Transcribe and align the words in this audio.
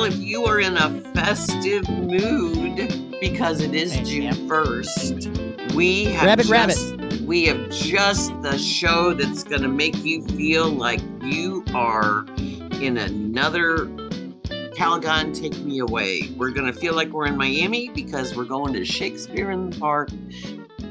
Carl. 0.00 0.12
If 0.12 0.18
you 0.18 0.44
are 0.46 0.60
in 0.60 0.76
a 0.76 1.00
festive 1.12 1.88
mood 1.88 3.18
because 3.20 3.60
it 3.60 3.74
is 3.74 3.92
June 4.08 4.32
1st, 4.48 5.74
we 5.74 6.04
have 6.04 6.26
Rabbit, 6.26 6.46
just, 6.46 6.50
rabbit. 6.92 7.20
we 7.22 7.44
have 7.46 7.70
just 7.70 8.30
the 8.42 8.56
show 8.56 9.14
that's 9.14 9.44
going 9.44 9.62
to 9.62 9.68
make 9.68 10.02
you 10.04 10.22
feel 10.28 10.68
like 10.70 11.00
you 11.22 11.64
are 11.74 12.24
in 12.80 12.96
another 12.96 13.86
Calgon 14.74 15.38
Take 15.38 15.58
Me 15.60 15.80
Away. 15.80 16.30
We're 16.36 16.50
going 16.50 16.72
to 16.72 16.78
feel 16.78 16.94
like 16.94 17.10
we're 17.10 17.26
in 17.26 17.36
Miami 17.36 17.90
because 17.90 18.34
we're 18.34 18.44
going 18.44 18.72
to 18.74 18.84
Shakespeare 18.84 19.50
in 19.50 19.70
the 19.70 19.78
Park 19.78 20.10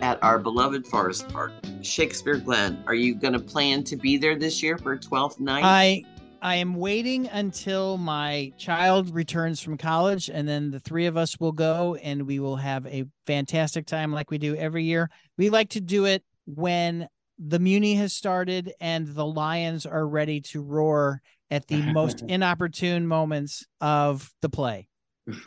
at 0.01 0.21
our 0.23 0.37
beloved 0.37 0.85
Forest 0.85 1.27
Park. 1.29 1.51
Shakespeare 1.81 2.37
Glen, 2.37 2.83
are 2.85 2.93
you 2.93 3.15
going 3.15 3.33
to 3.33 3.39
plan 3.39 3.83
to 3.85 3.95
be 3.95 4.17
there 4.17 4.35
this 4.35 4.61
year 4.61 4.77
for 4.77 4.95
12th 4.97 5.39
night? 5.39 5.63
I 5.65 6.05
I 6.41 6.55
am 6.55 6.75
waiting 6.75 7.27
until 7.27 7.97
my 7.97 8.53
child 8.57 9.13
returns 9.13 9.61
from 9.61 9.77
college, 9.77 10.29
and 10.29 10.47
then 10.47 10.71
the 10.71 10.79
three 10.79 11.05
of 11.05 11.17
us 11.17 11.39
will 11.39 11.51
go, 11.51 11.95
and 11.95 12.25
we 12.25 12.39
will 12.39 12.55
have 12.55 12.85
a 12.87 13.05
fantastic 13.27 13.85
time 13.85 14.13
like 14.13 14.31
we 14.31 14.37
do 14.37 14.55
every 14.55 14.83
year. 14.83 15.09
We 15.37 15.49
like 15.49 15.69
to 15.69 15.81
do 15.81 16.05
it 16.05 16.23
when 16.45 17.07
the 17.37 17.59
Muni 17.59 17.95
has 17.95 18.13
started 18.13 18.73
and 18.79 19.07
the 19.07 19.25
Lions 19.25 19.85
are 19.85 20.07
ready 20.07 20.41
to 20.41 20.61
roar 20.61 21.21
at 21.51 21.67
the 21.67 21.81
most 21.93 22.21
inopportune 22.27 23.07
moments 23.07 23.65
of 23.81 24.31
the 24.41 24.49
play. 24.49 24.87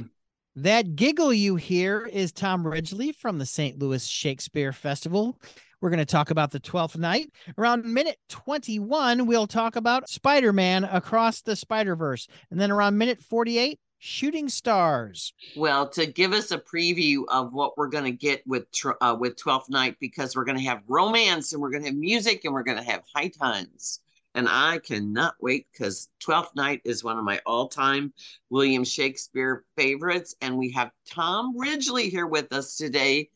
That 0.56 0.96
giggle 0.96 1.32
you 1.32 1.56
hear 1.56 2.04
is 2.04 2.30
Tom 2.30 2.66
Ridgely 2.66 3.12
from 3.12 3.38
the 3.38 3.46
St. 3.46 3.78
Louis 3.78 4.06
Shakespeare 4.06 4.74
Festival. 4.74 5.40
We're 5.82 5.90
going 5.90 5.98
to 5.98 6.04
talk 6.04 6.30
about 6.30 6.52
the 6.52 6.60
12th 6.60 6.96
night. 6.96 7.32
Around 7.58 7.84
minute 7.84 8.16
21, 8.28 9.26
we'll 9.26 9.48
talk 9.48 9.74
about 9.74 10.08
Spider 10.08 10.52
Man 10.52 10.84
across 10.84 11.42
the 11.42 11.56
Spider 11.56 11.96
Verse. 11.96 12.28
And 12.52 12.60
then 12.60 12.70
around 12.70 12.96
minute 12.96 13.20
48, 13.20 13.80
Shooting 13.98 14.48
Stars. 14.48 15.34
Well, 15.56 15.88
to 15.90 16.06
give 16.06 16.32
us 16.32 16.52
a 16.52 16.58
preview 16.58 17.24
of 17.28 17.52
what 17.52 17.76
we're 17.76 17.88
going 17.88 18.04
to 18.04 18.12
get 18.12 18.46
with 18.46 18.66
uh, 19.00 19.16
with 19.18 19.36
Twelfth 19.36 19.70
Night, 19.70 19.96
because 20.00 20.36
we're 20.36 20.44
going 20.44 20.58
to 20.58 20.64
have 20.64 20.82
romance 20.86 21.52
and 21.52 21.60
we're 21.60 21.70
going 21.70 21.82
to 21.82 21.88
have 21.88 21.98
music 21.98 22.44
and 22.44 22.54
we're 22.54 22.62
going 22.62 22.78
to 22.78 22.84
have 22.84 23.02
high 23.12 23.28
times, 23.28 24.00
and 24.36 24.48
I 24.48 24.78
cannot 24.78 25.34
wait 25.40 25.66
because 25.72 26.08
Twelfth 26.20 26.54
Night 26.54 26.80
is 26.84 27.04
one 27.04 27.18
of 27.18 27.24
my 27.24 27.40
all 27.46 27.68
time 27.68 28.12
William 28.50 28.84
Shakespeare 28.84 29.64
favorites, 29.76 30.34
and 30.40 30.56
we 30.56 30.70
have 30.72 30.90
Tom 31.08 31.56
Ridgely 31.56 32.08
here 32.08 32.26
with 32.26 32.52
us 32.52 32.76
today. 32.76 33.30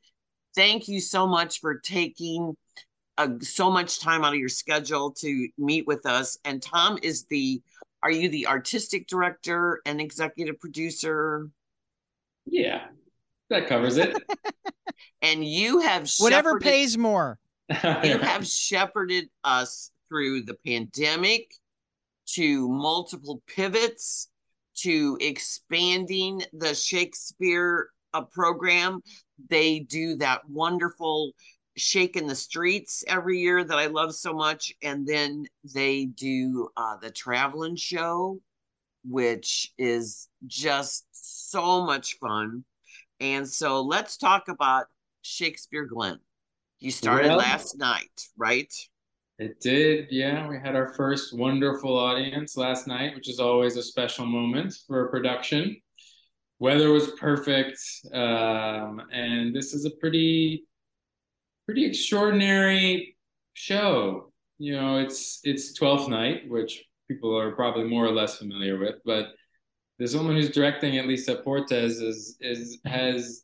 Thank 0.56 0.88
you 0.88 1.00
so 1.00 1.26
much 1.26 1.60
for 1.60 1.78
taking 1.78 2.56
uh, 3.18 3.28
so 3.40 3.70
much 3.70 4.00
time 4.00 4.24
out 4.24 4.32
of 4.32 4.40
your 4.40 4.48
schedule 4.48 5.12
to 5.12 5.48
meet 5.58 5.86
with 5.86 6.06
us. 6.06 6.38
And 6.44 6.62
Tom 6.62 6.98
is 7.02 7.24
the 7.24 7.60
are 8.02 8.10
you 8.10 8.28
the 8.28 8.46
artistic 8.46 9.06
director 9.06 9.80
and 9.84 10.00
executive 10.00 10.58
producer? 10.60 11.48
Yeah, 12.44 12.84
that 13.50 13.68
covers 13.68 13.96
it. 13.96 14.16
and 15.22 15.44
you 15.44 15.80
have 15.80 16.10
Whatever 16.18 16.58
pays 16.58 16.96
more. 16.96 17.38
you 17.70 18.18
have 18.18 18.46
shepherded 18.46 19.28
us 19.44 19.90
through 20.08 20.42
the 20.42 20.56
pandemic 20.64 21.52
to 22.26 22.68
multiple 22.68 23.42
pivots 23.46 24.28
to 24.76 25.16
expanding 25.20 26.42
the 26.52 26.74
Shakespeare 26.74 27.88
uh, 28.16 28.24
program. 28.24 29.00
They 29.48 29.80
do 29.80 30.16
that 30.16 30.48
wonderful 30.48 31.32
shake 31.76 32.16
in 32.16 32.26
the 32.26 32.34
streets 32.34 33.04
every 33.06 33.38
year 33.38 33.62
that 33.62 33.78
I 33.78 33.86
love 33.86 34.14
so 34.14 34.32
much. 34.32 34.72
And 34.82 35.06
then 35.06 35.44
they 35.74 36.06
do 36.06 36.68
uh, 36.76 36.96
the 36.96 37.10
traveling 37.10 37.76
show, 37.76 38.40
which 39.04 39.72
is 39.78 40.28
just 40.46 41.06
so 41.12 41.84
much 41.84 42.16
fun. 42.18 42.64
And 43.20 43.48
so 43.48 43.82
let's 43.82 44.16
talk 44.16 44.48
about 44.48 44.86
Shakespeare 45.22 45.86
Glen. 45.86 46.18
You 46.80 46.90
started 46.90 47.28
Well- 47.28 47.38
last 47.38 47.78
night, 47.78 48.22
right? 48.36 48.72
It 49.38 49.60
did, 49.60 50.06
yeah. 50.10 50.48
We 50.48 50.58
had 50.58 50.74
our 50.74 50.94
first 50.94 51.36
wonderful 51.36 51.94
audience 51.94 52.56
last 52.56 52.86
night, 52.86 53.14
which 53.14 53.28
is 53.28 53.38
always 53.38 53.76
a 53.76 53.82
special 53.82 54.24
moment 54.24 54.72
for 54.86 55.06
a 55.06 55.10
production. 55.10 55.76
Weather 56.58 56.90
was 56.90 57.10
perfect, 57.12 57.78
um, 58.14 59.02
and 59.12 59.54
this 59.54 59.74
is 59.74 59.84
a 59.84 59.90
pretty, 59.90 60.64
pretty 61.66 61.84
extraordinary 61.84 63.16
show. 63.52 64.32
You 64.58 64.76
know, 64.76 64.98
it's 64.98 65.40
it's 65.44 65.74
Twelfth 65.74 66.08
Night, 66.08 66.48
which 66.48 66.82
people 67.08 67.38
are 67.38 67.52
probably 67.52 67.84
more 67.84 68.06
or 68.06 68.12
less 68.12 68.38
familiar 68.38 68.78
with, 68.78 68.96
but 69.04 69.28
this 69.98 70.14
woman 70.14 70.36
who's 70.36 70.50
directing 70.50 70.94
it, 70.94 71.06
Lisa 71.06 71.36
Portes, 71.36 72.00
is 72.00 72.36
is 72.40 72.78
has 72.84 73.42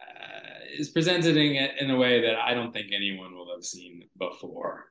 uh, 0.00 0.64
is 0.76 0.88
presented 0.90 1.36
in, 1.36 1.68
in 1.78 1.90
a 1.90 1.96
way 1.96 2.20
that 2.20 2.36
I 2.36 2.54
don't 2.54 2.72
think 2.72 2.88
anyone 2.92 3.34
will 3.34 3.52
have 3.54 3.64
seen 3.64 4.02
before. 4.18 4.86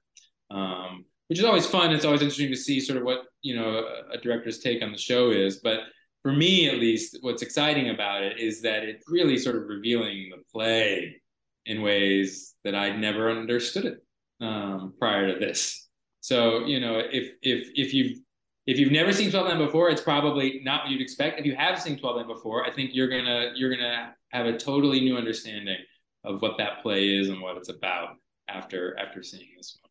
Um, 0.50 1.06
which 1.28 1.40
is 1.40 1.46
always 1.46 1.66
fun. 1.66 1.92
It's 1.92 2.06
always 2.06 2.22
interesting 2.22 2.52
to 2.52 2.56
see 2.56 2.80
sort 2.80 2.98
of 2.98 3.04
what 3.04 3.20
you 3.42 3.56
know 3.56 3.86
a 4.12 4.18
director's 4.18 4.60
take 4.60 4.82
on 4.82 4.92
the 4.92 4.98
show 4.98 5.32
is. 5.32 5.58
But 5.58 5.80
for 6.28 6.34
me, 6.34 6.68
at 6.68 6.78
least, 6.78 7.20
what's 7.22 7.42
exciting 7.42 7.90
about 7.90 8.22
it 8.22 8.38
is 8.38 8.62
that 8.62 8.84
it's 8.84 9.06
really 9.08 9.38
sort 9.38 9.56
of 9.56 9.70
revealing 9.70 10.30
the 10.30 10.44
play 10.52 11.22
in 11.66 11.82
ways 11.82 12.54
that 12.66 12.76
I'd 12.76 13.00
never 13.00 13.32
understood 13.32 13.86
it 13.86 14.04
um, 14.42 14.94
prior 15.00 15.32
to 15.32 15.40
this. 15.40 15.88
So 16.20 16.66
you 16.66 16.82
know, 16.82 17.00
if 17.00 17.32
if 17.42 17.70
if 17.76 17.94
you've 17.94 18.18
if 18.66 18.78
you've 18.78 18.92
never 18.92 19.14
seen 19.14 19.32
12 19.32 19.48
Night 19.48 19.66
before, 19.66 19.90
it's 19.90 20.02
probably 20.02 20.60
not 20.66 20.84
what 20.84 20.92
you'd 20.92 21.00
expect. 21.00 21.40
If 21.40 21.46
you 21.46 21.56
have 21.56 21.80
seen 21.80 21.98
12 21.98 22.18
Night 22.18 22.28
before, 22.28 22.66
I 22.66 22.72
think 22.74 22.90
you're 22.94 23.08
gonna 23.08 23.54
you're 23.56 23.74
gonna 23.74 24.14
have 24.34 24.48
a 24.48 24.58
totally 24.58 25.00
new 25.00 25.16
understanding 25.16 25.78
of 26.26 26.42
what 26.42 26.58
that 26.58 26.84
play 26.84 27.08
is 27.08 27.30
and 27.30 27.42
what 27.42 27.56
it's 27.56 27.70
about 27.70 28.18
after 28.50 29.00
after 29.00 29.24
seeing 29.24 29.48
this 29.56 29.78
one. 29.82 29.87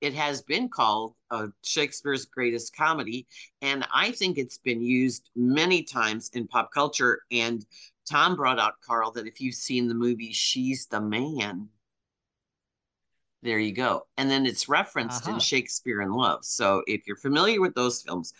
It 0.00 0.14
has 0.14 0.42
been 0.42 0.68
called 0.68 1.14
uh, 1.30 1.48
Shakespeare's 1.62 2.24
greatest 2.24 2.74
comedy, 2.74 3.26
and 3.60 3.86
I 3.94 4.12
think 4.12 4.38
it's 4.38 4.58
been 4.58 4.82
used 4.82 5.30
many 5.36 5.82
times 5.82 6.30
in 6.34 6.46
pop 6.46 6.72
culture. 6.72 7.22
And 7.30 7.64
Tom 8.08 8.34
brought 8.34 8.58
out 8.58 8.80
Carl 8.80 9.10
that 9.12 9.26
if 9.26 9.40
you've 9.40 9.54
seen 9.54 9.88
the 9.88 9.94
movie 9.94 10.32
She's 10.32 10.86
the 10.86 11.00
Man, 11.00 11.68
there 13.42 13.58
you 13.58 13.72
go. 13.72 14.06
And 14.16 14.30
then 14.30 14.44
it's 14.44 14.68
referenced 14.68 15.26
in 15.26 15.38
Shakespeare 15.38 16.02
in 16.02 16.12
Love. 16.12 16.44
So 16.44 16.82
if 16.86 17.06
you're 17.06 17.16
familiar 17.16 17.60
with 17.60 17.74
those 17.74 18.02
films, 18.02 18.34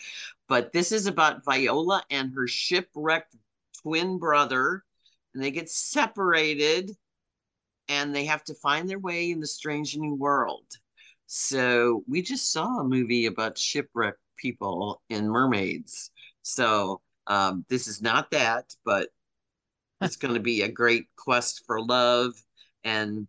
but 0.47 0.73
this 0.73 0.93
is 0.93 1.07
about 1.07 1.45
Viola 1.45 2.03
and 2.11 2.35
her 2.35 2.47
shipwrecked 2.47 3.35
twin 3.83 4.19
brother, 4.19 4.85
and 5.35 5.43
they 5.43 5.51
get 5.51 5.71
separated 5.71 6.91
and 7.89 8.15
they 8.15 8.27
have 8.27 8.45
to 8.45 8.55
find 8.55 8.89
their 8.89 8.99
way 8.99 9.31
in 9.31 9.41
the 9.41 9.47
strange 9.47 9.97
new 9.97 10.15
world. 10.15 10.67
So 11.33 12.03
we 12.09 12.23
just 12.23 12.51
saw 12.51 12.81
a 12.81 12.85
movie 12.85 13.27
about 13.27 13.57
shipwrecked 13.57 14.19
people 14.37 15.01
and 15.11 15.31
mermaids. 15.31 16.11
So 16.43 17.03
um, 17.29 17.65
this 17.69 17.87
is 17.87 18.03
not 18.03 18.33
that, 18.33 18.75
but 18.85 19.11
it's 20.01 20.17
going 20.17 20.35
to 20.35 20.41
be 20.41 20.63
a 20.63 20.69
great 20.69 21.05
quest 21.15 21.63
for 21.69 21.81
love. 21.81 22.33
And 22.83 23.29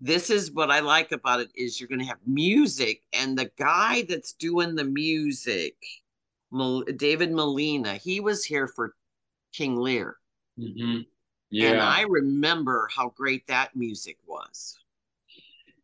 this 0.00 0.30
is 0.30 0.52
what 0.52 0.70
I 0.70 0.80
like 0.80 1.12
about 1.12 1.40
it 1.40 1.50
is 1.54 1.78
you're 1.78 1.90
going 1.90 2.00
to 2.00 2.06
have 2.06 2.16
music, 2.26 3.02
and 3.12 3.36
the 3.36 3.50
guy 3.58 4.06
that's 4.08 4.32
doing 4.32 4.74
the 4.74 4.84
music, 4.84 5.76
Mel- 6.50 6.84
David 6.96 7.30
Molina, 7.30 7.96
he 7.96 8.20
was 8.20 8.42
here 8.42 8.68
for 8.68 8.94
King 9.52 9.76
Lear. 9.76 10.16
Mm-hmm. 10.58 11.00
Yeah, 11.50 11.72
And 11.72 11.82
I 11.82 12.06
remember 12.08 12.88
how 12.90 13.10
great 13.10 13.46
that 13.48 13.76
music 13.76 14.16
was. 14.26 14.78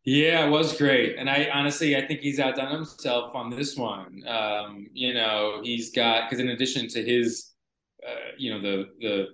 Yeah, 0.05 0.45
it 0.45 0.49
was 0.49 0.77
great, 0.77 1.17
and 1.17 1.29
I 1.29 1.49
honestly 1.53 1.95
I 1.95 2.05
think 2.05 2.21
he's 2.21 2.39
outdone 2.39 2.71
himself 2.71 3.35
on 3.35 3.49
this 3.49 3.75
one. 3.75 4.23
Um, 4.27 4.87
you 4.93 5.13
know, 5.13 5.61
he's 5.63 5.91
got 5.91 6.29
because 6.29 6.39
in 6.39 6.49
addition 6.49 6.87
to 6.89 7.03
his, 7.03 7.51
uh, 8.07 8.31
you 8.37 8.51
know, 8.53 8.61
the 8.61 8.85
the 8.99 9.27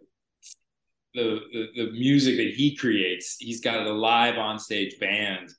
the, 1.14 1.40
the 1.52 1.68
the 1.76 1.92
music 1.92 2.38
that 2.38 2.54
he 2.56 2.76
creates. 2.76 3.36
He's 3.38 3.60
got 3.62 3.86
a 3.86 3.92
live 3.92 4.38
on 4.38 4.58
stage 4.60 4.98
band, 5.00 5.50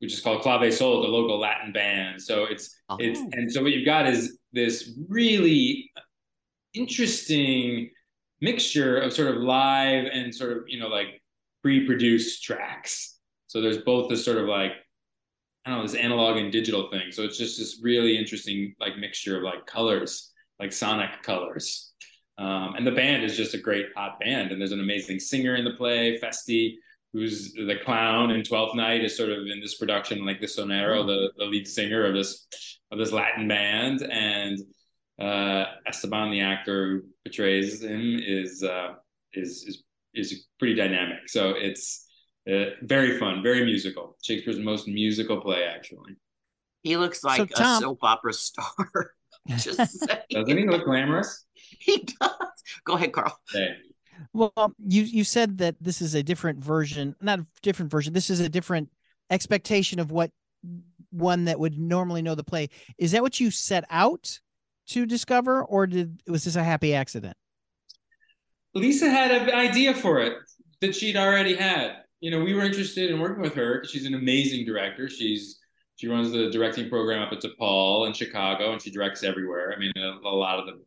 which 0.00 0.12
is 0.12 0.20
called 0.20 0.42
Clave 0.42 0.72
Sol, 0.74 1.00
the 1.02 1.08
local 1.08 1.38
Latin 1.38 1.72
band. 1.72 2.20
So 2.20 2.44
it's 2.44 2.76
Oh. 2.90 2.96
it's 2.98 3.20
and 3.32 3.50
so 3.50 3.62
what 3.62 3.72
you've 3.72 3.86
got 3.86 4.06
is 4.08 4.36
this 4.52 4.92
really 5.08 5.90
interesting 6.74 7.90
mixture 8.40 8.98
of 8.98 9.12
sort 9.12 9.34
of 9.34 9.42
live 9.42 10.06
and 10.12 10.34
sort 10.34 10.56
of 10.56 10.64
you 10.66 10.78
know 10.80 10.88
like 10.88 11.22
pre-produced 11.62 12.42
tracks. 12.42 13.19
So 13.50 13.60
there's 13.60 13.78
both 13.78 14.08
this 14.08 14.24
sort 14.24 14.38
of 14.38 14.46
like 14.46 14.70
I 15.64 15.70
don't 15.70 15.80
know 15.80 15.82
this 15.82 15.96
analog 15.96 16.36
and 16.36 16.52
digital 16.52 16.88
thing. 16.88 17.10
So 17.10 17.24
it's 17.24 17.36
just 17.36 17.58
this 17.58 17.80
really 17.82 18.16
interesting 18.16 18.76
like 18.78 18.96
mixture 18.96 19.36
of 19.36 19.42
like 19.42 19.66
colors, 19.66 20.30
like 20.60 20.72
sonic 20.72 21.20
colors. 21.24 21.92
Um, 22.38 22.76
and 22.76 22.86
the 22.86 22.92
band 22.92 23.24
is 23.24 23.36
just 23.36 23.54
a 23.54 23.58
great 23.58 23.86
hot 23.96 24.20
band. 24.20 24.52
And 24.52 24.60
there's 24.60 24.70
an 24.70 24.78
amazing 24.78 25.18
singer 25.18 25.56
in 25.56 25.64
the 25.64 25.72
play, 25.72 26.16
Feste, 26.18 26.78
who's 27.12 27.52
the 27.54 27.74
clown 27.84 28.30
in 28.30 28.44
Twelfth 28.44 28.76
Night, 28.76 29.02
is 29.02 29.16
sort 29.16 29.30
of 29.30 29.38
in 29.38 29.60
this 29.60 29.78
production, 29.78 30.24
like 30.24 30.40
the 30.40 30.46
Sonero, 30.46 31.04
the, 31.04 31.32
the 31.36 31.44
lead 31.44 31.66
singer 31.66 32.06
of 32.06 32.14
this 32.14 32.46
of 32.92 32.98
this 32.98 33.10
Latin 33.10 33.48
band. 33.48 34.02
And 34.02 34.60
uh, 35.20 35.64
Esteban, 35.88 36.30
the 36.30 36.42
actor 36.42 36.88
who 36.88 37.02
portrays 37.24 37.82
him, 37.82 38.20
is 38.24 38.62
uh, 38.62 38.94
is 39.34 39.64
is 39.66 39.82
is 40.14 40.46
pretty 40.60 40.76
dynamic. 40.76 41.28
So 41.28 41.50
it's 41.50 42.06
uh, 42.50 42.70
very 42.82 43.18
fun, 43.18 43.42
very 43.42 43.64
musical. 43.64 44.16
Shakespeare's 44.22 44.58
most 44.58 44.88
musical 44.88 45.40
play, 45.40 45.64
actually. 45.64 46.16
He 46.82 46.96
looks 46.96 47.22
like 47.22 47.38
So, 47.38 47.62
Tom- 47.62 47.76
a 47.76 47.80
soap 47.80 47.98
opera 48.02 48.32
star. 48.32 49.12
Just. 49.48 50.06
Doesn't 50.30 50.56
he 50.58 50.66
look 50.66 50.84
glamorous? 50.84 51.46
He 51.54 51.98
does. 52.20 52.30
Go 52.84 52.94
ahead, 52.94 53.12
Carl. 53.12 53.38
Hey. 53.52 53.68
Well, 54.32 54.74
you 54.86 55.02
you 55.02 55.24
said 55.24 55.58
that 55.58 55.76
this 55.80 56.02
is 56.02 56.14
a 56.14 56.22
different 56.22 56.62
version, 56.62 57.16
not 57.20 57.40
a 57.40 57.46
different 57.62 57.90
version. 57.90 58.12
This 58.12 58.28
is 58.28 58.40
a 58.40 58.48
different 58.48 58.90
expectation 59.30 59.98
of 59.98 60.10
what 60.10 60.30
one 61.10 61.46
that 61.46 61.58
would 61.58 61.78
normally 61.78 62.20
know 62.22 62.34
the 62.34 62.44
play. 62.44 62.68
Is 62.98 63.12
that 63.12 63.22
what 63.22 63.40
you 63.40 63.50
set 63.50 63.84
out 63.88 64.38
to 64.88 65.06
discover, 65.06 65.64
or 65.64 65.86
did 65.86 66.22
was 66.26 66.44
this 66.44 66.56
a 66.56 66.62
happy 66.62 66.94
accident? 66.94 67.36
Lisa 68.74 69.08
had 69.08 69.30
an 69.30 69.50
idea 69.54 69.94
for 69.94 70.20
it 70.20 70.34
that 70.80 70.94
she'd 70.94 71.16
already 71.16 71.54
had. 71.54 71.99
You 72.20 72.30
know, 72.30 72.40
we 72.40 72.54
were 72.54 72.64
interested 72.64 73.10
in 73.10 73.18
working 73.18 73.42
with 73.42 73.54
her 73.54 73.84
she's 73.84 74.06
an 74.06 74.14
amazing 74.14 74.66
director. 74.66 75.08
She's 75.08 75.58
she 75.96 76.08
runs 76.08 76.32
the 76.32 76.50
directing 76.50 76.88
program 76.88 77.22
up 77.22 77.32
at 77.32 77.42
DePaul 77.42 78.06
in 78.06 78.14
Chicago, 78.14 78.72
and 78.72 78.80
she 78.80 78.90
directs 78.90 79.22
everywhere. 79.22 79.74
I 79.74 79.78
mean, 79.78 79.92
a, 79.96 80.26
a 80.26 80.30
lot 80.30 80.58
of 80.58 80.66
the 80.66 80.82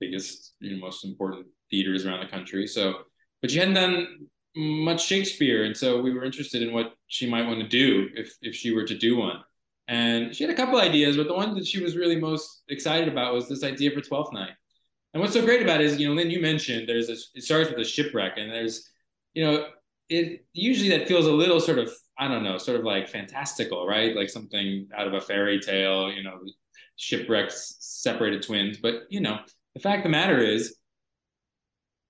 biggest, 0.00 0.54
you 0.58 0.72
know, 0.72 0.80
most 0.80 1.04
important 1.04 1.46
theaters 1.70 2.04
around 2.04 2.20
the 2.20 2.26
country. 2.26 2.66
So, 2.66 2.94
but 3.40 3.52
she 3.52 3.58
hadn't 3.58 3.74
done 3.74 4.26
much 4.56 5.06
Shakespeare, 5.06 5.64
and 5.64 5.76
so 5.76 6.00
we 6.00 6.12
were 6.12 6.24
interested 6.24 6.62
in 6.62 6.72
what 6.72 6.94
she 7.06 7.30
might 7.30 7.46
want 7.46 7.60
to 7.60 7.68
do 7.68 8.08
if 8.14 8.34
if 8.42 8.54
she 8.54 8.72
were 8.72 8.84
to 8.84 8.98
do 8.98 9.16
one. 9.16 9.42
And 9.88 10.34
she 10.34 10.44
had 10.44 10.52
a 10.52 10.56
couple 10.56 10.80
ideas, 10.80 11.16
but 11.16 11.26
the 11.26 11.34
one 11.34 11.54
that 11.54 11.66
she 11.66 11.82
was 11.82 11.96
really 11.96 12.18
most 12.18 12.62
excited 12.68 13.08
about 13.08 13.34
was 13.34 13.48
this 13.48 13.64
idea 13.64 13.90
for 13.90 14.00
Twelfth 14.00 14.32
Night. 14.32 14.52
And 15.12 15.20
what's 15.20 15.34
so 15.34 15.44
great 15.44 15.62
about 15.62 15.80
it 15.80 15.86
is, 15.86 16.00
you 16.00 16.08
know, 16.08 16.14
Lynn, 16.14 16.30
you 16.30 16.40
mentioned 16.40 16.88
there's 16.88 17.10
a, 17.10 17.16
it 17.34 17.42
starts 17.42 17.68
with 17.70 17.78
a 17.78 17.84
shipwreck, 17.84 18.38
and 18.38 18.50
there's, 18.50 18.90
you 19.34 19.44
know, 19.44 19.68
it 20.12 20.44
usually 20.52 20.90
that 20.90 21.08
feels 21.08 21.26
a 21.26 21.32
little 21.32 21.60
sort 21.60 21.78
of, 21.78 21.90
I 22.18 22.28
don't 22.28 22.44
know, 22.44 22.58
sort 22.58 22.78
of 22.78 22.84
like 22.84 23.08
fantastical, 23.08 23.86
right? 23.86 24.14
Like 24.14 24.30
something 24.30 24.88
out 24.96 25.06
of 25.06 25.14
a 25.14 25.20
fairy 25.20 25.60
tale, 25.60 26.12
you 26.12 26.22
know, 26.22 26.40
shipwrecks, 26.96 27.76
separated 27.80 28.42
twins. 28.42 28.78
But, 28.78 29.04
you 29.08 29.20
know, 29.20 29.38
the 29.74 29.80
fact 29.80 29.98
of 29.98 30.04
the 30.04 30.08
matter 30.10 30.38
is, 30.38 30.76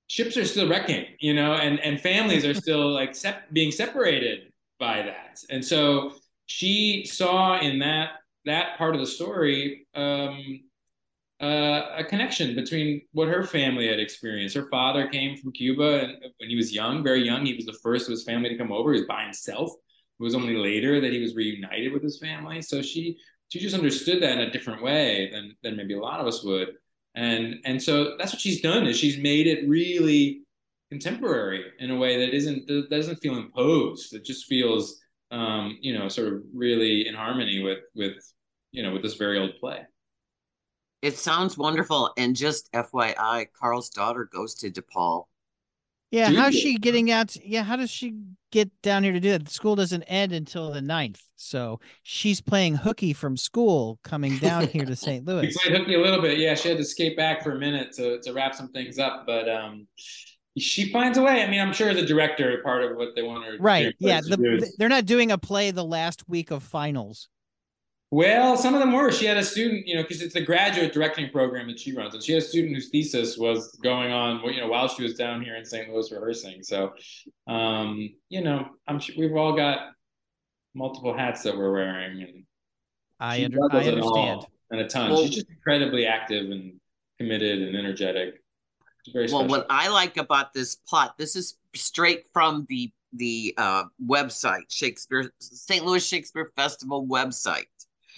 ships 0.08 0.36
are 0.36 0.44
still 0.44 0.68
wrecking, 0.68 1.06
you 1.20 1.32
know, 1.32 1.54
and, 1.54 1.80
and 1.80 2.00
families 2.00 2.44
are 2.44 2.54
still 2.54 2.90
like 3.00 3.14
sep- 3.14 3.50
being 3.52 3.70
separated 3.70 4.52
by 4.78 5.02
that. 5.02 5.38
And 5.48 5.64
so 5.64 6.12
she 6.46 7.04
saw 7.06 7.58
in 7.60 7.78
that 7.78 8.10
that 8.44 8.76
part 8.76 8.94
of 8.94 9.00
the 9.00 9.06
story 9.06 9.86
um, 9.94 10.60
uh, 11.42 11.96
a 11.96 12.04
connection 12.04 12.54
between 12.54 13.02
what 13.12 13.26
her 13.26 13.42
family 13.44 13.88
had 13.88 13.98
experienced. 13.98 14.54
Her 14.54 14.68
father 14.70 15.08
came 15.08 15.36
from 15.36 15.50
Cuba, 15.52 16.00
and 16.04 16.16
when 16.38 16.48
he 16.48 16.54
was 16.54 16.72
young, 16.72 17.02
very 17.02 17.24
young, 17.24 17.44
he 17.44 17.54
was 17.54 17.66
the 17.66 17.78
first 17.82 18.06
of 18.06 18.12
his 18.12 18.22
family 18.22 18.48
to 18.48 18.56
come 18.56 18.70
over. 18.70 18.92
He 18.92 19.00
was 19.00 19.08
by 19.08 19.24
himself. 19.24 19.72
It 19.72 20.22
was 20.22 20.36
only 20.36 20.56
later 20.56 21.00
that 21.00 21.12
he 21.12 21.20
was 21.20 21.34
reunited 21.34 21.92
with 21.92 22.02
his 22.02 22.20
family. 22.20 22.62
So 22.62 22.80
she 22.80 23.18
she 23.48 23.58
just 23.58 23.74
understood 23.74 24.22
that 24.22 24.38
in 24.38 24.48
a 24.48 24.50
different 24.52 24.82
way 24.82 25.30
than 25.32 25.56
than 25.64 25.76
maybe 25.76 25.94
a 25.94 26.00
lot 26.00 26.20
of 26.20 26.28
us 26.28 26.44
would. 26.44 26.68
And 27.16 27.56
and 27.64 27.82
so 27.82 28.16
that's 28.18 28.32
what 28.32 28.40
she's 28.40 28.60
done 28.60 28.86
is 28.86 28.96
she's 28.96 29.18
made 29.18 29.48
it 29.48 29.68
really 29.68 30.42
contemporary 30.90 31.64
in 31.80 31.90
a 31.90 31.96
way 31.96 32.24
that 32.24 32.34
isn't 32.34 32.68
that 32.68 32.88
doesn't 32.88 33.16
feel 33.16 33.36
imposed. 33.36 34.14
It 34.14 34.24
just 34.24 34.46
feels 34.46 35.00
um, 35.32 35.76
you 35.80 35.98
know 35.98 36.08
sort 36.08 36.32
of 36.32 36.42
really 36.54 37.08
in 37.08 37.14
harmony 37.16 37.64
with 37.64 37.80
with 37.96 38.16
you 38.70 38.84
know 38.84 38.92
with 38.92 39.02
this 39.02 39.14
very 39.14 39.38
old 39.38 39.52
play. 39.58 39.80
It 41.02 41.18
sounds 41.18 41.58
wonderful. 41.58 42.12
And 42.16 42.34
just 42.36 42.72
FYI, 42.72 43.46
Carl's 43.52 43.90
daughter 43.90 44.28
goes 44.32 44.54
to 44.56 44.70
DePaul. 44.70 45.24
Yeah, 46.12 46.28
Do 46.30 46.36
how's 46.36 46.54
you? 46.54 46.60
she 46.60 46.74
getting 46.76 47.10
out? 47.10 47.34
Yeah, 47.42 47.62
how 47.64 47.76
does 47.76 47.90
she 47.90 48.14
get 48.50 48.70
down 48.82 49.02
here 49.02 49.12
to 49.12 49.20
do 49.20 49.30
that? 49.30 49.46
The 49.46 49.50
school 49.50 49.74
doesn't 49.74 50.02
end 50.04 50.32
until 50.32 50.70
the 50.70 50.80
9th. 50.80 51.20
So 51.36 51.80
she's 52.02 52.40
playing 52.40 52.76
hooky 52.76 53.14
from 53.14 53.36
school 53.36 53.98
coming 54.04 54.36
down 54.38 54.66
here 54.68 54.84
to 54.84 54.94
St. 54.96 55.24
We 55.26 55.32
Louis. 55.32 55.56
played 55.56 55.74
hooky 55.76 55.94
a 55.94 56.00
little 56.00 56.20
bit. 56.20 56.38
Yeah, 56.38 56.54
she 56.54 56.68
had 56.68 56.76
to 56.78 56.84
skate 56.84 57.16
back 57.16 57.42
for 57.42 57.52
a 57.52 57.58
minute 57.58 57.92
to 57.96 58.20
to 58.20 58.32
wrap 58.34 58.54
some 58.54 58.68
things 58.68 58.98
up, 58.98 59.24
but 59.26 59.48
um, 59.48 59.86
she 60.58 60.92
finds 60.92 61.16
a 61.16 61.22
way. 61.22 61.42
I 61.42 61.50
mean, 61.50 61.60
I'm 61.60 61.72
sure 61.72 61.94
the 61.94 62.04
director 62.04 62.60
part 62.62 62.84
of 62.84 62.94
what 62.96 63.16
they 63.16 63.22
want 63.22 63.46
her 63.46 63.56
Right. 63.58 63.94
Yeah. 63.98 64.20
to 64.20 64.36
do 64.36 64.58
The, 64.60 64.66
is- 64.66 64.76
they're 64.76 64.90
not 64.90 65.06
doing 65.06 65.32
a 65.32 65.38
play 65.38 65.70
the 65.70 65.84
last 65.84 66.28
week 66.28 66.50
of 66.50 66.62
finals. 66.62 67.28
Well, 68.12 68.58
some 68.58 68.74
of 68.74 68.80
them 68.80 68.92
were. 68.92 69.10
She 69.10 69.24
had 69.24 69.38
a 69.38 69.42
student, 69.42 69.86
you 69.86 69.94
know, 69.94 70.02
because 70.02 70.20
it's 70.20 70.34
a 70.34 70.40
graduate 70.42 70.92
directing 70.92 71.30
program 71.30 71.66
that 71.68 71.80
she 71.80 71.94
runs, 71.96 72.12
and 72.12 72.22
she 72.22 72.32
had 72.34 72.42
a 72.42 72.44
student 72.44 72.74
whose 72.74 72.90
thesis 72.90 73.38
was 73.38 73.72
going 73.82 74.12
on, 74.12 74.44
you 74.52 74.60
know, 74.60 74.68
while 74.68 74.86
she 74.86 75.02
was 75.02 75.14
down 75.14 75.40
here 75.40 75.56
in 75.56 75.64
St. 75.64 75.88
Louis 75.90 76.12
rehearsing. 76.12 76.62
So, 76.62 76.92
um, 77.46 78.10
you 78.28 78.42
know, 78.42 78.66
I'm 78.86 79.00
sure 79.00 79.14
we've 79.18 79.34
all 79.34 79.56
got 79.56 79.92
multiple 80.74 81.16
hats 81.16 81.42
that 81.44 81.56
we're 81.56 81.72
wearing, 81.72 82.20
and 82.20 82.44
I, 83.18 83.38
she 83.38 83.44
under, 83.46 83.56
juggles 83.56 83.86
I 83.86 83.88
it 83.88 84.00
all 84.00 84.50
and 84.70 84.80
a 84.82 84.86
ton. 84.86 85.10
Well- 85.10 85.22
She's 85.22 85.36
just 85.36 85.48
incredibly 85.48 86.04
active 86.06 86.50
and 86.50 86.74
committed 87.18 87.62
and 87.62 87.74
energetic. 87.74 88.42
Very 89.14 89.24
Well, 89.32 89.44
special. 89.44 89.48
what 89.48 89.66
I 89.70 89.88
like 89.88 90.18
about 90.18 90.52
this 90.52 90.76
plot, 90.86 91.16
this 91.16 91.34
is 91.34 91.56
straight 91.74 92.26
from 92.34 92.66
the 92.68 92.92
the 93.14 93.54
uh, 93.58 93.84
website, 94.06 94.70
Shakespeare 94.70 95.30
St. 95.38 95.84
Louis 95.84 96.06
Shakespeare 96.06 96.50
Festival 96.56 97.06
website. 97.06 97.64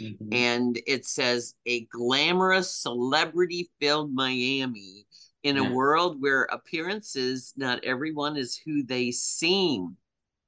Mhm. 0.01 0.29
and 0.33 0.81
it 0.87 1.07
says 1.07 1.55
a 1.67 1.85
glamorous 1.87 2.75
celebrity 2.75 3.71
filled 3.81 4.13
Miami 4.13 5.07
in 5.43 5.59
a 5.59 5.73
world 5.73 6.21
where 6.21 6.45
appearances 6.45 7.53
not 7.57 7.85
everyone 7.85 8.37
is 8.37 8.57
who 8.57 8.83
they 8.83 9.11
seem. 9.11 9.97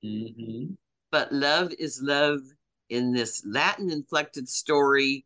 Mhm. 0.04 0.76
but 1.10 1.32
love 1.32 1.72
is 1.78 2.02
love 2.02 2.40
in 2.88 3.12
this 3.12 3.44
Latin 3.46 3.90
inflected 3.90 4.48
story 4.48 5.24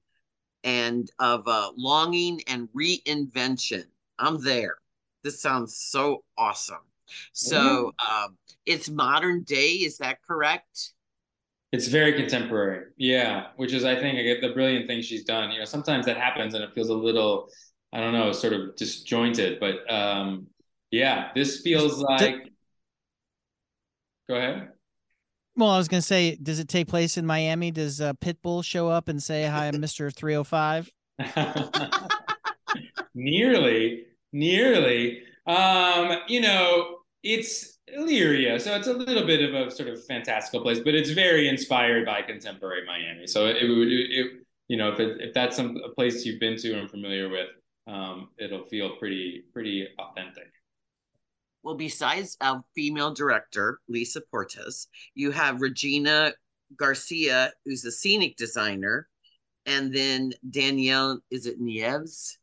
and 0.62 1.10
of 1.18 1.46
uh, 1.48 1.72
longing 1.76 2.42
and 2.46 2.68
reinvention. 2.76 3.84
I'm 4.18 4.42
there. 4.42 4.76
This 5.22 5.40
sounds 5.40 5.76
so 5.76 6.24
awesome. 6.36 6.84
So 7.32 7.92
um, 8.08 8.36
it's 8.66 8.88
modern 8.88 9.42
day 9.42 9.72
is 9.72 9.98
that 9.98 10.22
correct 10.22 10.92
It's 11.72 11.86
very 11.86 12.14
contemporary, 12.14 12.86
yeah. 12.96 13.48
Which 13.56 13.72
is, 13.72 13.84
I 13.84 13.94
think, 13.94 14.18
I 14.18 14.22
get 14.22 14.40
the 14.40 14.50
brilliant 14.50 14.88
thing 14.88 15.02
she's 15.02 15.24
done. 15.24 15.50
You 15.52 15.60
know, 15.60 15.64
sometimes 15.64 16.06
that 16.06 16.16
happens 16.16 16.54
and 16.54 16.64
it 16.64 16.72
feels 16.72 16.88
a 16.88 16.94
little, 16.94 17.48
I 17.92 18.00
don't 18.00 18.12
know, 18.12 18.32
sort 18.32 18.52
of 18.52 18.74
disjointed. 18.76 19.60
But 19.60 19.90
um, 19.92 20.48
yeah, 20.90 21.30
this 21.34 21.60
feels 21.60 22.00
like. 22.00 22.50
Go 24.28 24.36
ahead. 24.36 24.68
Well, 25.56 25.70
I 25.70 25.78
was 25.78 25.88
going 25.88 26.00
to 26.00 26.06
say, 26.06 26.36
does 26.36 26.58
it 26.58 26.68
take 26.68 26.88
place 26.88 27.16
in 27.16 27.26
Miami? 27.26 27.70
Does 27.70 28.00
uh, 28.00 28.14
Pitbull 28.14 28.64
show 28.64 28.88
up 28.88 29.08
and 29.08 29.22
say, 29.22 29.44
Hi, 29.44 29.66
I'm 29.66 29.74
Mr. 29.74 30.14
305? 30.14 30.90
nearly, 33.14 34.06
nearly. 34.32 35.22
Um, 35.46 36.18
you 36.28 36.40
know, 36.40 36.98
it's 37.22 37.78
Illyria, 37.94 38.58
so 38.60 38.74
it's 38.76 38.86
a 38.86 38.92
little 38.92 39.26
bit 39.26 39.42
of 39.42 39.54
a 39.54 39.70
sort 39.70 39.88
of 39.88 40.04
fantastical 40.04 40.60
place, 40.60 40.78
but 40.78 40.94
it's 40.94 41.10
very 41.10 41.48
inspired 41.48 42.06
by 42.06 42.22
contemporary 42.22 42.84
Miami. 42.86 43.26
So 43.26 43.46
it 43.46 43.68
would, 43.68 43.88
you 44.68 44.76
know, 44.76 44.92
if 44.92 45.00
it, 45.00 45.20
if 45.20 45.34
that's 45.34 45.56
some 45.56 45.76
a 45.84 45.90
place 45.90 46.24
you've 46.24 46.40
been 46.40 46.56
to 46.58 46.78
and 46.78 46.90
familiar 46.90 47.28
with, 47.28 47.48
um, 47.86 48.28
it'll 48.38 48.64
feel 48.64 48.96
pretty 48.96 49.44
pretty 49.52 49.88
authentic. 49.98 50.52
Well, 51.62 51.74
besides 51.74 52.36
a 52.40 52.60
female 52.74 53.12
director, 53.12 53.80
Lisa 53.88 54.22
Portes, 54.30 54.88
you 55.14 55.30
have 55.30 55.60
Regina 55.60 56.32
Garcia, 56.76 57.52
who's 57.64 57.84
a 57.84 57.92
scenic 57.92 58.36
designer, 58.36 59.08
and 59.66 59.94
then 59.94 60.32
Danielle, 60.48 61.20
is 61.30 61.46
it 61.46 61.60
Nieves, 61.60 62.38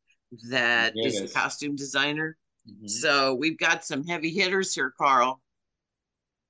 that 0.50 0.94
is 0.96 1.20
Nieves. 1.20 1.32
a 1.32 1.34
costume 1.34 1.76
designer. 1.76 2.38
Mhm. 2.68 2.90
So 2.90 3.34
we've 3.34 3.58
got 3.58 3.86
some 3.86 4.06
heavy 4.06 4.32
hitters 4.32 4.74
here, 4.74 4.94
Carl, 4.98 5.42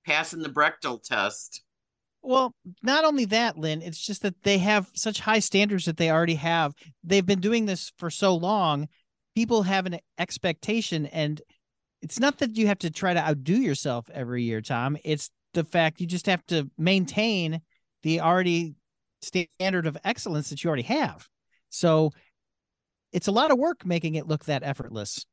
passing 0.05 0.41
the 0.41 0.49
Bechdel 0.49 1.03
test. 1.03 1.63
Well, 2.21 2.53
not 2.81 3.05
only 3.05 3.25
that, 3.25 3.57
Lynn, 3.57 3.81
it's 3.81 3.99
just 4.05 4.23
that 4.23 4.41
they 4.43 4.57
have 4.57 4.89
such 4.93 5.19
high 5.19 5.39
standards 5.39 5.85
that 5.85 5.97
they 5.97 6.11
already 6.11 6.35
have. 6.35 6.73
They've 7.03 7.25
been 7.25 7.39
doing 7.39 7.65
this 7.65 7.91
for 7.97 8.09
so 8.09 8.35
long. 8.35 8.89
People 9.35 9.63
have 9.63 9.85
an 9.85 9.99
expectation, 10.17 11.05
and 11.05 11.41
it's 12.01 12.19
not 12.19 12.39
that 12.39 12.57
you 12.57 12.67
have 12.67 12.79
to 12.79 12.89
try 12.89 13.13
to 13.13 13.19
outdo 13.19 13.61
yourself 13.61 14.09
every 14.13 14.43
year, 14.43 14.61
Tom. 14.61 14.97
It's 15.03 15.29
the 15.53 15.63
fact 15.63 16.01
you 16.01 16.07
just 16.07 16.25
have 16.25 16.45
to 16.47 16.69
maintain 16.77 17.61
the 18.03 18.21
already 18.21 18.75
standard 19.21 19.87
of 19.87 19.97
excellence 20.03 20.49
that 20.49 20.63
you 20.63 20.67
already 20.67 20.83
have. 20.83 21.27
So 21.69 22.11
it's 23.13 23.27
a 23.27 23.31
lot 23.31 23.51
of 23.51 23.57
work 23.57 23.85
making 23.85 24.15
it 24.15 24.27
look 24.27 24.45
that 24.45 24.63
effortless. 24.63 25.25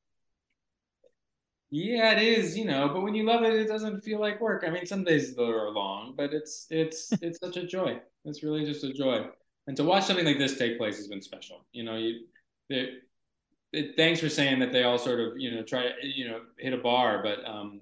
Yeah, 1.77 2.13
it 2.13 2.23
is, 2.23 2.57
you 2.57 2.67
know, 2.67 2.89
but 2.89 3.01
when 3.03 3.17
you 3.17 3.25
love 3.25 3.43
it, 3.43 3.53
it 3.53 3.67
doesn't 3.67 4.03
feel 4.03 4.21
like 4.21 4.41
work. 4.41 4.63
I 4.65 4.71
mean, 4.71 4.87
some 4.87 5.03
days 5.03 5.35
they're 5.35 5.71
long, 5.71 6.15
but 6.17 6.33
it's 6.33 6.69
it's 6.71 7.11
it's 7.21 7.41
such 7.41 7.57
a 7.57 7.67
joy. 7.67 7.99
It's 8.25 8.45
really 8.45 8.65
just 8.65 8.85
a 8.85 8.93
joy. 8.93 9.27
And 9.67 9.77
to 9.79 9.83
watch 9.83 10.05
something 10.05 10.25
like 10.25 10.39
this 10.39 10.57
take 10.57 10.79
place 10.79 10.99
has 10.99 11.09
been 11.09 11.21
special. 11.21 11.65
You 11.73 11.83
know, 11.83 11.97
you 11.97 12.21
it, 12.69 13.97
thanks 13.97 14.21
for 14.21 14.29
saying 14.29 14.61
that 14.61 14.71
they 14.71 14.85
all 14.85 14.99
sort 14.99 15.19
of 15.19 15.37
you 15.37 15.51
know 15.51 15.65
try 15.65 15.89
to, 15.89 15.95
you 16.01 16.29
know 16.29 16.43
hit 16.59 16.75
a 16.75 16.79
bar, 16.79 17.25
but 17.25 17.45
um, 17.45 17.81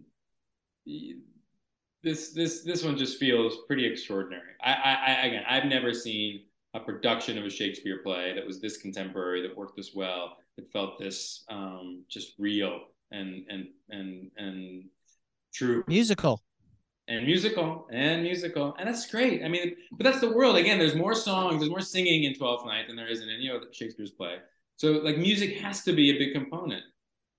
this 2.02 2.30
this 2.30 2.62
this 2.62 2.82
one 2.82 2.96
just 2.96 3.18
feels 3.18 3.58
pretty 3.66 3.84
extraordinary. 3.84 4.52
I, 4.64 4.72
I, 4.72 5.26
again, 5.26 5.44
I've 5.46 5.66
never 5.66 5.92
seen 5.92 6.44
a 6.72 6.80
production 6.80 7.36
of 7.36 7.44
a 7.44 7.50
Shakespeare 7.50 7.98
play 8.02 8.32
that 8.32 8.46
was 8.46 8.58
this 8.58 8.78
contemporary, 8.78 9.42
that 9.42 9.54
worked 9.54 9.76
this 9.76 9.94
well, 9.94 10.38
that 10.56 10.66
felt 10.72 10.98
this 10.98 11.44
um, 11.50 12.04
just 12.08 12.32
real 12.38 12.86
and 13.12 13.44
and 13.48 13.66
and 13.90 14.30
and 14.36 14.84
true. 15.54 15.84
Musical. 15.86 16.42
And 17.08 17.26
musical 17.26 17.88
and 17.90 18.22
musical, 18.22 18.76
and 18.78 18.88
that's 18.88 19.10
great. 19.10 19.44
I 19.44 19.48
mean, 19.48 19.74
but 19.90 20.04
that's 20.04 20.20
the 20.20 20.30
world. 20.30 20.56
Again, 20.56 20.78
there's 20.78 20.94
more 20.94 21.14
songs, 21.14 21.58
there's 21.58 21.68
more 21.70 21.80
singing 21.80 22.24
in 22.24 22.34
Twelfth 22.34 22.64
Night 22.64 22.86
than 22.86 22.96
there 22.96 23.08
is 23.10 23.20
in 23.20 23.28
any 23.28 23.50
other 23.50 23.66
Shakespeare's 23.72 24.12
play. 24.12 24.36
So, 24.76 24.92
like, 24.92 25.18
music 25.18 25.58
has 25.58 25.82
to 25.82 25.92
be 25.92 26.10
a 26.10 26.18
big 26.18 26.32
component. 26.32 26.82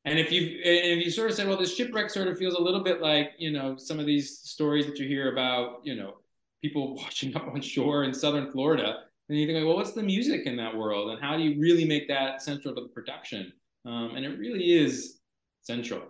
And 0.05 0.19
if 0.19 0.31
you 0.31 0.59
if 0.63 1.03
you 1.03 1.09
sort 1.09 1.29
of 1.29 1.35
said 1.35 1.47
well, 1.47 1.57
this 1.57 1.75
shipwreck 1.75 2.09
sort 2.09 2.27
of 2.27 2.37
feels 2.37 2.55
a 2.55 2.61
little 2.61 2.83
bit 2.83 3.01
like 3.01 3.31
you 3.37 3.51
know 3.51 3.77
some 3.77 3.99
of 3.99 4.05
these 4.05 4.39
stories 4.39 4.85
that 4.85 4.99
you 4.99 5.07
hear 5.07 5.31
about, 5.31 5.79
you 5.83 5.95
know, 5.95 6.15
people 6.61 6.95
washing 6.97 7.35
up 7.35 7.47
on 7.47 7.61
shore 7.61 8.03
in 8.03 8.13
southern 8.13 8.51
Florida, 8.51 9.03
and 9.29 9.39
you 9.39 9.47
think, 9.47 9.65
well, 9.65 9.77
what's 9.77 9.93
the 9.93 10.03
music 10.03 10.45
in 10.45 10.57
that 10.57 10.75
world, 10.75 11.11
and 11.11 11.21
how 11.21 11.37
do 11.37 11.43
you 11.43 11.59
really 11.59 11.85
make 11.85 12.09
that 12.09 12.41
central 12.41 12.75
to 12.75 12.81
the 12.81 12.89
production? 12.89 13.53
Um, 13.85 14.15
and 14.15 14.25
it 14.25 14.37
really 14.37 14.73
is 14.73 15.19
central, 15.63 16.01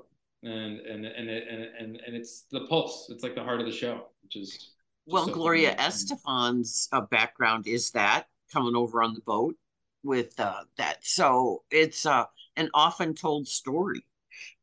and 0.43 0.79
and 0.79 1.05
and 1.05 1.29
and 1.29 1.63
and 1.79 2.01
and 2.05 2.15
it's 2.15 2.45
the 2.51 2.61
pulse. 2.67 3.09
It's 3.09 3.23
like 3.23 3.35
the 3.35 3.43
heart 3.43 3.59
of 3.59 3.65
the 3.65 3.71
show, 3.71 4.07
which 4.21 4.35
is 4.35 4.73
well, 5.05 5.25
so 5.25 5.33
Gloria 5.33 5.75
Estefan's 5.77 6.87
uh, 6.91 7.01
background 7.01 7.67
is 7.67 7.91
that 7.91 8.27
coming 8.51 8.75
over 8.75 9.01
on 9.01 9.13
the 9.13 9.21
boat 9.21 9.55
with 10.03 10.39
uh, 10.39 10.63
that. 10.77 10.97
So 11.01 11.63
it's 11.71 12.05
uh, 12.05 12.25
an 12.55 12.69
often 12.73 13.13
told 13.13 13.47
story. 13.47 14.05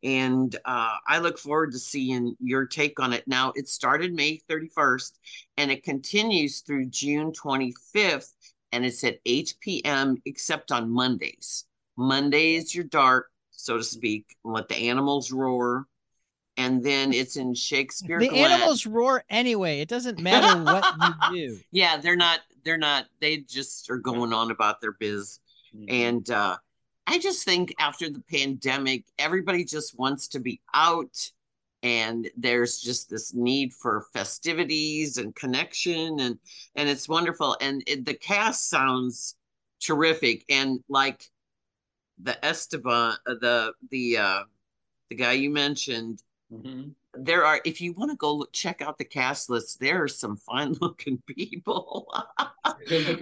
And 0.02 0.54
uh, 0.64 0.97
I 1.06 1.18
look 1.18 1.38
forward 1.38 1.73
to 1.73 1.78
seeing 1.78 2.35
your 2.40 2.66
take 2.66 2.99
on 3.00 3.12
it. 3.12 3.26
Now, 3.26 3.52
it 3.54 3.68
started 3.68 4.14
May 4.14 4.40
31st 4.50 5.12
and 5.59 5.70
it 5.70 5.85
continues 5.85 6.61
through 6.61 6.87
June 6.87 7.32
25th, 7.32 8.32
and 8.73 8.85
it's 8.85 9.04
at 9.04 9.18
8 9.26 9.54
p.m., 9.61 10.16
except 10.25 10.73
on 10.73 10.90
Mondays. 10.90 11.64
monday 11.97 12.54
is 12.54 12.75
your 12.75 12.85
dark, 12.85 13.30
so 13.61 13.76
to 13.76 13.85
speak, 13.85 14.37
let 14.45 14.69
the 14.69 14.88
animals 14.88 15.33
roar. 15.33 15.87
And 16.57 16.83
then 16.83 17.12
it's 17.12 17.37
in 17.37 17.55
Shakespeare. 17.55 18.19
The 18.19 18.29
Glen. 18.29 18.50
animals 18.50 18.87
roar 18.87 19.25
anyway. 19.31 19.81
It 19.81 19.88
doesn't 19.88 20.19
matter 20.19 20.62
what 20.62 20.85
you 21.33 21.49
do. 21.49 21.61
Yeah, 21.71 21.97
they're 21.97 22.17
not, 22.17 22.40
they're 22.64 22.79
not, 22.79 23.07
they 23.21 23.38
just 23.38 23.90
are 23.90 23.99
going 23.99 24.33
on 24.33 24.50
about 24.50 24.81
their 24.81 24.93
biz. 24.93 25.38
Mm-hmm. 25.75 25.85
And 25.88 26.31
uh, 26.31 26.57
I 27.07 27.19
just 27.19 27.45
think 27.45 27.75
after 27.79 28.11
the 28.11 28.23
pandemic, 28.31 29.05
everybody 29.19 29.64
just 29.64 29.99
wants 29.99 30.29
to 30.29 30.40
be 30.40 30.61
out 30.75 31.31
and 31.83 32.29
there's 32.37 32.81
just 32.81 33.09
this 33.09 33.35
need 33.35 33.73
for 33.73 34.07
festivities 34.12 35.17
and 35.17 35.35
connection 35.35 36.21
and 36.21 36.38
and 36.75 36.88
it's 36.88 37.09
wonderful 37.09 37.57
and 37.61 37.83
it, 37.87 38.05
the 38.05 38.14
cast 38.14 38.69
sounds 38.69 39.37
terrific 39.81 40.45
and 40.50 40.81
like 40.88 41.31
the 42.23 42.45
Esteban 42.45 43.17
uh, 43.27 43.35
the 43.41 43.73
the 43.91 44.19
uh 44.19 44.43
the 45.09 45.17
guy 45.17 45.33
you 45.33 45.50
mentioned 45.50 46.23
mm-hmm. 46.53 46.91
there 47.15 47.45
are 47.45 47.61
if 47.65 47.81
you 47.81 47.93
want 47.93 48.11
to 48.11 48.17
go 48.17 48.35
look, 48.35 48.53
check 48.53 48.83
out 48.83 48.99
the 48.99 49.05
cast 49.05 49.50
list 49.50 49.81
there 49.81 50.03
are 50.03 50.09
some 50.09 50.37
fine 50.37 50.73
looking 50.81 51.23
people 51.27 52.12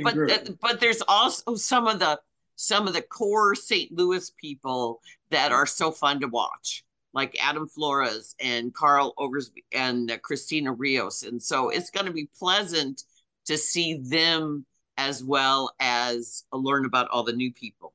but 0.02 0.60
but 0.60 0.80
there's 0.80 1.02
also 1.08 1.54
some 1.54 1.86
of 1.86 1.98
the 1.98 2.18
some 2.58 2.88
of 2.88 2.92
the 2.92 3.02
core 3.02 3.54
St. 3.54 3.92
Louis 3.92 4.30
people 4.30 5.00
that 5.30 5.52
are 5.52 5.64
so 5.64 5.92
fun 5.92 6.20
to 6.20 6.26
watch, 6.26 6.84
like 7.14 7.38
Adam 7.40 7.68
Flores 7.68 8.34
and 8.40 8.74
Carl 8.74 9.14
Ogersby 9.16 9.62
and 9.72 10.10
uh, 10.10 10.18
Christina 10.18 10.72
Rios. 10.72 11.22
And 11.22 11.40
so 11.40 11.68
it's 11.68 11.90
going 11.90 12.06
to 12.06 12.12
be 12.12 12.28
pleasant 12.36 13.04
to 13.46 13.56
see 13.56 14.00
them 14.02 14.66
as 14.96 15.22
well 15.22 15.70
as 15.78 16.44
learn 16.52 16.84
about 16.84 17.08
all 17.10 17.22
the 17.22 17.32
new 17.32 17.52
people. 17.52 17.94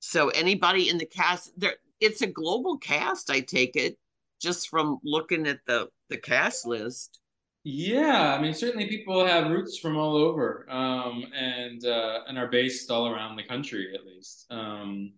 So 0.00 0.28
anybody 0.30 0.88
in 0.88 0.98
the 0.98 1.06
cast, 1.06 1.52
there 1.58 1.76
it's 2.00 2.22
a 2.22 2.26
global 2.26 2.78
cast, 2.78 3.30
I 3.30 3.40
take 3.40 3.76
it, 3.76 3.96
just 4.40 4.68
from 4.68 4.98
looking 5.04 5.46
at 5.46 5.60
the 5.66 5.88
the 6.08 6.18
cast 6.18 6.66
list. 6.66 7.20
Yeah, 7.62 8.34
I 8.34 8.40
mean, 8.40 8.54
certainly 8.54 8.86
people 8.88 9.24
have 9.24 9.50
roots 9.50 9.76
from 9.76 9.98
all 9.98 10.16
over, 10.16 10.66
um, 10.70 11.24
and 11.36 11.84
uh, 11.84 12.20
and 12.26 12.38
are 12.38 12.48
based 12.48 12.90
all 12.90 13.08
around 13.08 13.36
the 13.36 13.44
country, 13.44 13.94
at 13.94 14.06
least. 14.06 14.46
Um, 14.50 15.12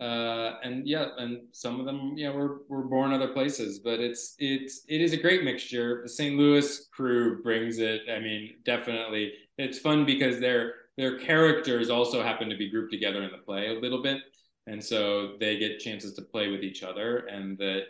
uh, 0.00 0.58
and 0.64 0.86
yeah, 0.88 1.06
and 1.18 1.42
some 1.52 1.78
of 1.78 1.86
them, 1.86 2.14
yeah, 2.16 2.30
were 2.30 2.62
were 2.68 2.82
born 2.82 3.12
other 3.12 3.28
places, 3.28 3.78
but 3.78 4.00
it's 4.00 4.34
it's 4.38 4.82
it 4.88 5.00
is 5.00 5.12
a 5.12 5.16
great 5.16 5.44
mixture. 5.44 6.00
The 6.02 6.08
St. 6.08 6.36
Louis 6.36 6.88
crew 6.92 7.42
brings 7.44 7.78
it. 7.78 8.02
I 8.12 8.18
mean, 8.18 8.56
definitely, 8.64 9.32
it's 9.56 9.78
fun 9.78 10.04
because 10.04 10.40
their 10.40 10.74
their 10.98 11.16
characters 11.16 11.88
also 11.88 12.22
happen 12.22 12.50
to 12.50 12.56
be 12.56 12.68
grouped 12.68 12.92
together 12.92 13.22
in 13.22 13.30
the 13.30 13.38
play 13.38 13.68
a 13.68 13.80
little 13.80 14.02
bit, 14.02 14.18
and 14.66 14.82
so 14.84 15.36
they 15.38 15.56
get 15.56 15.78
chances 15.78 16.12
to 16.14 16.22
play 16.22 16.48
with 16.48 16.62
each 16.62 16.82
other, 16.82 17.18
and 17.26 17.56
that 17.58 17.84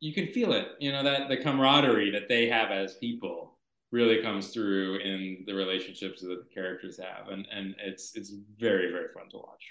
you 0.00 0.12
can 0.12 0.26
feel 0.26 0.52
it. 0.52 0.68
You 0.78 0.92
know 0.92 1.02
that 1.02 1.28
the 1.30 1.38
camaraderie 1.38 2.10
that 2.10 2.28
they 2.28 2.46
have 2.48 2.70
as 2.70 2.94
people 2.98 3.58
really 3.90 4.20
comes 4.20 4.48
through 4.48 4.98
in 4.98 5.44
the 5.46 5.54
relationships 5.54 6.20
that 6.20 6.28
the 6.28 6.44
characters 6.54 7.00
have, 7.00 7.30
and 7.30 7.46
and 7.50 7.74
it's 7.82 8.14
it's 8.14 8.32
very 8.58 8.92
very 8.92 9.08
fun 9.08 9.30
to 9.30 9.38
watch. 9.38 9.64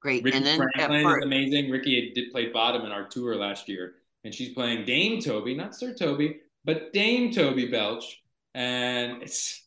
Great, 0.00 0.22
Ricky 0.22 0.36
and 0.36 0.46
then 0.46 0.60
uh, 0.60 0.66
Franklin 0.76 1.02
for... 1.02 1.18
is 1.18 1.24
amazing. 1.24 1.70
Ricky 1.70 2.12
did 2.14 2.30
play 2.30 2.50
bottom 2.50 2.86
in 2.86 2.92
our 2.92 3.08
tour 3.08 3.34
last 3.34 3.68
year, 3.68 3.94
and 4.22 4.32
she's 4.32 4.54
playing 4.54 4.84
Dame 4.84 5.20
Toby, 5.20 5.54
not 5.54 5.74
Sir 5.74 5.92
Toby, 5.94 6.40
but 6.64 6.92
Dame 6.92 7.32
Toby 7.32 7.66
Belch, 7.66 8.22
and 8.54 9.20
it's 9.22 9.61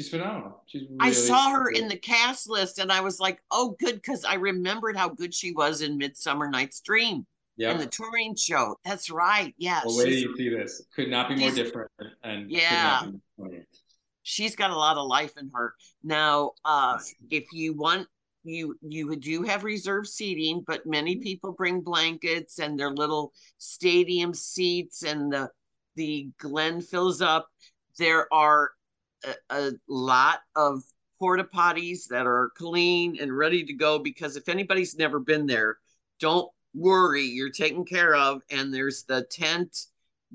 She's 0.00 0.08
phenomenal. 0.08 0.62
She's 0.64 0.84
really 0.88 0.96
I 0.98 1.12
saw 1.12 1.50
her 1.50 1.70
good. 1.70 1.76
in 1.76 1.88
the 1.88 1.96
cast 1.96 2.48
list 2.48 2.78
and 2.78 2.90
I 2.90 3.02
was 3.02 3.20
like, 3.20 3.38
oh, 3.50 3.76
good, 3.78 3.96
because 3.96 4.24
I 4.24 4.36
remembered 4.36 4.96
how 4.96 5.10
good 5.10 5.34
she 5.34 5.52
was 5.52 5.82
in 5.82 5.98
Midsummer 5.98 6.48
Night's 6.48 6.80
Dream 6.80 7.26
yep. 7.58 7.72
and 7.72 7.80
the 7.82 7.86
touring 7.86 8.34
show. 8.34 8.76
That's 8.82 9.10
right. 9.10 9.54
Yeah. 9.58 9.82
Well, 9.84 9.98
wait 9.98 10.20
you 10.20 10.34
see 10.38 10.48
this. 10.48 10.80
Could 10.96 11.10
not 11.10 11.28
be 11.28 11.36
more 11.36 11.50
different. 11.50 11.90
And 12.24 12.50
yeah. 12.50 13.10
She's 14.22 14.56
got 14.56 14.70
a 14.70 14.74
lot 14.74 14.96
of 14.96 15.06
life 15.06 15.34
in 15.36 15.50
her. 15.52 15.74
Now, 16.02 16.52
uh, 16.64 16.98
if 17.30 17.44
you 17.52 17.74
want 17.74 18.08
you 18.42 18.78
you 18.80 19.14
do 19.16 19.42
have 19.42 19.64
reserved 19.64 20.08
seating, 20.08 20.64
but 20.66 20.86
many 20.86 21.16
mm-hmm. 21.16 21.24
people 21.24 21.52
bring 21.52 21.82
blankets 21.82 22.58
and 22.58 22.80
their 22.80 22.90
little 22.90 23.34
stadium 23.58 24.32
seats, 24.32 25.02
and 25.02 25.30
the 25.30 25.50
the 25.94 26.30
Glen 26.38 26.80
fills 26.80 27.20
up. 27.20 27.48
There 27.98 28.32
are 28.32 28.70
a, 29.24 29.34
a 29.50 29.72
lot 29.88 30.40
of 30.56 30.82
porta 31.18 31.44
potties 31.44 32.08
that 32.08 32.26
are 32.26 32.50
clean 32.56 33.18
and 33.20 33.36
ready 33.36 33.62
to 33.64 33.72
go 33.72 33.98
because 33.98 34.36
if 34.36 34.48
anybody's 34.48 34.96
never 34.96 35.20
been 35.20 35.46
there, 35.46 35.78
don't 36.18 36.50
worry, 36.74 37.24
you're 37.24 37.50
taken 37.50 37.84
care 37.84 38.14
of. 38.14 38.42
And 38.50 38.72
there's 38.72 39.04
the 39.04 39.22
tent 39.22 39.86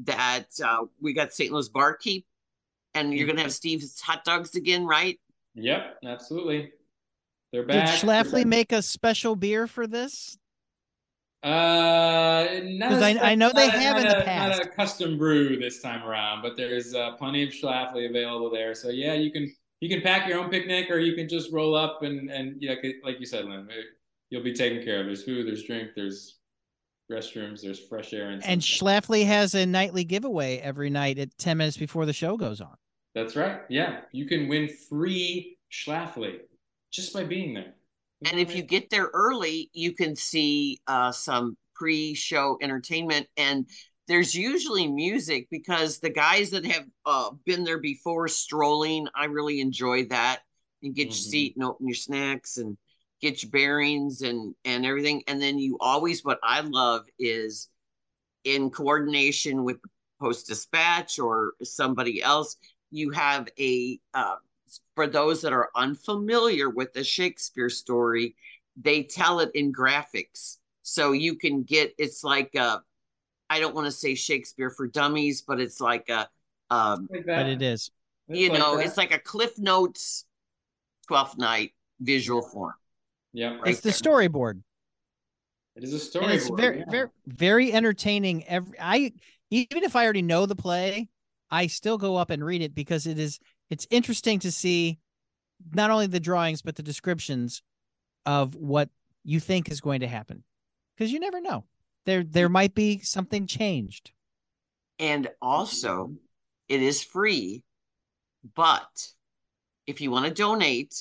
that 0.03 0.47
uh, 0.63 0.85
we 1.01 1.13
got 1.13 1.33
St. 1.33 1.51
Louis 1.51 1.69
Barkeep, 1.69 2.25
and 2.93 3.13
you're 3.13 3.27
gonna 3.27 3.41
have 3.41 3.53
Steve's 3.53 3.99
hot 4.01 4.23
dogs 4.25 4.55
again, 4.55 4.85
right? 4.85 5.19
Yep, 5.55 5.99
absolutely. 6.05 6.71
They're 7.51 7.63
back. 7.63 7.85
Did 7.85 8.07
Schlafly 8.07 8.45
make 8.45 8.71
a 8.71 8.81
special 8.81 9.35
beer 9.35 9.67
for 9.67 9.87
this? 9.87 10.37
Uh, 11.45 12.59
because 12.59 13.03
I, 13.03 13.19
I 13.21 13.35
know 13.35 13.51
they 13.53 13.69
have 13.69 13.97
in 13.97 14.07
the 14.07 14.23
past. 14.25 14.57
Not 14.57 14.65
a 14.65 14.69
custom 14.69 15.15
brew 15.15 15.59
this 15.59 15.79
time 15.79 16.03
around, 16.03 16.41
but 16.41 16.57
there's 16.57 16.95
uh, 16.95 17.11
plenty 17.17 17.43
of 17.43 17.49
Schlafly 17.49 18.09
available 18.09 18.49
there. 18.49 18.73
So 18.73 18.89
yeah, 18.89 19.13
you 19.13 19.31
can 19.31 19.53
you 19.79 19.87
can 19.87 20.01
pack 20.01 20.27
your 20.27 20.39
own 20.39 20.49
picnic, 20.49 20.89
or 20.89 20.97
you 20.97 21.13
can 21.13 21.29
just 21.29 21.53
roll 21.53 21.75
up 21.75 22.01
and 22.01 22.31
and 22.31 22.55
yeah, 22.59 22.73
like 23.03 23.19
you 23.19 23.27
said, 23.27 23.45
Lynn, 23.45 23.69
you'll 24.31 24.43
be 24.43 24.53
taken 24.53 24.83
care 24.83 25.01
of. 25.01 25.05
There's 25.05 25.23
food, 25.23 25.45
there's 25.45 25.63
drink, 25.65 25.91
there's 25.95 26.39
restrooms, 27.11 27.61
there's 27.61 27.79
fresh 27.79 28.11
air, 28.11 28.31
and 28.31 28.43
and 28.43 28.59
Schlafly 28.59 29.23
has 29.27 29.53
a 29.53 29.67
nightly 29.67 30.03
giveaway 30.03 30.57
every 30.57 30.89
night 30.89 31.19
at 31.19 31.37
ten 31.37 31.57
minutes 31.57 31.77
before 31.77 32.07
the 32.07 32.13
show 32.13 32.37
goes 32.37 32.59
on. 32.59 32.75
That's 33.13 33.35
right. 33.35 33.61
Yeah, 33.69 34.01
you 34.11 34.25
can 34.25 34.47
win 34.47 34.67
free 34.89 35.59
Schlafly 35.71 36.39
just 36.91 37.13
by 37.13 37.23
being 37.23 37.53
there. 37.53 37.75
And 38.23 38.39
if 38.39 38.55
you 38.55 38.63
get 38.63 38.89
there 38.89 39.09
early, 39.13 39.69
you 39.73 39.93
can 39.93 40.15
see 40.15 40.79
uh, 40.87 41.11
some 41.11 41.57
pre-show 41.75 42.57
entertainment 42.61 43.27
and 43.35 43.67
there's 44.07 44.35
usually 44.35 44.87
music 44.87 45.47
because 45.49 45.99
the 45.99 46.11
guys 46.11 46.51
that 46.51 46.65
have 46.65 46.85
uh, 47.05 47.31
been 47.45 47.63
there 47.63 47.79
before 47.79 48.27
strolling, 48.27 49.07
I 49.15 49.25
really 49.25 49.59
enjoy 49.61 50.05
that. 50.05 50.41
And 50.83 50.93
get 50.93 51.03
mm-hmm. 51.03 51.09
your 51.09 51.15
seat 51.15 51.55
and 51.55 51.65
open 51.65 51.87
your 51.87 51.95
snacks 51.95 52.57
and 52.57 52.77
get 53.21 53.41
your 53.41 53.49
bearings 53.49 54.21
and 54.21 54.53
and 54.65 54.85
everything 54.85 55.23
and 55.27 55.41
then 55.41 55.57
you 55.57 55.77
always 55.79 56.23
what 56.23 56.39
i 56.43 56.59
love 56.59 57.05
is 57.17 57.69
in 58.43 58.69
coordination 58.69 59.63
with 59.63 59.77
post 60.21 60.47
dispatch 60.47 61.17
or 61.17 61.53
somebody 61.63 62.21
else 62.21 62.57
you 62.91 63.09
have 63.11 63.47
a 63.59 63.99
uh, 64.13 64.35
for 64.95 65.07
those 65.07 65.41
that 65.41 65.53
are 65.53 65.69
unfamiliar 65.75 66.69
with 66.69 66.93
the 66.93 67.03
shakespeare 67.03 67.69
story 67.69 68.35
they 68.81 69.03
tell 69.03 69.39
it 69.39 69.51
in 69.53 69.71
graphics. 69.71 70.57
So 70.83 71.13
you 71.13 71.35
can 71.35 71.63
get 71.63 71.93
it's 71.97 72.23
like 72.23 72.55
a 72.55 72.81
I 73.49 73.59
don't 73.59 73.75
want 73.75 73.85
to 73.85 73.91
say 73.91 74.15
Shakespeare 74.15 74.69
for 74.69 74.87
dummies, 74.87 75.41
but 75.41 75.59
it's 75.59 75.79
like 75.79 76.09
a 76.09 76.27
um 76.69 77.07
Like 77.11 77.25
But 77.25 77.47
it 77.47 77.61
is. 77.61 77.91
You 78.27 78.49
like 78.49 78.59
know, 78.59 78.77
that. 78.77 78.85
it's 78.85 78.97
like 78.97 79.13
a 79.13 79.19
Cliff 79.19 79.57
Notes 79.57 80.25
12th 81.09 81.37
night 81.37 81.71
visual 82.01 82.41
form. 82.41 82.73
yeah, 83.33 83.55
right 83.55 83.67
It's 83.67 83.81
the 83.81 83.91
storyboard. 83.91 84.61
it 85.75 85.83
is 85.83 85.91
a 85.91 85.95
and 85.95 86.03
story. 86.03 86.35
it's 86.35 86.49
very 86.49 86.83
very 86.89 87.09
very 87.27 87.71
entertaining 87.73 88.43
every 88.45 88.77
i 88.79 89.11
even 89.51 89.83
if 89.83 89.95
i 89.95 90.03
already 90.03 90.21
know 90.21 90.45
the 90.45 90.55
play 90.55 91.07
i 91.51 91.67
still 91.67 91.97
go 91.97 92.15
up 92.15 92.29
and 92.29 92.43
read 92.43 92.61
it 92.61 92.73
because 92.73 93.05
it 93.07 93.19
is 93.19 93.39
it's 93.69 93.87
interesting 93.89 94.39
to 94.39 94.51
see 94.51 94.99
not 95.73 95.91
only 95.91 96.07
the 96.07 96.19
drawings 96.19 96.61
but 96.61 96.75
the 96.75 96.83
descriptions 96.83 97.61
of 98.25 98.55
what 98.55 98.89
you 99.23 99.39
think 99.39 99.69
is 99.69 99.81
going 99.81 100.01
to 100.01 100.07
happen 100.07 100.43
because 100.95 101.11
you 101.11 101.19
never 101.19 101.41
know. 101.41 101.65
There 102.05 102.23
there 102.23 102.49
might 102.49 102.75
be 102.75 102.99
something 102.99 103.47
changed. 103.47 104.11
And 104.99 105.29
also, 105.41 106.13
it 106.69 106.81
is 106.81 107.03
free, 107.03 107.63
but 108.55 109.09
if 109.87 109.99
you 109.99 110.09
want 110.11 110.25
to 110.25 110.33
donate, 110.33 110.95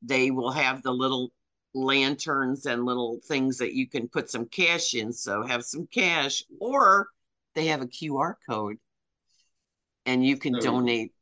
they 0.00 0.30
will 0.30 0.50
have 0.50 0.82
the 0.82 0.92
little 0.92 1.32
lanterns 1.74 2.66
and 2.66 2.84
little 2.84 3.18
things 3.26 3.58
that 3.58 3.74
you 3.74 3.88
can 3.88 4.08
put 4.08 4.30
some 4.30 4.46
cash 4.46 4.94
in. 4.94 5.12
So 5.12 5.42
have 5.42 5.64
some 5.64 5.86
cash, 5.88 6.42
or 6.60 7.08
they 7.54 7.66
have 7.66 7.82
a 7.82 7.86
QR 7.86 8.34
code 8.48 8.78
and 10.06 10.24
you 10.24 10.36
can 10.36 10.54
So- 10.54 10.70
donate 10.70 11.12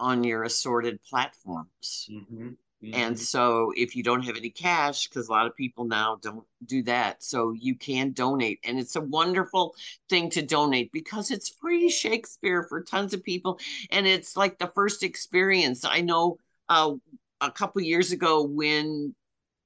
on 0.00 0.24
your 0.24 0.42
assorted 0.44 1.00
platforms. 1.04 2.08
Mhm, 2.10 2.56
And 2.92 3.14
mhm. 3.14 3.18
so 3.18 3.72
if 3.76 3.94
you 3.94 4.02
don't 4.02 4.22
have 4.22 4.36
any 4.36 4.50
cash, 4.50 5.06
because 5.08 5.28
a 5.28 5.32
lot 5.32 5.46
of 5.46 5.54
people 5.54 5.84
now 5.84 6.16
don't 6.22 6.46
do 6.66 6.82
that, 6.84 7.22
so 7.22 7.52
you 7.52 7.76
can 7.76 8.12
donate. 8.12 8.58
And 8.64 8.80
it's 8.80 8.96
a 8.96 9.00
wonderful 9.02 9.76
thing 10.08 10.30
to 10.30 10.42
donate 10.42 10.90
because 10.90 11.30
it's 11.30 11.50
free 11.50 11.90
Shakespeare 11.90 12.64
for 12.64 12.82
tons 12.82 13.14
of 13.14 13.22
people. 13.22 13.60
And 13.90 14.06
it's 14.06 14.36
like 14.36 14.58
the 14.58 14.72
first 14.74 15.02
experience. 15.02 15.84
I 15.84 16.00
know 16.00 16.38
uh, 16.68 16.94
a 17.40 17.50
couple 17.50 17.82
years 17.82 18.12
ago 18.12 18.42
when 18.42 19.14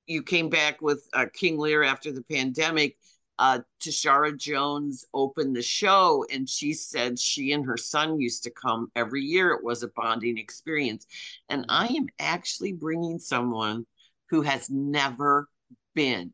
you 0.07 0.23
came 0.23 0.51
back 0.51 0.83
with 0.83 1.09
uh, 1.15 1.27
King 1.33 1.59
Lear 1.59 1.83
after 1.83 2.13
the 2.13 2.23
pandemic, 2.23 2.99
uh, 3.39 3.61
Tashara 3.81 4.37
Jones 4.37 5.05
opened 5.13 5.57
the 5.57 5.63
show 5.63 6.25
and 6.33 6.49
she 6.49 6.73
said 6.73 7.19
she 7.19 7.53
and 7.53 7.65
her 7.67 7.77
son 7.77 8.21
used 8.21 8.45
to 8.45 8.51
come 8.51 8.91
every 8.95 9.23
year. 9.23 9.51
It 9.51 9.65
was 9.65 9.83
a 9.83 9.89
bonding 9.89 10.39
experience. 10.39 11.07
And 11.49 11.67
I 11.69 11.87
am 11.89 12.07
actually 12.19 12.73
bringing 12.73 13.19
someone 13.19 13.87
who 14.31 14.43
has 14.43 14.71
never 14.71 15.49
been 15.95 16.33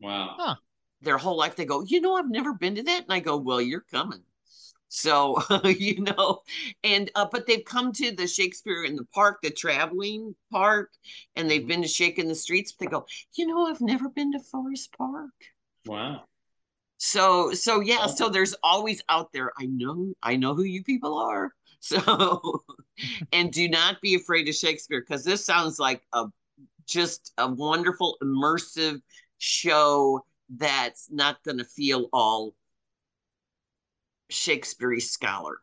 wow. 0.00 0.34
Huh. 0.38 0.54
their 1.02 1.18
whole 1.18 1.36
life. 1.36 1.56
They 1.56 1.64
go, 1.64 1.82
you 1.82 2.00
know, 2.00 2.16
I've 2.16 2.30
never 2.30 2.54
been 2.54 2.76
to 2.76 2.82
that. 2.82 3.04
And 3.04 3.12
I 3.12 3.20
go, 3.20 3.36
well, 3.36 3.60
you're 3.60 3.84
coming. 3.90 4.22
So, 4.88 5.40
you 5.64 6.02
know, 6.02 6.40
and, 6.84 7.10
uh, 7.14 7.26
but 7.30 7.46
they've 7.46 7.64
come 7.64 7.92
to 7.92 8.12
the 8.12 8.26
Shakespeare 8.26 8.84
in 8.84 8.96
the 8.96 9.06
park, 9.14 9.38
the 9.42 9.50
traveling 9.50 10.34
park, 10.50 10.92
and 11.34 11.50
they've 11.50 11.66
been 11.66 11.82
to 11.82 11.88
Shake 11.88 12.18
in 12.18 12.28
the 12.28 12.34
Streets. 12.34 12.72
But 12.72 12.86
they 12.86 12.90
go, 12.90 13.06
you 13.34 13.46
know, 13.46 13.66
I've 13.66 13.80
never 13.80 14.08
been 14.10 14.32
to 14.32 14.40
Forest 14.40 14.94
Park. 14.96 15.30
Wow. 15.86 16.24
So, 16.98 17.52
so 17.52 17.80
yeah, 17.80 18.06
so 18.06 18.28
there's 18.28 18.54
always 18.62 19.02
out 19.08 19.32
there. 19.32 19.52
I 19.58 19.66
know, 19.66 20.14
I 20.22 20.36
know 20.36 20.54
who 20.54 20.62
you 20.62 20.82
people 20.82 21.18
are. 21.18 21.52
So, 21.84 22.62
and 23.32 23.50
do 23.50 23.68
not 23.68 24.00
be 24.00 24.14
afraid 24.14 24.48
of 24.48 24.54
Shakespeare 24.54 25.00
because 25.00 25.24
this 25.24 25.44
sounds 25.44 25.80
like 25.80 26.00
a 26.12 26.26
just 26.86 27.32
a 27.38 27.48
wonderful 27.52 28.18
immersive 28.22 29.00
show 29.38 30.24
that's 30.56 31.10
not 31.10 31.42
going 31.42 31.58
to 31.58 31.64
feel 31.64 32.08
all 32.12 32.54
Shakespeare 34.30 35.00
scholar, 35.00 35.58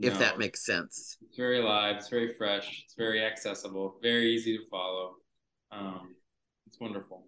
if 0.00 0.14
No, 0.14 0.20
that 0.20 0.38
makes 0.38 0.64
sense. 0.64 1.18
It's 1.26 1.36
very 1.36 1.60
live. 1.60 1.96
It's 1.96 2.08
very 2.08 2.32
fresh. 2.32 2.84
It's 2.86 2.94
very 2.94 3.22
accessible. 3.22 3.96
Very 4.02 4.30
easy 4.30 4.56
to 4.56 4.64
follow. 4.70 5.16
Um, 5.70 6.14
it's 6.66 6.80
wonderful. 6.80 7.26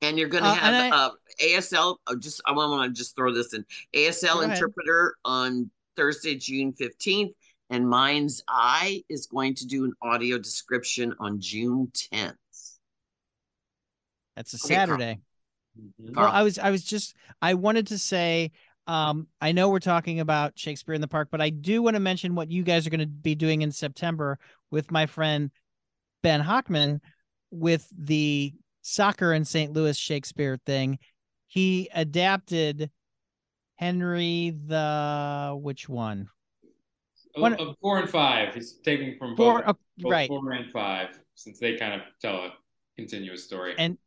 And 0.00 0.18
you're 0.18 0.28
going 0.28 0.44
to 0.44 0.50
Uh, 0.50 0.54
have 0.54 0.74
and 0.74 0.94
uh, 0.94 1.10
ASL. 1.42 1.96
oh, 2.06 2.16
Just 2.16 2.40
I 2.46 2.52
want 2.52 2.94
to 2.94 2.96
just 2.96 3.16
throw 3.16 3.32
this 3.32 3.52
in 3.52 3.64
ASL 3.94 4.34
Go 4.34 4.40
ahead. 4.42 4.52
interpreter 4.52 5.16
on 5.24 5.70
Thursday, 5.96 6.36
June 6.36 6.72
fifteenth, 6.72 7.32
and 7.70 7.88
Mind's 7.88 8.42
Eye 8.48 9.02
is 9.08 9.26
going 9.26 9.54
to 9.56 9.66
do 9.66 9.84
an 9.84 9.92
audio 10.00 10.38
description 10.38 11.14
on 11.18 11.40
June 11.40 11.90
tenth. 11.94 12.36
that's 14.36 14.54
a 14.54 14.56
Okay, 14.64 14.74
saturday 14.74 15.18
Mhm. 15.78 16.14
Carl. 16.14 16.28
Well, 16.28 16.34
I 16.34 16.42
was 16.42 16.58
I 16.58 16.70
was 16.70 16.84
just 16.84 17.16
I 17.42 17.54
wanted 17.54 17.88
to 17.88 17.98
say 17.98 18.52
um 18.86 19.26
I 19.40 19.50
know 19.52 19.68
we're 19.68 19.80
talking 19.80 20.20
about 20.20 20.56
Shakespeare 20.58 20.94
in 20.94 21.00
the 21.00 21.08
Park, 21.08 21.28
but 21.30 21.40
I 21.40 21.50
do 21.50 21.82
want 21.82 21.94
to 21.94 22.00
mention 22.00 22.34
what 22.36 22.50
you 22.50 22.62
guys 22.62 22.86
are 22.86 22.90
going 22.90 23.00
to 23.00 23.06
be 23.06 23.34
doing 23.34 23.62
in 23.62 23.72
September 23.72 24.38
with 24.70 24.90
my 24.92 25.06
friend 25.06 25.50
Ben 26.22 26.40
Hochman 26.40 27.00
with 27.50 27.88
the 27.96 28.54
soccer 28.88 29.32
in 29.32 29.44
St. 29.44 29.72
Louis 29.72 29.96
Shakespeare 29.96 30.58
thing. 30.64 30.98
He 31.46 31.88
adapted 31.94 32.90
Henry 33.76 34.54
the 34.66 35.56
which 35.60 35.88
one? 35.88 36.28
Oh, 37.36 37.42
One- 37.42 37.60
uh, 37.60 37.72
four 37.80 37.98
and 37.98 38.08
five. 38.08 38.54
He's 38.54 38.74
taking 38.78 39.16
from 39.18 39.36
Four, 39.36 39.62
both, 39.62 39.76
both 39.98 40.12
right. 40.12 40.28
four 40.28 40.52
and 40.52 40.72
five, 40.72 41.10
since 41.34 41.58
they 41.58 41.76
kind 41.76 41.94
of 41.94 42.00
tell 42.20 42.36
a 42.36 42.52
continuous 42.96 43.44
story. 43.44 43.74
And 43.78 43.98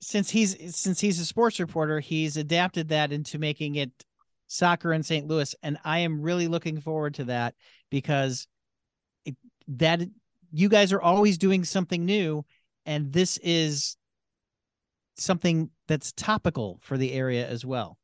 since 0.00 0.30
he's 0.30 0.76
since 0.76 1.00
he's 1.00 1.20
a 1.20 1.24
sports 1.24 1.60
reporter, 1.60 2.00
he's 2.00 2.36
adapted 2.36 2.88
that 2.88 3.12
into 3.12 3.38
making 3.38 3.76
it 3.76 3.90
soccer 4.46 4.92
in 4.92 5.02
St. 5.02 5.26
Louis, 5.26 5.54
and 5.62 5.78
I 5.84 6.00
am 6.00 6.20
really 6.20 6.48
looking 6.48 6.80
forward 6.80 7.14
to 7.14 7.24
that 7.24 7.54
because 7.90 8.46
it, 9.24 9.36
that 9.68 10.00
you 10.52 10.68
guys 10.68 10.92
are 10.92 11.00
always 11.00 11.38
doing 11.38 11.64
something 11.64 12.04
new, 12.04 12.44
and 12.86 13.12
this 13.12 13.38
is 13.42 13.96
something 15.16 15.70
that's 15.88 16.12
topical 16.12 16.78
for 16.82 16.96
the 16.98 17.12
area 17.12 17.46
as 17.46 17.64
well. 17.64 17.98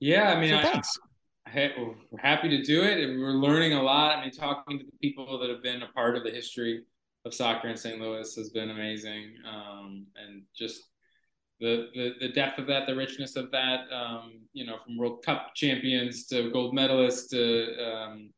yeah, 0.00 0.32
I 0.32 0.40
mean, 0.40 0.50
So 0.50 0.58
I, 0.58 0.62
thanks. 0.62 0.98
I, 1.46 1.72
we're 2.10 2.20
happy 2.20 2.48
to 2.48 2.62
do 2.62 2.82
it, 2.82 2.98
and 2.98 3.20
we're 3.20 3.30
learning 3.30 3.72
a 3.74 3.82
lot. 3.82 4.18
I 4.18 4.22
mean, 4.22 4.30
talking 4.32 4.78
to 4.78 4.84
the 4.84 4.98
people 5.00 5.38
that 5.38 5.48
have 5.50 5.62
been 5.62 5.82
a 5.82 5.88
part 5.88 6.16
of 6.16 6.24
the 6.24 6.30
history 6.30 6.82
of 7.24 7.34
soccer 7.34 7.68
in 7.68 7.76
St. 7.76 8.00
Louis 8.00 8.34
has 8.34 8.50
been 8.50 8.70
amazing, 8.70 9.34
um, 9.48 10.06
and 10.16 10.42
just 10.56 10.82
the, 11.60 11.88
the 11.94 12.14
the 12.20 12.28
depth 12.28 12.58
of 12.58 12.66
that, 12.66 12.86
the 12.86 12.94
richness 12.94 13.36
of 13.36 13.50
that. 13.52 13.90
Um, 13.92 14.40
you 14.52 14.66
know, 14.66 14.76
from 14.78 14.96
World 14.96 15.24
Cup 15.24 15.54
champions 15.54 16.26
to 16.26 16.50
gold 16.50 16.74
medalists 16.74 17.30
to 17.30 17.92
um, 17.92 18.30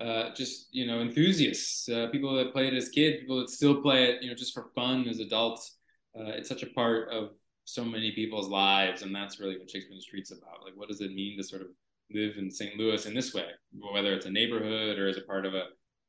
uh, 0.00 0.34
just 0.34 0.68
you 0.72 0.86
know 0.86 1.00
enthusiasts, 1.00 1.88
uh, 1.88 2.08
people 2.10 2.34
that 2.36 2.52
played 2.52 2.74
as 2.74 2.88
kids, 2.88 3.20
people 3.20 3.40
that 3.40 3.50
still 3.50 3.80
play 3.82 4.04
it, 4.04 4.22
you 4.22 4.28
know, 4.28 4.34
just 4.34 4.54
for 4.54 4.70
fun 4.74 5.06
as 5.08 5.20
adults. 5.20 5.76
Uh, 6.18 6.32
it's 6.32 6.48
such 6.48 6.62
a 6.62 6.66
part 6.66 7.08
of 7.10 7.30
so 7.64 7.84
many 7.84 8.12
people's 8.12 8.48
lives, 8.48 9.02
and 9.02 9.14
that's 9.14 9.40
really 9.40 9.58
what 9.58 9.70
Shakespeare 9.70 9.92
in 9.92 9.98
the 9.98 10.02
Street's 10.02 10.32
about. 10.32 10.64
Like, 10.64 10.74
what 10.74 10.88
does 10.88 11.00
it 11.00 11.14
mean 11.14 11.36
to 11.38 11.44
sort 11.44 11.62
of 11.62 11.68
live 12.12 12.36
in 12.36 12.50
St. 12.50 12.76
Louis 12.76 13.06
in 13.06 13.14
this 13.14 13.32
way, 13.32 13.46
whether 13.92 14.12
it's 14.12 14.26
a 14.26 14.30
neighborhood 14.30 14.98
or 14.98 15.08
as 15.08 15.16
a 15.16 15.22
part 15.22 15.46
of 15.46 15.54
a 15.54 15.64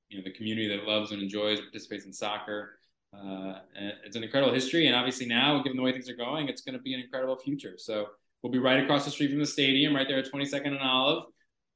you 0.10 0.18
know 0.18 0.24
the 0.24 0.32
community 0.32 0.68
that 0.68 0.86
loves 0.86 1.12
and 1.12 1.22
enjoys 1.22 1.60
participates 1.60 2.06
in 2.06 2.14
soccer. 2.14 2.80
Uh, 3.14 3.60
it's 4.06 4.16
an 4.16 4.24
incredible 4.24 4.54
history, 4.54 4.88
and 4.88 4.96
obviously 4.96 5.26
now, 5.26 5.62
given 5.62 5.78
the 5.78 5.84
way 5.84 5.92
things 5.92 6.10
are 6.10 6.16
going, 6.16 6.48
it's 6.48 6.62
going 6.62 6.76
to 6.76 6.82
be 6.82 6.94
an 6.94 7.00
incredible 7.00 7.38
future. 7.38 7.76
So 7.78 8.08
we'll 8.42 8.52
be 8.52 8.60
right 8.60 8.84
across 8.84 9.06
the 9.06 9.12
street 9.12 9.30
from 9.30 9.40
the 9.40 9.46
stadium, 9.46 9.96
right 9.96 10.08
there 10.08 10.18
at 10.18 10.32
22nd 10.32 10.68
and 10.68 10.80
Olive. 10.80 11.26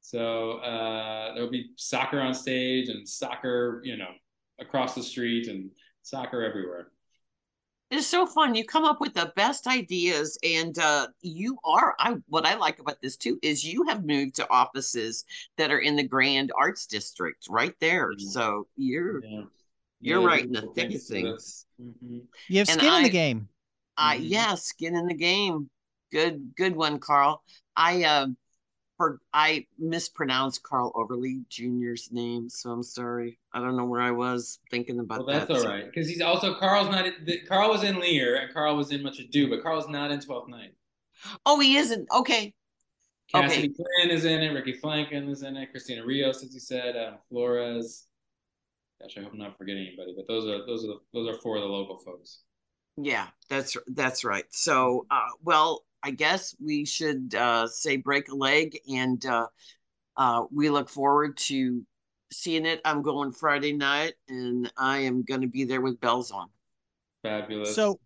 So 0.02 0.54
uh, 0.60 1.34
there'll 1.34 1.52
be 1.52 1.72
soccer 1.76 2.20
on 2.20 2.34
stage 2.34 2.90
and 2.90 3.08
soccer, 3.08 3.82
you 3.84 3.98
know, 3.98 4.10
across 4.60 4.96
the 4.96 5.04
street 5.04 5.48
and 5.48 5.70
soccer 6.02 6.44
everywhere. 6.44 6.88
It's 7.90 8.08
so 8.08 8.26
fun. 8.26 8.54
You 8.54 8.66
come 8.66 8.84
up 8.84 9.00
with 9.00 9.14
the 9.14 9.32
best 9.38 9.66
ideas, 9.66 10.38
and 10.44 10.78
uh, 10.78 11.08
you 11.22 11.58
are. 11.64 11.96
I 12.00 12.16
what 12.28 12.46
I 12.46 12.56
like 12.56 12.80
about 12.80 13.02
this 13.02 13.16
too 13.16 13.40
is 13.42 13.64
you 13.64 13.84
have 13.88 14.04
moved 14.06 14.36
to 14.36 14.50
offices 14.52 15.24
that 15.58 15.72
are 15.72 15.80
in 15.80 15.96
the 15.96 16.04
Grand 16.04 16.52
Arts 16.58 16.86
District, 16.86 17.46
right 17.50 17.74
there. 17.80 18.12
Mhm. 18.12 18.20
So 18.22 18.68
you're 18.76 19.24
Yeah. 19.24 19.44
you're 20.02 20.22
Yeah, 20.22 20.28
right 20.28 20.44
in 20.46 20.52
the 20.52 20.62
thick 20.62 20.68
of 20.70 20.76
thanks 20.92 21.06
to 21.08 21.14
the- 21.14 21.22
things. 21.22 21.66
Mhm. 21.82 22.28
You 22.50 22.60
have 22.60 22.70
And 22.70 22.80
skin 22.82 22.94
in 22.94 23.04
the 23.04 23.10
game. 23.10 23.50
I 23.96 24.18
Mhm. 24.18 24.30
yeah, 24.30 24.56
skin 24.56 24.96
in 24.96 25.08
the 25.08 25.14
game. 25.16 25.70
Good, 26.12 26.56
good 26.56 26.76
one, 26.76 27.00
Carl. 27.00 27.42
I 27.76 28.04
uh, 28.04 28.28
for 28.98 29.20
I 29.34 29.66
mispronounced 29.78 30.64
Carl 30.64 30.92
Overly 30.96 31.42
Jr.'s 31.50 32.10
name, 32.12 32.50
so 32.50 32.72
I'm 32.72 32.84
sorry. 32.84 33.38
I 33.54 33.60
don't 33.60 33.78
know 33.78 33.86
where 33.86 34.02
I 34.02 34.12
was 34.12 34.60
thinking 34.72 35.00
about 35.00 35.20
Well, 35.26 35.28
that's 35.28 35.48
that. 35.48 35.54
all 35.54 35.62
so- 35.62 35.70
right 35.70 35.86
because 35.86 36.10
he's 36.10 36.22
also 36.22 36.56
Carl's 36.56 36.90
not. 36.90 37.06
the- 37.26 37.40
Carl 37.42 37.70
was 37.70 37.84
in 37.84 38.00
Lear 38.00 38.36
and 38.38 38.54
Carl 38.54 38.76
was 38.76 38.92
in 38.92 39.04
Much 39.04 39.20
Ado, 39.20 39.50
but 39.50 39.62
Carl's 39.64 39.88
not 39.88 40.12
in 40.12 40.20
Twelfth 40.20 40.50
Night. 40.50 40.74
Oh, 41.46 41.60
he 41.60 41.78
isn't. 41.78 42.08
Okay. 42.12 42.54
Okay. 43.34 43.48
Cassidy 43.48 43.70
Quinn 43.70 44.10
is 44.10 44.24
in 44.26 44.42
it. 44.42 44.50
Ricky 44.54 44.74
Franklin 44.74 45.28
is 45.30 45.44
in 45.44 45.58
it. 45.58 45.72
Christina 45.72 46.06
Rios, 46.06 46.44
as 46.44 46.54
you 46.54 46.60
said. 46.60 46.96
Flores. 47.30 48.08
gosh, 49.02 49.18
I 49.18 49.22
hope 49.22 49.34
I'm 49.34 49.38
not 49.40 49.58
forgetting 49.58 49.86
anybody, 49.88 50.14
but 50.16 50.28
those 50.28 50.46
are 50.46 50.66
those 50.66 50.84
are 50.86 50.88
the, 50.88 51.00
those 51.14 51.28
are 51.28 51.40
four 51.42 51.58
of 51.58 51.62
the 51.64 51.68
local 51.70 51.98
folks. 51.98 52.40
Yeah, 52.96 53.28
that's 53.50 53.76
that's 53.88 54.24
right. 54.24 54.46
So, 54.50 55.06
uh, 55.12 55.28
well, 55.44 55.84
I 56.08 56.12
guess 56.12 56.56
we 56.64 56.86
should 56.86 57.36
uh, 57.36 57.68
say 57.68 57.98
break 57.98 58.30
a 58.30 58.36
leg, 58.36 58.80
and 58.90 59.26
uh, 59.26 59.48
uh, 60.16 60.44
we 60.54 60.70
look 60.70 60.88
forward 60.88 61.36
to 61.48 61.86
seeing 62.32 62.66
it. 62.66 62.80
I'm 62.86 63.02
going 63.02 63.34
Friday 63.34 63.74
night, 63.74 64.14
and 64.30 64.72
I 64.78 65.00
am 65.00 65.24
going 65.24 65.42
to 65.42 65.48
be 65.48 65.66
there 65.66 65.82
with 65.82 66.00
bells 66.00 66.32
on. 66.32 66.48
Fabulous. 67.24 67.76
So, 67.76 68.00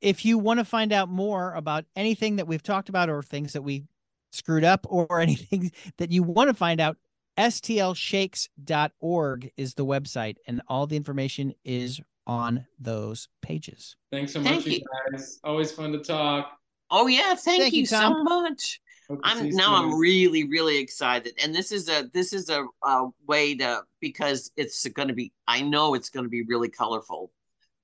if 0.00 0.24
you 0.24 0.36
want 0.36 0.58
to 0.58 0.64
find 0.64 0.92
out 0.92 1.08
more 1.08 1.54
about 1.54 1.84
anything 1.94 2.34
that 2.36 2.48
we've 2.48 2.60
talked 2.60 2.88
about, 2.88 3.08
or 3.08 3.22
things 3.22 3.52
that 3.52 3.62
we 3.62 3.84
screwed 4.32 4.64
up, 4.64 4.84
or 4.90 5.20
anything 5.20 5.70
that 5.98 6.10
you 6.10 6.24
want 6.24 6.48
to 6.48 6.54
find 6.54 6.80
out, 6.80 6.96
stlshakes.org 7.38 9.52
is 9.56 9.74
the 9.74 9.86
website, 9.86 10.38
and 10.48 10.60
all 10.66 10.88
the 10.88 10.96
information 10.96 11.54
is 11.64 12.00
on 12.26 12.66
those 12.80 13.28
pages. 13.42 13.94
Thanks 14.10 14.32
so 14.32 14.42
Thank 14.42 14.56
much, 14.56 14.66
you 14.66 14.72
you. 14.72 14.80
guys. 15.12 15.38
Always 15.44 15.70
fun 15.70 15.92
to 15.92 16.00
talk. 16.00 16.58
Oh 16.96 17.08
yeah, 17.08 17.34
thank, 17.34 17.60
Thank 17.60 17.74
you, 17.74 17.80
you, 17.80 17.86
so 17.86 18.22
much. 18.22 18.80
Hope 19.08 19.18
I'm 19.24 19.46
you 19.46 19.52
now 19.52 19.74
I'm 19.74 19.98
really 19.98 20.44
really 20.44 20.78
excited, 20.78 21.34
and 21.42 21.52
this 21.52 21.72
is 21.72 21.88
a 21.88 22.08
this 22.14 22.32
is 22.32 22.50
a, 22.50 22.64
a 22.84 23.08
way 23.26 23.56
to 23.56 23.82
because 24.00 24.52
it's 24.56 24.86
going 24.86 25.08
to 25.08 25.14
be. 25.14 25.32
I 25.48 25.60
know 25.60 25.94
it's 25.94 26.08
going 26.08 26.24
to 26.24 26.30
be 26.30 26.44
really 26.44 26.68
colorful. 26.68 27.32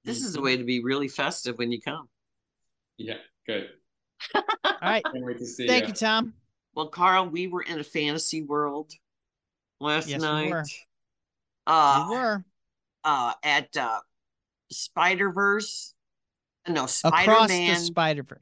This 0.05 0.23
is 0.23 0.37
a 0.37 0.39
Mhm. 0.39 0.43
way 0.45 0.57
to 0.59 0.63
be 0.65 0.81
really 0.81 1.09
festive 1.09 1.59
when 1.59 1.73
you 1.73 1.81
come. 1.81 2.09
Yeah, 2.99 3.19
good. 3.49 3.71
All 4.35 4.45
right. 4.81 5.05
Can't 5.05 5.25
wait 5.25 5.39
to 5.39 5.47
see 5.47 5.67
Thank 5.67 5.83
ya. 5.83 5.89
you, 5.89 5.95
Tom. 5.95 6.35
Well, 6.77 6.87
Carl, 6.87 7.27
we 7.27 7.49
were 7.49 7.63
in 7.63 7.81
a 7.81 7.85
fantasy 7.85 8.43
world 8.43 8.93
last 9.81 10.07
Yes, 10.09 10.21
we 10.21 10.27
night. 10.29 10.51
were. 10.51 10.65
Uh, 11.67 12.05
we 12.09 12.17
were 12.17 12.45
uh, 13.03 13.33
at 13.43 13.77
uh, 13.77 13.99
Spider 14.71 15.33
Verse. 15.33 15.95
No, 16.69 16.87
Spider 16.87 17.31
across 17.33 17.49
the 17.49 17.67
Man. 17.67 17.77
Spider 17.77 18.23
Verse. 18.23 18.39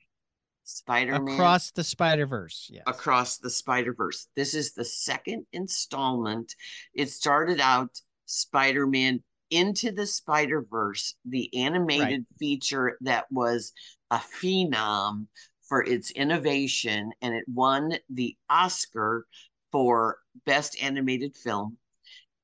Spider 0.68 1.18
Man. 1.18 1.34
Across 1.34 1.70
the 1.72 1.82
Spider 1.82 2.26
Verse. 2.26 2.68
Yes. 2.70 2.84
across 2.86 3.38
the 3.38 3.48
Spider 3.48 3.94
Verse. 3.94 4.28
This 4.36 4.52
is 4.54 4.74
the 4.74 4.84
second 4.84 5.46
installment. 5.52 6.54
It 6.94 7.08
started 7.08 7.58
out 7.58 7.98
Spider 8.26 8.86
Man 8.86 9.22
into 9.50 9.90
the 9.90 10.06
Spider 10.06 10.66
Verse, 10.70 11.14
the 11.24 11.54
animated 11.56 12.26
feature 12.38 12.98
that 13.00 13.24
was 13.30 13.72
a 14.10 14.18
phenom 14.18 15.26
for 15.62 15.82
its 15.82 16.10
innovation, 16.10 17.12
and 17.22 17.34
it 17.34 17.44
won 17.48 17.94
the 18.10 18.36
Oscar 18.50 19.26
for 19.72 20.18
Best 20.44 20.82
Animated 20.82 21.34
Film. 21.34 21.78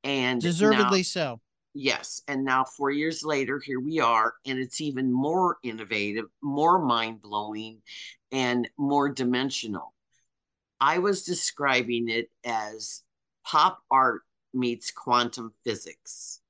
And 0.02 0.42
now- 0.42 0.48
Deservedly 0.50 1.02
so. 1.02 1.40
Yes. 1.74 2.22
And 2.28 2.44
now, 2.44 2.64
four 2.64 2.92
years 2.92 3.24
later, 3.24 3.60
here 3.64 3.80
we 3.80 3.98
are, 3.98 4.34
and 4.46 4.58
it's 4.58 4.80
even 4.80 5.12
more 5.12 5.58
innovative, 5.64 6.26
more 6.40 6.78
mind 6.78 7.20
blowing, 7.20 7.82
and 8.30 8.68
more 8.78 9.08
dimensional. 9.08 9.92
I 10.80 10.98
was 10.98 11.24
describing 11.24 12.08
it 12.08 12.30
as 12.44 13.02
pop 13.44 13.80
art 13.90 14.22
meets 14.52 14.92
quantum 14.92 15.52
physics. 15.64 16.40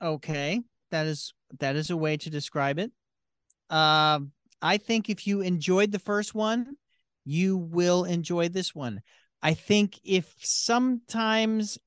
Okay, 0.00 0.62
that 0.90 1.06
is 1.06 1.34
that 1.58 1.74
is 1.74 1.90
a 1.90 1.96
way 1.96 2.16
to 2.16 2.30
describe 2.30 2.78
it. 2.78 2.92
Um, 3.70 4.32
I 4.60 4.76
think 4.76 5.10
if 5.10 5.26
you 5.26 5.40
enjoyed 5.40 5.90
the 5.90 5.98
first 5.98 6.34
one, 6.34 6.76
you 7.24 7.56
will 7.56 8.04
enjoy 8.04 8.48
this 8.48 8.74
one. 8.74 9.02
I 9.42 9.54
think 9.54 9.98
if 10.04 10.32
sometimes 10.38 11.78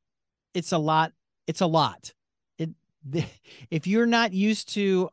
it's 0.53 0.73
a 0.73 0.77
lot, 0.77 1.13
it's 1.47 1.61
a 1.61 1.67
lot. 1.67 2.13
It 2.57 2.69
if 3.71 3.87
you're 3.87 4.05
not 4.05 4.33
used 4.33 4.73
to 4.73 5.09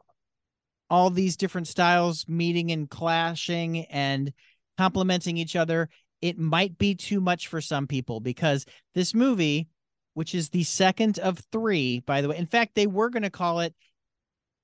all 0.90 1.11
these 1.11 1.37
different 1.37 1.68
styles 1.68 2.27
meeting 2.29 2.71
and 2.71 2.88
clashing 2.88 3.87
and 3.87 4.33
complementing 4.77 5.37
each 5.37 5.57
other, 5.57 5.88
it 6.21 6.38
might 6.38 6.77
be 6.79 6.95
too 6.95 7.21
much 7.21 7.49
for 7.49 7.61
some 7.61 7.87
people 7.87 8.21
because 8.21 8.66
this 8.95 9.14
movie 9.14 9.68
which 10.14 10.35
is 10.35 10.51
the 10.51 10.64
second 10.64 11.18
of 11.18 11.38
three, 11.51 12.01
by 12.01 12.21
the 12.21 12.29
way. 12.29 12.37
In 12.37 12.47
fact, 12.47 12.75
they 12.75 12.87
were 12.87 13.11
going 13.11 13.23
to 13.23 13.31
call 13.31 13.61
it 13.61 13.75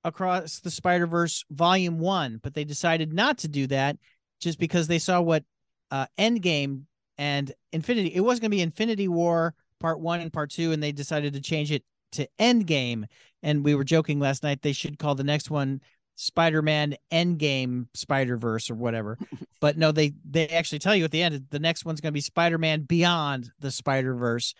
Across 0.05 0.61
the 0.61 0.71
Spider 0.71 1.07
Verse 1.07 1.43
Volume 1.51 1.99
One, 1.99 2.39
but 2.41 2.53
they 2.53 2.63
decided 2.63 3.11
not 3.11 3.39
to 3.39 3.49
do 3.49 3.67
that 3.67 3.97
just 4.39 4.57
because 4.57 4.87
they 4.87 4.99
saw 4.99 5.19
what 5.19 5.43
uh, 5.91 6.05
Endgame 6.17 6.83
and 7.17 7.51
Infinity. 7.73 8.15
It 8.15 8.21
was 8.21 8.39
going 8.39 8.49
to 8.49 8.55
be 8.55 8.61
Infinity 8.61 9.09
War 9.09 9.53
Part 9.79 9.99
One 9.99 10.19
and 10.19 10.33
Part 10.33 10.51
Two, 10.51 10.71
and 10.71 10.81
they 10.81 10.91
decided 10.91 11.33
to 11.33 11.41
change 11.41 11.71
it 11.71 11.83
to 12.13 12.27
Endgame. 12.39 13.05
And 13.43 13.63
we 13.63 13.75
were 13.75 13.83
joking 13.83 14.19
last 14.19 14.43
night 14.43 14.61
they 14.61 14.73
should 14.73 14.99
call 14.99 15.15
the 15.15 15.23
next 15.23 15.49
one 15.49 15.81
Spider-Man 16.15 16.95
Endgame 17.11 17.87
Spider-Verse 17.93 18.69
or 18.69 18.75
whatever. 18.75 19.17
but 19.61 19.77
no, 19.77 19.91
they 19.91 20.13
they 20.29 20.47
actually 20.49 20.79
tell 20.79 20.95
you 20.95 21.05
at 21.05 21.11
the 21.11 21.23
end 21.23 21.45
the 21.49 21.59
next 21.59 21.85
one's 21.85 22.01
going 22.01 22.11
to 22.11 22.17
be 22.17 22.21
Spider-Man 22.21 22.81
Beyond 22.81 23.51
the 23.59 23.71
Spider-Verse 23.71 24.53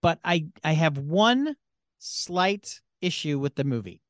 but 0.00 0.18
I 0.24 0.46
I 0.64 0.72
have 0.72 0.98
one 0.98 1.56
slight 1.98 2.80
issue 3.00 3.38
with 3.38 3.54
the 3.54 3.64
movie. 3.64 4.02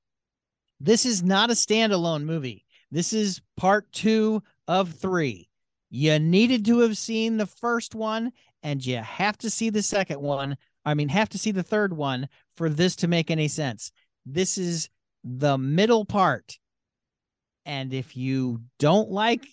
This 0.81 1.05
is 1.05 1.23
not 1.23 1.51
a 1.51 1.55
standalone 1.55 2.25
movie. 2.25 2.65
This 2.91 3.13
is 3.13 3.41
part 3.57 3.91
2 3.93 4.43
of 4.67 4.95
3. 4.95 5.49
You 5.91 6.19
needed 6.19 6.65
to 6.67 6.81
have 6.81 6.97
seen 6.97 7.37
the 7.37 7.47
first 7.47 7.95
one 7.95 8.33
and 8.63 8.85
you 8.85 8.97
have 8.99 9.39
to 9.39 9.51
see 9.51 9.71
the 9.71 9.83
second 9.83 10.21
one. 10.21 10.57
I 10.85 10.95
mean 10.95 11.09
have 11.09 11.29
to 11.31 11.39
see 11.39 11.51
the 11.51 11.63
third 11.63 11.97
one 11.97 12.29
for 12.57 12.69
this 12.69 12.97
to 12.97 13.09
make 13.09 13.31
any 13.31 13.49
sense. 13.49 13.93
This 14.25 14.59
is 14.59 14.89
the 15.25 15.59
middle 15.59 16.05
part. 16.05 16.59
And 17.67 17.93
if 17.93 18.17
you 18.17 18.63
don't 18.79 19.11
like 19.11 19.47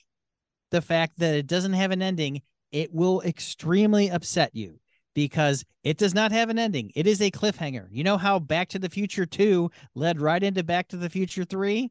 the 0.72 0.82
fact 0.82 1.20
that 1.20 1.36
it 1.36 1.48
doesn't 1.48 1.74
have 1.74 1.92
an 1.92 2.02
ending, 2.02 2.42
it 2.72 2.94
will 2.94 3.22
extremely 3.22 4.10
upset 4.10 4.52
you 4.54 4.80
because 5.14 5.64
it 5.84 5.98
does 5.98 6.14
not 6.14 6.32
have 6.32 6.50
an 6.50 6.60
ending. 6.60 6.92
It 6.96 7.08
is 7.08 7.22
a 7.22 7.32
cliffhanger. 7.32 7.88
You 7.90 8.04
know 8.04 8.18
how 8.18 8.40
Back 8.40 8.70
to 8.70 8.80
the 8.80 8.90
Future 8.90 9.26
2 9.26 9.72
led 9.96 10.20
right 10.20 10.44
into 10.44 10.64
Back 10.64 10.90
to 10.90 10.98
the 10.98 11.10
Future 11.10 11.46
3? 11.46 11.90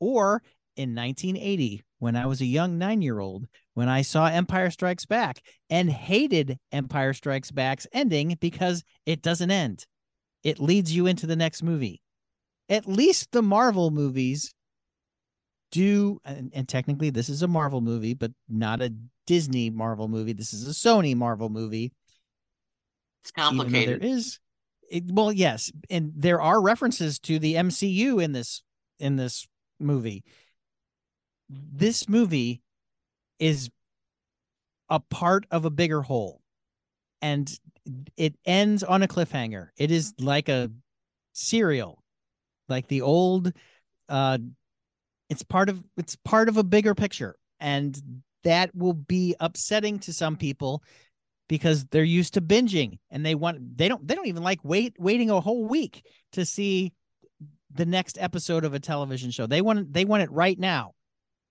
Or 0.00 0.42
in 0.76 0.94
1980, 0.94 1.82
when 1.98 2.16
I 2.16 2.26
was 2.26 2.40
a 2.40 2.46
young 2.46 2.78
nine 2.78 3.02
year 3.02 3.18
old, 3.18 3.46
when 3.74 3.88
I 3.88 4.02
saw 4.02 4.26
Empire 4.26 4.70
Strikes 4.70 5.06
Back 5.06 5.40
and 5.70 5.90
hated 5.90 6.58
Empire 6.72 7.12
Strikes 7.12 7.50
Back's 7.50 7.86
ending 7.92 8.36
because 8.40 8.84
it 9.06 9.22
doesn't 9.22 9.50
end, 9.50 9.84
it 10.44 10.60
leads 10.60 10.94
you 10.94 11.06
into 11.06 11.26
the 11.26 11.36
next 11.36 11.62
movie. 11.62 12.00
At 12.68 12.86
least 12.86 13.32
the 13.32 13.42
Marvel 13.42 13.90
movies 13.90 14.54
do, 15.72 16.20
and, 16.24 16.50
and 16.54 16.68
technically 16.68 17.10
this 17.10 17.28
is 17.28 17.42
a 17.42 17.48
Marvel 17.48 17.80
movie, 17.80 18.14
but 18.14 18.32
not 18.48 18.80
a 18.80 18.94
Disney 19.26 19.70
Marvel 19.70 20.08
movie. 20.08 20.32
This 20.32 20.52
is 20.54 20.66
a 20.66 20.70
Sony 20.70 21.14
Marvel 21.14 21.48
movie 21.50 21.92
It's 23.22 23.30
complicated. 23.32 24.00
there 24.00 24.08
is 24.08 24.38
it, 24.90 25.04
well 25.10 25.30
yes 25.30 25.70
and 25.90 26.12
there 26.16 26.40
are 26.40 26.62
references 26.62 27.18
to 27.18 27.38
the 27.38 27.54
mcu 27.56 28.22
in 28.22 28.32
this 28.32 28.62
in 28.98 29.16
this 29.16 29.46
movie 29.78 30.24
this 31.48 32.08
movie 32.08 32.62
is 33.38 33.70
a 34.88 35.00
part 35.00 35.46
of 35.50 35.64
a 35.64 35.70
bigger 35.70 36.02
whole. 36.02 36.40
And 37.20 37.50
it 38.16 38.34
ends 38.44 38.82
on 38.82 39.02
a 39.02 39.08
cliffhanger. 39.08 39.68
It 39.76 39.90
is 39.90 40.14
like 40.18 40.48
a 40.48 40.70
serial 41.32 42.02
like 42.68 42.88
the 42.88 43.02
old 43.02 43.52
uh 44.08 44.38
it's 45.28 45.42
part 45.42 45.68
of 45.68 45.82
it's 45.96 46.16
part 46.16 46.48
of 46.48 46.56
a 46.56 46.64
bigger 46.64 46.94
picture. 46.94 47.36
And 47.60 48.00
that 48.44 48.74
will 48.74 48.94
be 48.94 49.34
upsetting 49.40 49.98
to 50.00 50.12
some 50.12 50.36
people 50.36 50.82
because 51.48 51.84
they're 51.86 52.04
used 52.04 52.34
to 52.34 52.40
binging 52.40 52.98
and 53.10 53.24
they 53.24 53.34
want 53.34 53.76
they 53.76 53.88
don't 53.88 54.06
they 54.06 54.14
don't 54.14 54.26
even 54.26 54.42
like 54.42 54.60
wait 54.62 54.94
waiting 54.98 55.30
a 55.30 55.40
whole 55.40 55.66
week 55.66 56.04
to 56.32 56.44
see 56.44 56.92
the 57.74 57.86
next 57.86 58.16
episode 58.20 58.64
of 58.64 58.74
a 58.74 58.80
television 58.80 59.30
show. 59.30 59.46
They 59.46 59.60
want 59.60 59.92
they 59.92 60.04
want 60.04 60.22
it 60.22 60.30
right 60.30 60.58
now. 60.58 60.94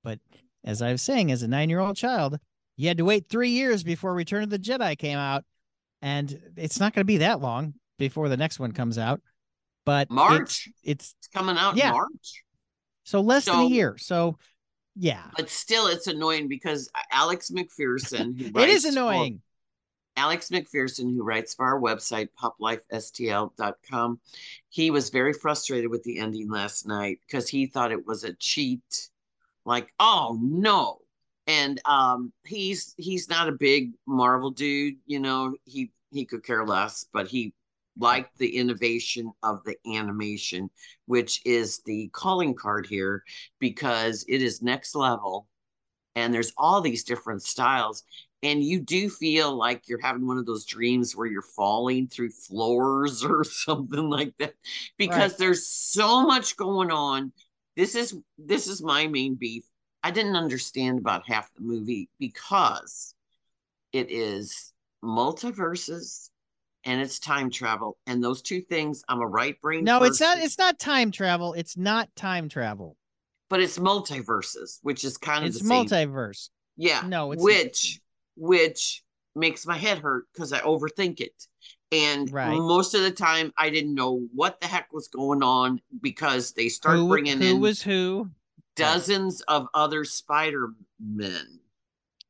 But 0.04 0.20
as 0.64 0.82
I 0.82 0.92
was 0.92 1.02
saying, 1.02 1.32
as 1.32 1.44
a 1.44 1.48
nine 1.48 1.70
year 1.70 1.80
old 1.80 1.96
child, 1.98 2.38
you 2.76 2.88
had 2.88 2.98
to 2.98 3.06
wait 3.06 3.28
three 3.30 3.50
years 3.50 3.84
before 3.84 4.14
Return 4.14 4.44
of 4.44 4.50
the 4.50 4.60
Jedi 4.60 4.98
came 4.98 5.18
out, 5.18 5.44
and 6.02 6.40
it's 6.56 6.80
not 6.80 6.94
going 6.94 7.02
to 7.02 7.06
be 7.06 7.18
that 7.18 7.42
long 7.42 7.74
before 7.98 8.30
the 8.30 8.38
next 8.38 8.60
one 8.60 8.72
comes 8.72 8.98
out. 8.98 9.22
But 9.86 10.12
March? 10.12 10.42
it's, 10.42 10.68
it's 10.84 11.16
It's 11.20 11.28
coming 11.30 11.58
out 11.58 11.78
Yeah. 11.78 11.90
in 11.90 11.94
March. 11.94 12.44
so 13.04 13.22
less 13.22 13.46
than 13.46 13.56
a 13.60 13.66
year. 13.66 13.98
So 13.98 14.38
yeah, 15.00 15.24
But 15.36 15.50
still, 15.50 15.88
it's 15.88 16.08
annoying 16.08 16.48
because 16.48 16.90
Alex 17.12 17.52
McPherson, 17.52 18.40
who 18.40 18.60
it 18.62 18.70
is 18.70 18.84
annoying. 18.86 19.42
Alex 20.16 20.50
McPherson, 20.50 21.14
who 21.16 21.24
writes 21.24 21.54
for 21.54 21.64
our 21.66 21.80
website, 21.80 22.30
poplifestl.com, 22.42 24.20
he 24.70 24.90
was 24.92 25.10
very 25.12 25.34
frustrated 25.34 25.90
with 25.92 26.02
the 26.04 26.18
ending 26.18 26.50
last 26.50 26.88
night 26.88 27.20
because 27.28 27.48
he 27.48 27.68
thought 27.68 27.92
it 27.92 28.06
was 28.06 28.24
a 28.24 28.34
cheat. 28.34 29.10
Like, 29.68 29.94
oh 30.00 30.40
no. 30.42 31.00
And 31.46 31.80
um 31.86 32.32
he's 32.46 32.96
he's 32.98 33.30
not 33.30 33.50
a 33.50 33.52
big 33.52 33.92
Marvel 34.08 34.50
dude, 34.50 34.96
you 35.06 35.20
know, 35.20 35.56
he 35.66 35.92
he 36.12 36.26
could 36.26 36.44
care 36.44 36.66
less, 36.66 37.06
but 37.14 37.28
he 37.28 37.54
liked 38.00 38.38
the 38.38 38.58
innovation 38.58 39.32
of 39.44 39.64
the 39.66 39.76
animation, 39.94 40.70
which 41.06 41.42
is 41.46 41.82
the 41.86 42.10
calling 42.14 42.56
card 42.56 42.86
here 42.88 43.24
because 43.60 44.24
it 44.30 44.42
is 44.42 44.62
next 44.62 44.96
level 44.96 45.48
and 46.16 46.34
there's 46.34 46.54
all 46.58 46.80
these 46.80 47.04
different 47.04 47.44
styles 47.44 48.04
and 48.44 48.64
you 48.64 48.80
do 48.80 49.10
feel 49.10 49.56
like 49.56 49.88
you're 49.88 50.02
having 50.02 50.28
one 50.28 50.38
of 50.38 50.46
those 50.46 50.66
dreams 50.66 51.16
where 51.16 51.28
you're 51.28 51.42
falling 51.42 52.08
through 52.08 52.30
floors 52.30 53.24
or 53.26 53.44
something 53.44 54.10
like 54.10 54.34
that 54.40 54.54
because 54.98 55.32
right. 55.32 55.38
there's 55.40 55.68
so 55.68 56.24
much 56.26 56.56
going 56.56 56.92
on 56.92 57.32
this 57.78 57.96
is 57.96 58.18
this 58.38 58.68
is 58.68 58.84
my 58.84 59.08
main 59.08 59.36
beef. 59.36 59.64
I 60.04 60.12
didn't 60.12 60.36
understand 60.36 61.00
about 61.00 61.28
half 61.28 61.54
the 61.54 61.62
movie 61.62 62.10
because 62.20 63.14
it 63.94 64.10
is 64.10 64.74
multiverses 65.04 66.30
and 66.84 67.00
it's 67.00 67.20
time 67.20 67.52
travel. 67.52 67.98
And 68.08 68.22
those 68.22 68.42
two 68.42 68.62
things 68.62 69.04
i'm 69.08 69.22
a 69.22 69.28
right 69.28 69.62
brain 69.62 69.84
no 69.84 70.00
person. 70.00 70.12
it's 70.12 70.20
not 70.20 70.38
it's 70.40 70.58
not 70.58 70.80
time 70.80 71.12
travel. 71.12 71.54
It's 71.54 71.78
not 71.78 72.14
time 72.16 72.50
travel. 72.50 72.98
But 73.50 73.62
it's 73.62 73.78
multiverses 73.78 74.80
which 74.82 75.06
is 75.06 75.18
kind 75.18 75.46
of 75.46 75.50
it's 75.50 75.62
multiverse. 75.62 76.50
Yeah 76.76 77.04
no 77.06 77.32
it's 77.32 77.44
which 77.44 78.02
which 78.36 79.04
makes 79.38 79.66
my 79.66 79.78
head 79.78 80.00
hurt 80.00 80.26
because 80.34 80.52
i 80.54 80.60
overthink 80.60 81.20
it 81.20 81.48
and 81.92 82.32
right. 82.32 82.58
most 82.58 82.94
of 82.94 83.02
the 83.02 83.12
time 83.12 83.54
i 83.58 83.70
didn't 83.70 83.96
know 83.96 84.28
what 84.34 84.60
the 84.60 84.68
heck 84.68 84.92
was 84.92 85.08
going 85.08 85.44
on 85.44 85.80
because 86.02 86.52
they 86.54 86.70
start 86.70 86.98
who, 86.98 87.08
bringing 87.08 87.40
who 87.40 87.56
in 87.56 87.60
was 87.60 87.82
who 87.82 88.30
dozens 88.76 89.42
of 89.42 89.68
other 89.74 90.04
spider 90.04 90.70
men 91.00 91.60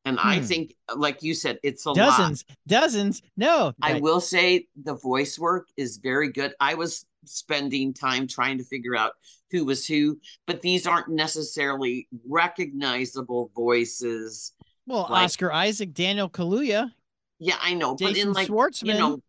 and 0.08 0.17
hmm. 0.17 0.28
I 0.28 0.39
think, 0.39 0.74
like 0.96 1.22
you 1.22 1.34
said, 1.34 1.60
it's 1.63 1.86
a 1.86 1.93
dozens, 1.93 2.46
lot. 2.48 2.58
dozens. 2.65 3.22
No, 3.36 3.74
I 3.82 4.00
will 4.00 4.22
say 4.22 4.67
the 4.82 4.96
voice 4.96 5.38
work 5.38 5.67
is 5.76 5.98
very 5.98 6.32
good. 6.32 6.54
I 6.62 6.76
was 6.76 7.06
spending 7.26 7.93
time 7.93 8.26
trying 8.26 8.58
to 8.58 8.63
figure 8.63 8.96
out 8.96 9.13
who 9.52 9.65
was 9.65 9.86
who, 9.86 10.17
but 10.46 10.62
these 10.62 10.88
aren't 10.88 11.10
necessarily 11.10 12.08
recognizable 12.26 13.52
voices. 13.54 14.54
Well, 14.88 15.08
like, 15.10 15.26
Oscar 15.26 15.52
Isaac, 15.52 15.93
Daniel 15.93 16.30
Kaluuya. 16.30 16.91
Yeah, 17.39 17.58
I 17.62 17.73
know, 17.73 17.95
Jason 17.95 18.13
but 18.13 18.21
in 18.21 18.34
like 18.34 18.47
Schwartzman. 18.47 18.88
you 18.88 18.93
know, 18.93 19.21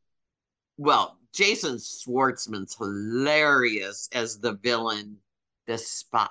well, 0.79 1.18
Jason 1.35 1.77
Schwartzman's 1.77 2.77
hilarious 2.77 4.09
as 4.12 4.38
the 4.38 4.53
villain, 4.55 5.18
the 5.66 5.77
Spot. 5.77 6.31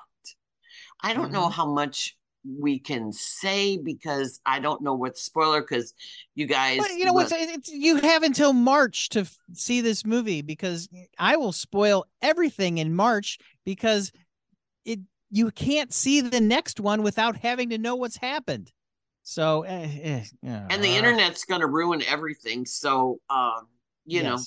I 1.01 1.13
don't 1.13 1.25
mm-hmm. 1.25 1.33
know 1.33 1.49
how 1.49 1.71
much 1.71 2.17
we 2.43 2.79
can 2.79 3.11
say 3.11 3.77
because 3.77 4.39
I 4.45 4.59
don't 4.59 4.81
know 4.81 4.93
what 4.93 5.17
spoiler 5.17 5.61
because 5.61 5.93
you 6.33 6.45
guys. 6.47 6.77
But 6.77 6.93
you 6.93 7.05
know 7.05 7.13
what? 7.13 7.31
You 7.67 7.97
have 7.97 8.23
until 8.23 8.53
March 8.53 9.09
to 9.09 9.21
f- 9.21 9.37
see 9.53 9.81
this 9.81 10.05
movie 10.05 10.41
because 10.41 10.87
I 11.19 11.35
will 11.35 11.51
spoil 11.51 12.05
everything 12.21 12.77
in 12.77 12.95
March 12.95 13.37
because 13.65 14.11
it 14.85 14.99
you 15.29 15.51
can't 15.51 15.93
see 15.93 16.21
the 16.21 16.39
next 16.39 16.79
one 16.79 17.03
without 17.03 17.35
having 17.35 17.69
to 17.71 17.77
know 17.77 17.95
what's 17.95 18.17
happened. 18.17 18.71
So, 19.29 19.63
eh, 19.63 19.89
eh, 20.03 20.23
and 20.41 20.81
the 20.81 20.95
internet's 20.95 21.43
going 21.43 21.59
to 21.59 21.67
ruin 21.67 22.01
everything. 22.07 22.65
So, 22.65 23.19
um, 23.29 23.67
you 24.05 24.21
yes. 24.21 24.23
know, 24.23 24.39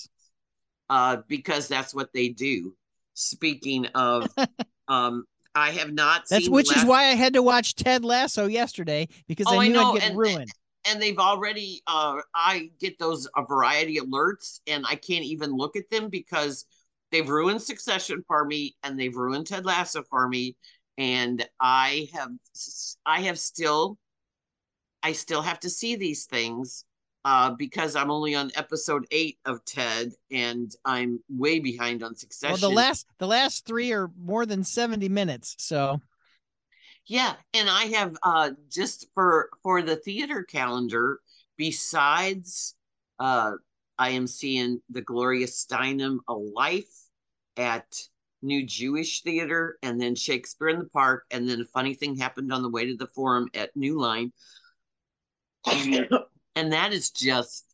uh, 0.89 1.17
because 1.27 1.67
that's 1.67 1.93
what 1.93 2.11
they 2.15 2.29
do. 2.29 2.75
Speaking 3.13 3.85
of 3.93 4.27
um, 4.87 5.25
I 5.53 5.69
have 5.69 5.93
not 5.93 6.23
That's 6.31 6.49
which 6.49 6.69
last... 6.69 6.79
is 6.79 6.85
why 6.85 7.03
I 7.03 7.13
had 7.13 7.33
to 7.33 7.43
watch 7.43 7.75
Ted 7.75 8.03
Lasso 8.03 8.47
yesterday 8.47 9.07
because 9.27 9.45
oh, 9.47 9.59
I 9.59 9.67
knew 9.67 9.79
I 9.79 9.91
would 9.91 9.99
get 9.99 10.09
and, 10.09 10.17
ruined. 10.17 10.51
And 10.85 10.99
they've 10.99 11.19
already 11.19 11.83
uh 11.85 12.15
I 12.33 12.71
get 12.79 12.97
those 12.97 13.27
a 13.37 13.45
variety 13.45 13.99
alerts 13.99 14.61
and 14.65 14.83
I 14.89 14.95
can't 14.95 15.25
even 15.25 15.55
look 15.55 15.75
at 15.75 15.91
them 15.91 16.09
because 16.09 16.65
they've 17.11 17.29
ruined 17.29 17.61
Succession 17.61 18.23
for 18.27 18.45
me 18.45 18.75
and 18.81 18.99
they've 18.99 19.15
ruined 19.15 19.45
Ted 19.45 19.63
Lasso 19.63 20.01
for 20.09 20.27
me 20.27 20.55
and 20.97 21.47
I 21.59 22.09
have 22.15 22.31
I 23.05 23.21
have 23.21 23.37
still 23.37 23.99
I 25.03 25.13
still 25.13 25.41
have 25.41 25.59
to 25.61 25.69
see 25.69 25.95
these 25.95 26.25
things 26.25 26.85
uh, 27.23 27.51
because 27.51 27.95
I'm 27.95 28.11
only 28.11 28.35
on 28.35 28.51
episode 28.55 29.05
eight 29.11 29.37
of 29.45 29.63
Ted, 29.65 30.11
and 30.31 30.71
I'm 30.85 31.19
way 31.29 31.59
behind 31.59 32.03
on 32.03 32.15
Succession. 32.15 32.61
Well, 32.61 32.69
the 32.69 32.75
last 32.75 33.07
the 33.19 33.27
last 33.27 33.65
three 33.65 33.91
are 33.91 34.09
more 34.17 34.45
than 34.45 34.63
seventy 34.63 35.09
minutes, 35.09 35.55
so 35.59 36.01
yeah. 37.05 37.33
And 37.53 37.69
I 37.69 37.85
have 37.85 38.17
uh, 38.23 38.51
just 38.69 39.07
for 39.13 39.49
for 39.61 39.81
the 39.81 39.95
theater 39.95 40.43
calendar. 40.43 41.19
Besides, 41.57 42.75
uh, 43.19 43.51
I 43.99 44.09
am 44.11 44.25
seeing 44.25 44.81
the 44.89 45.01
Gloria 45.01 45.45
Steinem 45.45 46.17
A 46.27 46.33
Life 46.33 46.91
at 47.55 47.85
New 48.41 48.65
Jewish 48.65 49.21
Theater, 49.21 49.77
and 49.83 50.01
then 50.01 50.15
Shakespeare 50.15 50.69
in 50.69 50.79
the 50.79 50.89
Park, 50.89 51.25
and 51.29 51.47
then 51.47 51.61
a 51.61 51.65
funny 51.65 51.93
thing 51.93 52.17
happened 52.17 52.51
on 52.51 52.63
the 52.63 52.69
way 52.69 52.87
to 52.87 52.97
the 52.97 53.05
Forum 53.07 53.47
at 53.53 53.75
New 53.75 53.99
Line. 53.99 54.33
And 56.55 56.73
that 56.73 56.91
is 56.91 57.11
just 57.11 57.65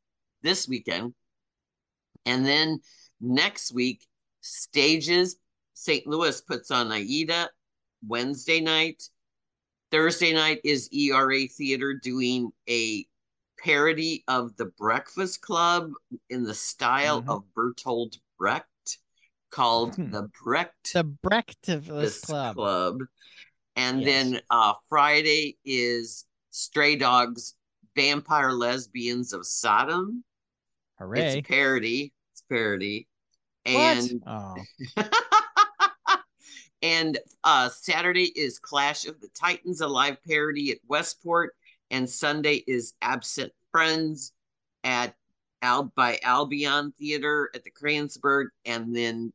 this 0.44 0.68
weekend. 0.68 1.14
And 2.26 2.46
then 2.46 2.80
next 3.20 3.74
week, 3.74 4.06
Stages 4.42 5.38
St. 5.74 6.06
Louis 6.08 6.40
puts 6.42 6.72
on 6.72 6.92
Aida 6.92 7.50
Wednesday 8.06 8.62
night. 8.62 9.04
Thursday 9.92 10.34
night 10.34 10.60
is 10.64 10.90
ERA 10.92 11.48
Theater 11.48 11.94
doing 11.94 12.52
a 12.70 13.06
parody 13.64 14.24
of 14.28 14.56
the 14.58 14.66
Breakfast 14.66 15.42
Club 15.42 15.92
in 16.30 16.44
the 16.44 16.54
style 16.54 17.22
mm-hmm. 17.22 17.30
of 17.30 17.44
Bertolt 17.58 18.18
Brecht 18.38 18.68
called 19.50 19.96
hmm. 19.96 20.12
the 20.12 20.30
Brecht 20.44 20.94
the 20.94 21.04
Breakfast 21.04 22.26
Club. 22.26 22.56
Club. 22.56 23.00
And 23.76 24.02
yes. 24.02 24.08
then 24.08 24.42
uh, 24.50 24.74
Friday 24.90 25.58
is 25.64 26.26
Stray 26.52 26.96
Dogs 26.96 27.56
Vampire 27.98 28.52
Lesbians 28.52 29.34
of 29.34 29.46
Sodom. 29.46 30.24
Hooray. 31.00 31.22
It's 31.22 31.36
a 31.38 31.42
parody. 31.42 32.14
It's 32.32 32.44
parody. 32.48 33.08
And 33.66 34.24
oh. 34.28 34.56
and 36.84 37.18
uh 37.44 37.70
Saturday 37.70 38.32
is 38.36 38.60
Clash 38.60 39.08
of 39.08 39.20
the 39.20 39.30
Titans, 39.30 39.82
a 39.82 39.88
live 39.88 40.24
parody 40.24 40.72
at 40.72 40.78
Westport, 40.88 41.56
and 41.90 42.08
Sunday 42.08 42.64
is 42.68 42.94
Absent 43.02 43.52
Friends 43.72 44.32
at 44.84 45.16
Al 45.64 45.92
by 45.96 46.20
Albion 46.22 46.94
Theater 47.00 47.50
at 47.56 47.64
the 47.64 47.72
Kranzberg, 47.72 48.50
and 48.64 48.96
then 48.96 49.34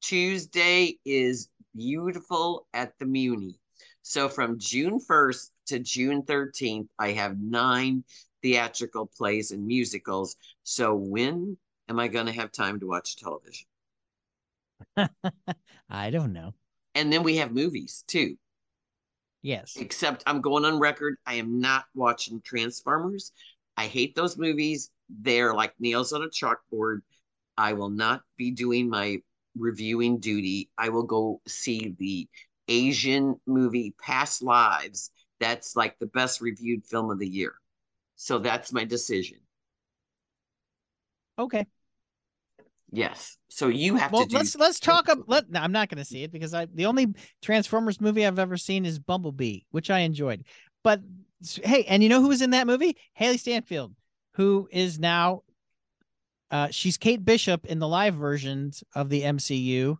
Tuesday 0.00 0.98
is 1.04 1.50
Beautiful 1.76 2.66
at 2.72 2.98
the 2.98 3.04
Muni. 3.04 3.58
So 4.02 4.28
from 4.28 4.58
June 4.58 4.98
1st 4.98 5.50
to 5.66 5.78
June 5.78 6.22
13th, 6.22 6.88
I 6.98 7.12
have 7.12 7.40
nine 7.40 8.04
theatrical 8.42 9.06
plays 9.06 9.50
and 9.50 9.66
musicals. 9.66 10.36
So 10.62 10.94
when 10.94 11.56
am 11.88 11.98
I 11.98 12.08
going 12.08 12.26
to 12.26 12.32
have 12.32 12.52
time 12.52 12.80
to 12.80 12.86
watch 12.86 13.16
television? 13.16 13.66
I 15.88 16.10
don't 16.10 16.32
know. 16.32 16.54
And 16.94 17.12
then 17.12 17.22
we 17.22 17.36
have 17.36 17.52
movies 17.52 18.04
too. 18.06 18.36
Yes. 19.42 19.76
Except 19.76 20.22
I'm 20.26 20.40
going 20.40 20.64
on 20.64 20.78
record. 20.78 21.16
I 21.26 21.34
am 21.34 21.60
not 21.60 21.84
watching 21.94 22.40
Transformers. 22.40 23.32
I 23.76 23.86
hate 23.86 24.14
those 24.14 24.38
movies. 24.38 24.90
They're 25.08 25.54
like 25.54 25.74
nails 25.78 26.12
on 26.12 26.22
a 26.22 26.28
chalkboard. 26.28 27.00
I 27.56 27.74
will 27.74 27.90
not 27.90 28.22
be 28.36 28.50
doing 28.50 28.88
my 28.88 29.18
reviewing 29.56 30.18
duty. 30.18 30.70
I 30.78 30.88
will 30.88 31.02
go 31.02 31.40
see 31.46 31.94
the 31.98 32.28
Asian 32.68 33.38
movie 33.46 33.94
Past 34.00 34.42
Lives 34.42 35.10
that's 35.44 35.76
like 35.76 35.98
the 35.98 36.06
best 36.06 36.40
reviewed 36.40 36.86
film 36.86 37.10
of 37.10 37.18
the 37.18 37.28
year. 37.28 37.54
So 38.16 38.38
that's 38.38 38.72
my 38.72 38.84
decision. 38.84 39.38
Okay. 41.38 41.66
Yes. 42.90 43.36
So 43.48 43.68
you 43.68 43.96
have 43.96 44.12
well, 44.12 44.26
to. 44.26 44.34
let's 44.34 44.56
let's 44.56 44.80
talk. 44.80 45.08
About, 45.08 45.28
let 45.28 45.50
no, 45.50 45.60
I'm 45.60 45.72
not 45.72 45.88
going 45.88 45.98
to 45.98 46.04
see 46.04 46.22
it 46.22 46.32
because 46.32 46.54
I 46.54 46.66
the 46.72 46.86
only 46.86 47.08
Transformers 47.42 48.00
movie 48.00 48.24
I've 48.24 48.38
ever 48.38 48.56
seen 48.56 48.86
is 48.86 48.98
Bumblebee, 48.98 49.60
which 49.70 49.90
I 49.90 50.00
enjoyed. 50.00 50.44
But 50.82 51.00
hey, 51.62 51.84
and 51.84 52.02
you 52.02 52.08
know 52.08 52.20
who 52.20 52.28
was 52.28 52.40
in 52.40 52.50
that 52.50 52.66
movie? 52.66 52.96
Hailee 53.20 53.38
Steinfeld, 53.38 53.94
who 54.34 54.68
is 54.70 54.98
now. 54.98 55.42
Uh, 56.50 56.68
she's 56.70 56.96
Kate 56.96 57.24
Bishop 57.24 57.66
in 57.66 57.80
the 57.80 57.88
live 57.88 58.14
versions 58.14 58.84
of 58.94 59.08
the 59.08 59.22
MCU. 59.22 59.96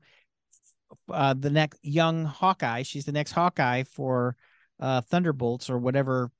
Uh, 1.11 1.35
the 1.35 1.51
next 1.51 1.81
young 1.83 2.25
Hawkeye. 2.25 2.85
She's 2.85 3.05
the 3.05 3.13
next 3.13 3.33
Hawkeye 3.33 3.83
for 3.83 4.37
uh, 4.81 5.01
Thunderbolts 5.03 5.71
or 5.71 5.79
whatever 5.79 6.31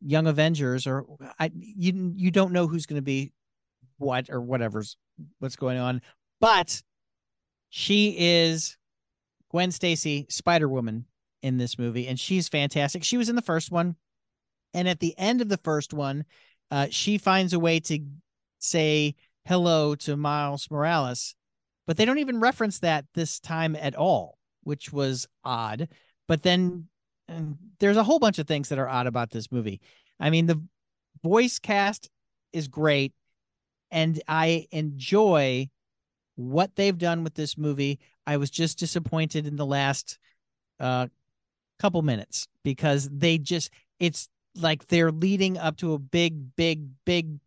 Young 0.00 0.26
Avengers 0.26 0.86
or 0.86 1.04
I 1.38 1.50
you 1.54 2.12
you 2.16 2.30
don't 2.30 2.52
know 2.52 2.66
who's 2.66 2.86
going 2.86 2.98
to 2.98 3.02
be 3.02 3.32
what 3.98 4.28
or 4.30 4.40
whatever's 4.40 4.96
what's 5.38 5.56
going 5.56 5.78
on, 5.78 6.02
but 6.40 6.82
she 7.70 8.14
is 8.18 8.76
Gwen 9.50 9.70
Stacy, 9.70 10.26
Spider 10.28 10.68
Woman 10.68 11.06
in 11.42 11.56
this 11.56 11.78
movie, 11.78 12.08
and 12.08 12.18
she's 12.18 12.48
fantastic. 12.48 13.04
She 13.04 13.16
was 13.16 13.28
in 13.28 13.36
the 13.36 13.42
first 13.42 13.70
one, 13.70 13.96
and 14.74 14.88
at 14.88 15.00
the 15.00 15.14
end 15.18 15.40
of 15.40 15.48
the 15.48 15.56
first 15.58 15.94
one, 15.94 16.24
uh, 16.70 16.88
she 16.90 17.18
finds 17.18 17.52
a 17.52 17.58
way 17.58 17.80
to 17.80 18.00
say 18.58 19.14
hello 19.46 19.94
to 19.94 20.16
Miles 20.16 20.68
Morales, 20.70 21.34
but 21.86 21.96
they 21.96 22.04
don't 22.04 22.18
even 22.18 22.40
reference 22.40 22.80
that 22.80 23.06
this 23.14 23.40
time 23.40 23.76
at 23.76 23.94
all, 23.94 24.38
which 24.64 24.92
was 24.92 25.26
odd. 25.44 25.88
But 26.28 26.42
then 26.42 26.88
there's 27.78 27.96
a 27.96 28.04
whole 28.04 28.18
bunch 28.18 28.38
of 28.38 28.46
things 28.46 28.68
that 28.68 28.78
are 28.78 28.88
odd 28.88 29.06
about 29.06 29.30
this 29.30 29.50
movie. 29.50 29.80
I 30.18 30.30
mean, 30.30 30.46
the 30.46 30.62
voice 31.22 31.58
cast 31.58 32.10
is 32.52 32.68
great, 32.68 33.12
and 33.90 34.20
I 34.28 34.66
enjoy 34.70 35.70
what 36.36 36.76
they've 36.76 36.96
done 36.96 37.24
with 37.24 37.34
this 37.34 37.58
movie. 37.58 37.98
I 38.26 38.36
was 38.36 38.50
just 38.50 38.78
disappointed 38.78 39.46
in 39.46 39.56
the 39.56 39.66
last 39.66 40.18
uh, 40.80 41.08
couple 41.78 42.02
minutes 42.02 42.48
because 42.62 43.08
they 43.10 43.38
just 43.38 43.70
it's 43.98 44.28
like 44.56 44.86
they're 44.88 45.12
leading 45.12 45.58
up 45.58 45.76
to 45.78 45.92
a 45.92 45.98
big, 45.98 46.56
big, 46.56 46.88
big 47.04 47.38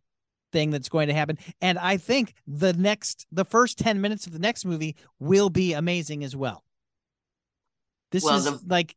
thing 0.51 0.71
that's 0.71 0.89
going 0.89 1.07
to 1.07 1.13
happen. 1.13 1.37
And 1.61 1.77
I 1.77 1.97
think 1.97 2.33
the 2.47 2.73
next, 2.73 3.25
the 3.31 3.45
first 3.45 3.77
10 3.77 4.01
minutes 4.01 4.27
of 4.27 4.33
the 4.33 4.39
next 4.39 4.65
movie 4.65 4.95
will 5.19 5.49
be 5.49 5.73
amazing 5.73 6.23
as 6.23 6.35
well. 6.35 6.63
This 8.11 8.23
well, 8.23 8.37
is 8.37 8.45
the... 8.45 8.59
like, 8.67 8.95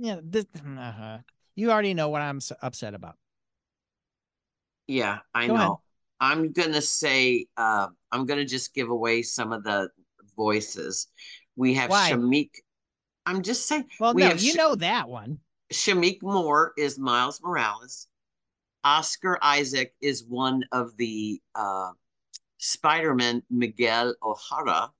yeah, 0.00 0.16
this, 0.22 0.46
uh-huh. 0.56 1.18
you 1.54 1.70
already 1.70 1.94
know 1.94 2.08
what 2.08 2.22
I'm 2.22 2.40
upset 2.62 2.94
about. 2.94 3.16
Yeah, 4.86 5.18
I 5.34 5.46
Go 5.46 5.54
know. 5.54 5.60
Ahead. 5.60 5.76
I'm 6.22 6.52
going 6.52 6.72
to 6.72 6.82
say, 6.82 7.46
uh, 7.56 7.86
I'm 8.12 8.26
going 8.26 8.40
to 8.40 8.44
just 8.44 8.74
give 8.74 8.90
away 8.90 9.22
some 9.22 9.52
of 9.52 9.62
the 9.62 9.88
voices. 10.36 11.06
We 11.56 11.74
have 11.74 11.90
Why? 11.90 12.12
Shameik. 12.12 12.50
I'm 13.24 13.42
just 13.42 13.66
saying. 13.66 13.86
Well, 13.98 14.14
we 14.14 14.22
no, 14.22 14.32
you 14.32 14.52
Sh- 14.52 14.56
know 14.56 14.74
that 14.74 15.08
one. 15.08 15.38
Shameik 15.72 16.22
Moore 16.22 16.72
is 16.76 16.98
Miles 16.98 17.40
Morales. 17.42 18.08
Oscar 18.82 19.38
Isaac 19.42 19.94
is 20.00 20.24
one 20.24 20.64
of 20.72 20.96
the 20.96 21.40
uh, 21.54 21.90
Spider-Man, 22.58 23.42
Miguel 23.50 24.14
O'Hara. 24.22 24.90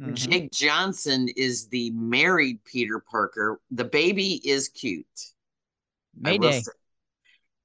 Mm-hmm. 0.00 0.14
Jake 0.14 0.50
Johnson 0.50 1.28
is 1.36 1.68
the 1.68 1.90
married 1.90 2.64
Peter 2.64 3.00
Parker. 3.00 3.60
The 3.70 3.84
baby 3.84 4.40
is 4.48 4.68
cute. 4.68 5.06
Mayday. 6.18 6.62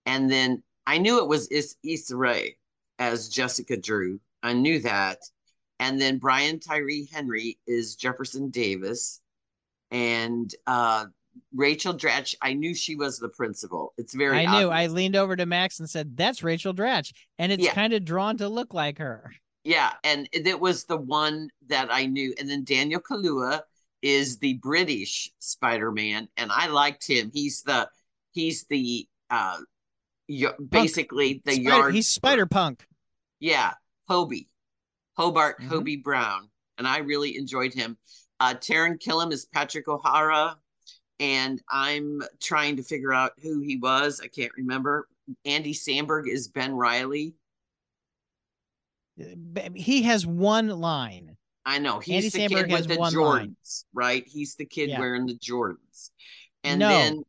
And 0.06 0.30
then 0.30 0.62
I 0.86 0.98
knew 0.98 1.20
it 1.20 1.28
was 1.28 1.48
Is- 1.48 1.78
Issa 1.84 2.16
Rae 2.16 2.58
as 3.00 3.30
Jessica 3.30 3.78
Drew. 3.78 4.20
I 4.44 4.54
knew 4.54 4.80
that. 4.80 5.20
And 5.80 6.00
then 6.00 6.18
Brian 6.18 6.60
Tyree 6.60 7.10
Henry 7.12 7.58
is 7.68 7.96
Jefferson 7.96 8.50
Davis. 8.50 9.22
And 9.92 10.54
uh, 10.68 11.06
Rachel 11.54 11.94
Dratch, 11.94 12.36
I 12.42 12.54
knew 12.54 12.76
she 12.76 12.96
was 12.96 13.18
the 13.18 13.30
principal. 13.30 13.94
It's 13.98 14.14
very 14.14 14.46
I 14.46 14.60
knew. 14.60 14.70
I 14.70 14.88
leaned 14.88 15.16
over 15.16 15.36
to 15.36 15.46
Max 15.46 15.80
and 15.80 15.90
said, 15.90 16.16
That's 16.16 16.44
Rachel 16.44 16.74
Dratch. 16.74 17.14
And 17.40 17.52
it's 17.52 17.64
yeah. 17.64 17.74
kind 17.74 17.94
of 17.94 18.06
drawn 18.06 18.38
to 18.38 18.50
look 18.50 18.74
like 18.74 19.00
her. 19.00 19.34
Yeah, 19.66 19.94
and 20.04 20.30
it 20.32 20.60
was 20.60 20.86
the 20.86 20.96
one 20.96 21.50
that 21.68 21.88
I 21.92 22.06
knew. 22.06 22.36
And 22.40 22.48
then 22.48 22.64
Daniel 22.64 23.02
Kaluuya 23.02 23.62
is 24.04 24.38
the 24.38 24.54
British 24.54 25.32
Spider-Man, 25.40 26.30
and 26.38 26.52
I 26.52 26.68
liked 26.68 27.06
him. 27.08 27.32
He's 27.34 27.64
the 27.64 27.90
he's 28.32 28.66
the 28.70 29.08
uh 29.32 29.58
basically 30.70 31.42
the 31.46 31.54
Spider, 31.54 31.70
yard 31.70 31.96
he's 31.96 32.08
Spider 32.08 32.46
Punk. 32.46 32.88
Yeah, 33.40 33.74
Hobie. 34.10 34.48
Hobart 35.18 35.60
mm-hmm. 35.60 35.74
Hobie 35.74 36.04
Brown. 36.04 36.50
And 36.78 36.88
I 36.88 37.00
really 37.00 37.36
enjoyed 37.36 37.74
him. 37.74 37.98
Uh 38.40 38.54
Taran 38.54 39.02
Killam 39.02 39.32
is 39.34 39.48
Patrick 39.48 39.88
O'Hara 39.88 40.58
and 41.20 41.62
I'm 41.70 42.22
trying 42.42 42.76
to 42.76 42.84
figure 42.84 43.14
out 43.14 43.32
who 43.42 43.62
he 43.62 43.78
was. 43.78 44.22
I 44.24 44.28
can't 44.28 44.52
remember. 44.58 45.08
Andy 45.46 45.74
Samberg 45.74 46.28
is 46.28 46.48
Ben 46.48 46.76
Reilly. 46.76 47.34
He 49.76 50.04
has 50.04 50.26
one 50.26 50.70
line. 50.70 51.38
I 51.66 51.80
know. 51.80 52.00
He's 52.00 52.36
Andy 52.36 52.48
the 52.50 52.56
Samberg 52.56 52.68
kid 52.68 52.72
with 52.72 52.88
the 52.88 52.96
Jordans, 52.96 53.16
line. 53.20 53.56
right? 53.94 54.24
He's 54.28 54.56
the 54.56 54.66
kid 54.66 54.90
yeah. 54.90 55.00
wearing 55.00 55.26
the 55.26 55.36
Jordans. 55.36 56.12
And 56.64 56.80
no. 56.80 56.90
then 56.90 57.24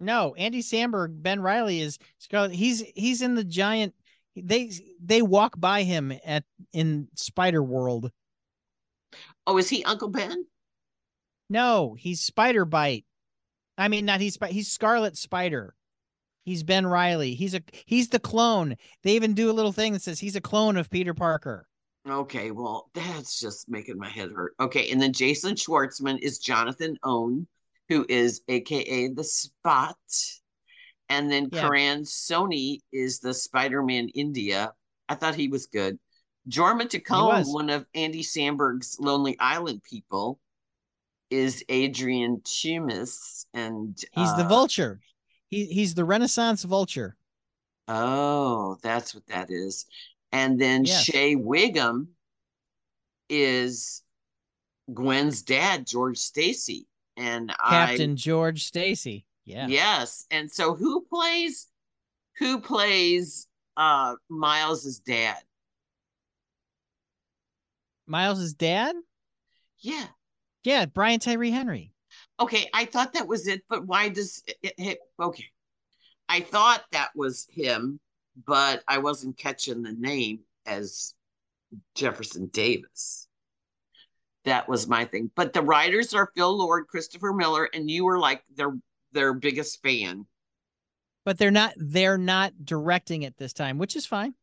no, 0.00 0.34
Andy 0.34 0.62
Samberg, 0.62 1.22
Ben 1.22 1.40
Reilly 1.40 1.80
is 1.80 1.98
Scarlet. 2.18 2.52
He's 2.52 2.82
he's 2.94 3.22
in 3.22 3.34
the 3.34 3.44
giant 3.44 3.94
they 4.34 4.72
they 5.02 5.22
walk 5.22 5.58
by 5.58 5.82
him 5.82 6.12
at 6.24 6.44
in 6.72 7.08
Spider 7.14 7.62
World. 7.62 8.10
Oh, 9.46 9.58
is 9.58 9.68
he 9.68 9.84
Uncle 9.84 10.08
Ben? 10.08 10.46
No, 11.48 11.94
he's 11.98 12.20
Spider 12.20 12.64
Bite. 12.64 13.04
I 13.78 13.88
mean, 13.88 14.04
not 14.04 14.20
he's 14.20 14.38
he's 14.48 14.72
Scarlet 14.72 15.16
Spider. 15.16 15.74
He's 16.44 16.62
Ben 16.62 16.86
Reilly. 16.86 17.34
He's 17.34 17.54
a 17.54 17.62
he's 17.86 18.08
the 18.08 18.18
clone. 18.18 18.76
They 19.02 19.14
even 19.14 19.34
do 19.34 19.50
a 19.50 19.52
little 19.52 19.72
thing 19.72 19.92
that 19.92 20.02
says 20.02 20.20
he's 20.20 20.36
a 20.36 20.40
clone 20.40 20.76
of 20.76 20.90
Peter 20.90 21.14
Parker. 21.14 21.66
Okay, 22.08 22.50
well, 22.50 22.90
that's 22.94 23.38
just 23.38 23.68
making 23.68 23.98
my 23.98 24.08
head 24.08 24.30
hurt. 24.34 24.54
Okay, 24.60 24.90
and 24.90 25.00
then 25.00 25.12
Jason 25.12 25.54
Schwartzman 25.54 26.18
is 26.18 26.38
Jonathan 26.38 26.96
Ohnn, 27.04 27.46
who 27.88 28.04
is 28.08 28.42
AKA 28.48 29.08
the 29.08 29.24
Spot. 29.24 29.96
And 31.08 31.30
then 31.30 31.48
yeah. 31.52 31.60
Karan 31.60 32.02
Soni 32.02 32.78
is 32.90 33.20
the 33.20 33.34
Spider-Man 33.34 34.08
India. 34.14 34.72
I 35.08 35.14
thought 35.14 35.34
he 35.34 35.48
was 35.48 35.66
good. 35.66 35.98
Jorma 36.48 36.88
Taccone, 36.88 37.52
one 37.52 37.70
of 37.70 37.86
Andy 37.94 38.22
Samberg's 38.22 38.96
Lonely 38.98 39.36
Island 39.38 39.82
people, 39.82 40.40
is 41.30 41.64
Adrian 41.68 42.38
Toomes, 42.44 43.46
and 43.54 43.96
he's 44.12 44.28
uh, 44.28 44.36
the 44.36 44.44
vulture. 44.44 45.00
He 45.52 45.66
he's 45.66 45.92
the 45.92 46.04
Renaissance 46.06 46.62
vulture. 46.62 47.14
Oh, 47.86 48.78
that's 48.82 49.14
what 49.14 49.26
that 49.26 49.50
is. 49.50 49.84
And 50.32 50.58
then 50.58 50.86
yes. 50.86 51.04
Shea 51.04 51.34
Whigham 51.34 52.08
is 53.28 54.02
Gwen's 54.92 55.42
dad, 55.42 55.86
George 55.86 56.16
Stacy. 56.16 56.86
And 57.18 57.52
Captain 57.68 58.12
I, 58.12 58.14
George 58.14 58.64
Stacy. 58.64 59.26
Yeah. 59.44 59.66
Yes. 59.66 60.24
And 60.30 60.50
so 60.50 60.74
who 60.74 61.02
plays 61.02 61.68
who 62.38 62.58
plays 62.58 63.46
uh 63.76 64.14
Miles's 64.30 65.00
dad? 65.00 65.36
Miles's 68.06 68.54
dad? 68.54 68.96
Yeah. 69.80 70.06
Yeah, 70.64 70.86
Brian 70.86 71.20
Tyree 71.20 71.50
Henry. 71.50 71.92
Okay, 72.40 72.68
I 72.72 72.84
thought 72.86 73.12
that 73.12 73.28
was 73.28 73.46
it, 73.46 73.62
but 73.68 73.86
why 73.86 74.08
does 74.08 74.42
it, 74.62 74.74
it, 74.78 74.98
okay? 75.20 75.46
I 76.28 76.40
thought 76.40 76.82
that 76.92 77.10
was 77.14 77.46
him, 77.50 78.00
but 78.46 78.82
I 78.88 78.98
wasn't 78.98 79.38
catching 79.38 79.82
the 79.82 79.92
name 79.92 80.40
as 80.66 81.14
Jefferson 81.94 82.46
Davis. 82.46 83.28
That 84.44 84.68
was 84.68 84.88
my 84.88 85.04
thing. 85.04 85.30
But 85.36 85.52
the 85.52 85.62
writers 85.62 86.14
are 86.14 86.30
Phil 86.34 86.56
Lord, 86.56 86.88
Christopher 86.88 87.32
Miller, 87.32 87.68
and 87.72 87.90
you 87.90 88.04
were 88.04 88.18
like 88.18 88.42
their 88.56 88.72
their 89.12 89.34
biggest 89.34 89.82
fan. 89.82 90.26
But 91.24 91.38
they're 91.38 91.50
not 91.50 91.74
they're 91.76 92.18
not 92.18 92.52
directing 92.64 93.22
it 93.22 93.36
this 93.36 93.52
time, 93.52 93.78
which 93.78 93.94
is 93.94 94.06
fine. 94.06 94.34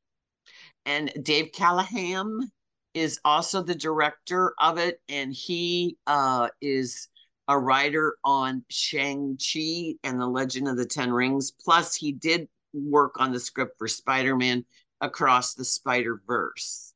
And 0.85 1.11
Dave 1.21 1.51
Callaham 1.51 2.49
is 2.93 3.19
also 3.25 3.61
the 3.61 3.75
director 3.75 4.53
of 4.59 4.77
it, 4.77 5.01
and 5.09 5.33
he 5.33 5.97
uh, 6.07 6.47
is 6.61 7.09
a 7.49 7.57
writer 7.57 8.15
on 8.23 8.63
Shang-Chi 8.69 9.95
and 10.03 10.21
the 10.21 10.27
Legend 10.27 10.67
of 10.67 10.77
the 10.77 10.85
Ten 10.85 11.11
Rings. 11.11 11.51
Plus, 11.51 11.95
he 11.95 12.11
did 12.11 12.47
work 12.73 13.19
on 13.19 13.33
the 13.33 13.39
script 13.39 13.77
for 13.79 13.87
Spider-Man 13.87 14.63
Across 15.01 15.55
the 15.55 15.65
Spider-Verse. 15.65 16.93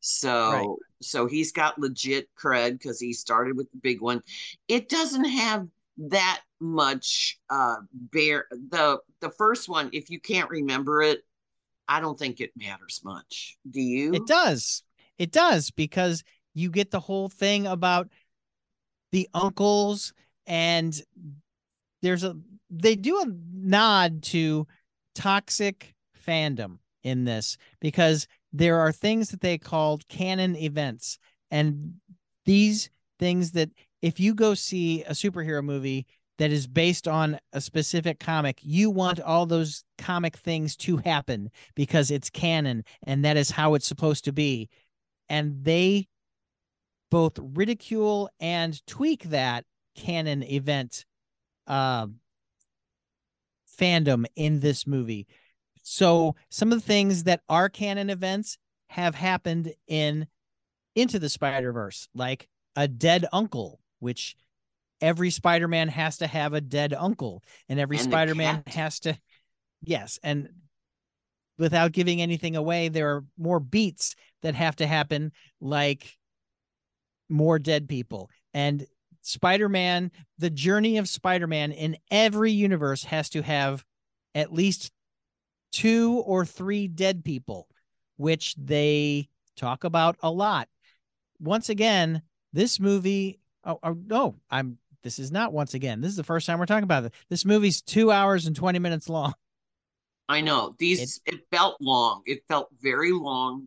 So, 0.00 0.50
right. 0.50 0.68
so 1.00 1.26
he's 1.26 1.52
got 1.52 1.78
legit 1.78 2.28
cred 2.36 2.72
because 2.72 2.98
he 2.98 3.12
started 3.12 3.56
with 3.56 3.70
the 3.70 3.78
big 3.78 4.00
one. 4.00 4.22
It 4.66 4.88
doesn't 4.88 5.24
have 5.24 5.68
that 5.96 6.40
much 6.58 7.38
uh 7.50 7.76
bear 7.92 8.46
the 8.70 8.98
the 9.20 9.30
first 9.30 9.68
one 9.68 9.90
if 9.92 10.08
you 10.08 10.18
can't 10.18 10.48
remember 10.48 11.02
it 11.02 11.20
i 11.86 12.00
don't 12.00 12.18
think 12.18 12.40
it 12.40 12.50
matters 12.56 13.02
much 13.04 13.58
do 13.70 13.80
you 13.80 14.14
it 14.14 14.26
does 14.26 14.84
it 15.18 15.32
does 15.32 15.70
because 15.70 16.24
you 16.54 16.70
get 16.70 16.90
the 16.90 17.00
whole 17.00 17.28
thing 17.28 17.66
about 17.66 18.08
the 19.12 19.28
uncles 19.34 20.12
and 20.46 21.00
there's 22.02 22.24
a 22.24 22.36
they 22.70 22.96
do 22.96 23.20
a 23.20 23.26
nod 23.52 24.22
to 24.22 24.66
toxic 25.14 25.94
fandom 26.26 26.78
in 27.04 27.24
this 27.24 27.58
because 27.80 28.26
there 28.52 28.78
are 28.78 28.92
things 28.92 29.30
that 29.30 29.40
they 29.40 29.58
called 29.58 30.08
canon 30.08 30.56
events 30.56 31.18
and 31.50 31.94
these 32.44 32.90
things 33.18 33.52
that 33.52 33.70
if 34.00 34.18
you 34.18 34.34
go 34.34 34.54
see 34.54 35.02
a 35.04 35.12
superhero 35.12 35.62
movie 35.62 36.06
that 36.38 36.50
is 36.50 36.66
based 36.66 37.06
on 37.06 37.38
a 37.52 37.60
specific 37.60 38.18
comic, 38.18 38.58
you 38.62 38.90
want 38.90 39.20
all 39.20 39.46
those 39.46 39.84
comic 39.98 40.36
things 40.36 40.74
to 40.74 40.96
happen 40.96 41.50
because 41.76 42.10
it's 42.10 42.30
canon 42.30 42.84
and 43.06 43.24
that 43.24 43.36
is 43.36 43.50
how 43.50 43.74
it's 43.74 43.86
supposed 43.86 44.24
to 44.24 44.32
be. 44.32 44.68
And 45.28 45.62
they 45.62 46.08
both 47.12 47.38
ridicule 47.38 48.30
and 48.40 48.84
tweak 48.86 49.24
that 49.24 49.66
canon 49.94 50.42
event 50.42 51.04
uh, 51.66 52.06
fandom 53.78 54.24
in 54.34 54.60
this 54.60 54.86
movie. 54.86 55.26
So 55.82 56.36
some 56.48 56.72
of 56.72 56.80
the 56.80 56.86
things 56.86 57.24
that 57.24 57.42
are 57.50 57.68
canon 57.68 58.08
events 58.08 58.56
have 58.88 59.14
happened 59.14 59.74
in 59.86 60.26
Into 60.94 61.18
the 61.18 61.28
Spider 61.28 61.70
Verse, 61.70 62.08
like 62.14 62.48
a 62.76 62.88
dead 62.88 63.26
uncle, 63.30 63.78
which 63.98 64.34
every 65.02 65.28
Spider 65.28 65.68
Man 65.68 65.88
has 65.88 66.16
to 66.16 66.26
have 66.26 66.54
a 66.54 66.62
dead 66.62 66.94
uncle, 66.94 67.42
and 67.68 67.78
every 67.78 67.98
And 67.98 68.04
Spider 68.04 68.34
Man 68.34 68.62
has 68.68 69.00
to, 69.00 69.18
yes, 69.82 70.18
and 70.22 70.48
without 71.58 71.92
giving 71.92 72.22
anything 72.22 72.56
away, 72.56 72.88
there 72.88 73.16
are 73.16 73.24
more 73.36 73.60
beats 73.60 74.14
that 74.40 74.54
have 74.54 74.76
to 74.76 74.86
happen, 74.86 75.32
like 75.60 76.16
more 77.32 77.58
dead 77.58 77.88
people. 77.88 78.30
And 78.54 78.86
Spider 79.22 79.68
Man, 79.68 80.10
the 80.38 80.50
journey 80.50 80.98
of 80.98 81.08
Spider 81.08 81.46
Man 81.46 81.72
in 81.72 81.96
every 82.10 82.52
universe 82.52 83.04
has 83.04 83.30
to 83.30 83.42
have 83.42 83.84
at 84.34 84.52
least 84.52 84.92
two 85.72 86.22
or 86.26 86.44
three 86.44 86.88
dead 86.88 87.24
people, 87.24 87.68
which 88.16 88.54
they 88.56 89.28
talk 89.56 89.84
about 89.84 90.16
a 90.22 90.30
lot. 90.30 90.68
Once 91.40 91.68
again, 91.68 92.22
this 92.52 92.78
movie, 92.78 93.40
oh, 93.64 93.78
oh 93.82 93.96
no, 94.06 94.36
I'm. 94.50 94.78
This 95.02 95.18
is 95.18 95.32
not 95.32 95.52
once 95.52 95.74
again. 95.74 96.00
This 96.00 96.10
is 96.10 96.16
the 96.16 96.22
first 96.22 96.46
time 96.46 96.60
we're 96.60 96.66
talking 96.66 96.84
about 96.84 97.02
it. 97.04 97.12
This 97.28 97.44
movie's 97.44 97.82
two 97.82 98.12
hours 98.12 98.46
and 98.46 98.54
20 98.54 98.78
minutes 98.78 99.08
long. 99.08 99.34
I 100.28 100.42
know 100.42 100.76
these. 100.78 101.20
It, 101.26 101.40
felt 101.50 101.76
long. 101.80 102.22
It 102.24 102.44
felt 102.46 102.68
very 102.80 103.10
long. 103.10 103.66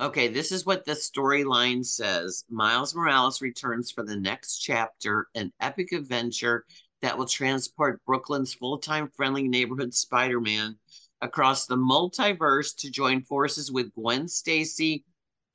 Okay, 0.00 0.28
this 0.28 0.52
is 0.52 0.64
what 0.64 0.84
the 0.84 0.92
storyline 0.92 1.84
says. 1.84 2.44
Miles 2.48 2.94
Morales 2.94 3.42
returns 3.42 3.90
for 3.90 4.04
the 4.04 4.16
next 4.16 4.58
chapter, 4.58 5.26
an 5.34 5.52
epic 5.60 5.90
adventure 5.90 6.64
that 7.02 7.18
will 7.18 7.26
transport 7.26 8.00
Brooklyn's 8.06 8.54
full-time 8.54 9.08
friendly 9.08 9.48
neighborhood 9.48 9.92
Spider-Man 9.92 10.78
across 11.20 11.66
the 11.66 11.76
multiverse 11.76 12.76
to 12.76 12.90
join 12.90 13.22
forces 13.22 13.72
with 13.72 13.92
Gwen 13.94 14.28
Stacy 14.28 15.04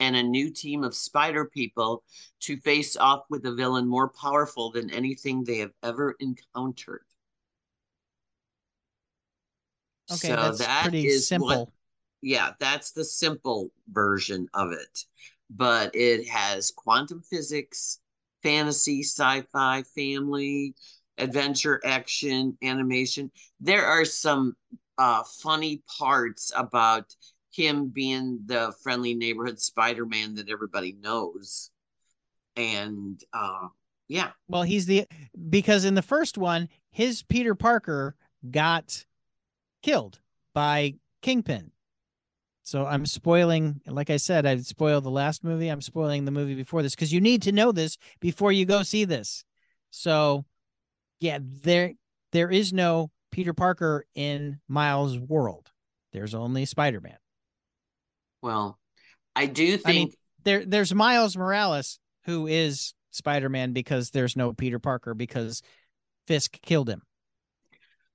and 0.01 0.13
a 0.17 0.23
new 0.23 0.49
team 0.49 0.83
of 0.83 0.93
spider 0.93 1.45
people 1.45 2.03
to 2.41 2.57
face 2.57 2.97
off 2.97 3.21
with 3.29 3.45
a 3.45 3.53
villain 3.53 3.87
more 3.87 4.09
powerful 4.09 4.71
than 4.71 4.93
anything 4.93 5.45
they 5.45 5.59
have 5.59 5.71
ever 5.83 6.15
encountered. 6.19 7.03
Okay, 10.11 10.27
so 10.27 10.35
that's 10.35 10.57
that 10.57 10.83
pretty 10.83 11.09
simple. 11.19 11.47
what 11.47 11.69
yeah, 12.23 12.51
that's 12.59 12.91
the 12.91 13.03
simple 13.03 13.71
version 13.91 14.47
of 14.53 14.71
it. 14.71 15.05
But 15.49 15.93
it 15.93 16.27
has 16.29 16.71
quantum 16.71 17.21
physics, 17.21 17.99
fantasy, 18.41 19.03
sci-fi, 19.03 19.83
family, 19.95 20.73
adventure, 21.17 21.81
action, 21.85 22.57
animation. 22.63 23.29
There 23.59 23.85
are 23.85 24.05
some 24.05 24.55
uh, 24.97 25.23
funny 25.41 25.83
parts 25.97 26.51
about 26.55 27.13
him 27.51 27.89
being 27.89 28.39
the 28.45 28.73
friendly 28.81 29.13
neighborhood 29.13 29.59
Spider-Man 29.59 30.35
that 30.35 30.49
everybody 30.49 30.93
knows. 30.99 31.69
And 32.55 33.21
uh, 33.33 33.67
yeah, 34.07 34.29
Well, 34.47 34.63
he's 34.63 34.85
the 34.85 35.07
because 35.49 35.85
in 35.85 35.95
the 35.95 36.01
first 36.01 36.37
one, 36.37 36.69
his 36.89 37.21
Peter 37.23 37.53
Parker 37.53 38.15
got 38.49 39.05
killed 39.81 40.19
by 40.53 40.95
Kingpin. 41.21 41.71
So 42.63 42.85
I'm 42.85 43.05
spoiling, 43.05 43.81
like 43.85 44.09
I 44.09 44.17
said, 44.17 44.45
I 44.45 44.57
spoiled 44.57 45.03
the 45.03 45.11
last 45.11 45.43
movie. 45.43 45.67
I'm 45.67 45.81
spoiling 45.81 46.25
the 46.25 46.31
movie 46.31 46.55
before 46.55 46.81
this 46.81 46.95
because 46.95 47.11
you 47.11 47.19
need 47.21 47.41
to 47.43 47.51
know 47.51 47.71
this 47.71 47.97
before 48.21 48.51
you 48.51 48.65
go 48.65 48.83
see 48.83 49.03
this. 49.05 49.43
So, 49.91 50.45
yeah, 51.19 51.39
there 51.41 51.93
there 52.31 52.51
is 52.51 52.73
no 52.73 53.11
Peter 53.31 53.53
Parker 53.53 54.05
in 54.15 54.59
Miles' 54.67 55.19
world. 55.19 55.71
There's 56.13 56.33
only 56.35 56.65
Spider 56.65 57.01
Man. 57.01 57.17
well, 58.41 58.79
I 59.35 59.45
do 59.47 59.77
I 59.85 59.93
mean, 59.93 60.09
think 60.09 60.15
there 60.43 60.65
there's 60.65 60.93
Miles 60.93 61.35
Morales 61.37 61.99
who 62.25 62.47
is 62.47 62.93
Spider 63.11 63.49
Man 63.49 63.73
because 63.73 64.11
there's 64.11 64.35
no 64.35 64.53
Peter 64.53 64.79
Parker 64.79 65.13
because 65.13 65.61
Fisk 66.27 66.59
killed 66.61 66.89
him. 66.89 67.01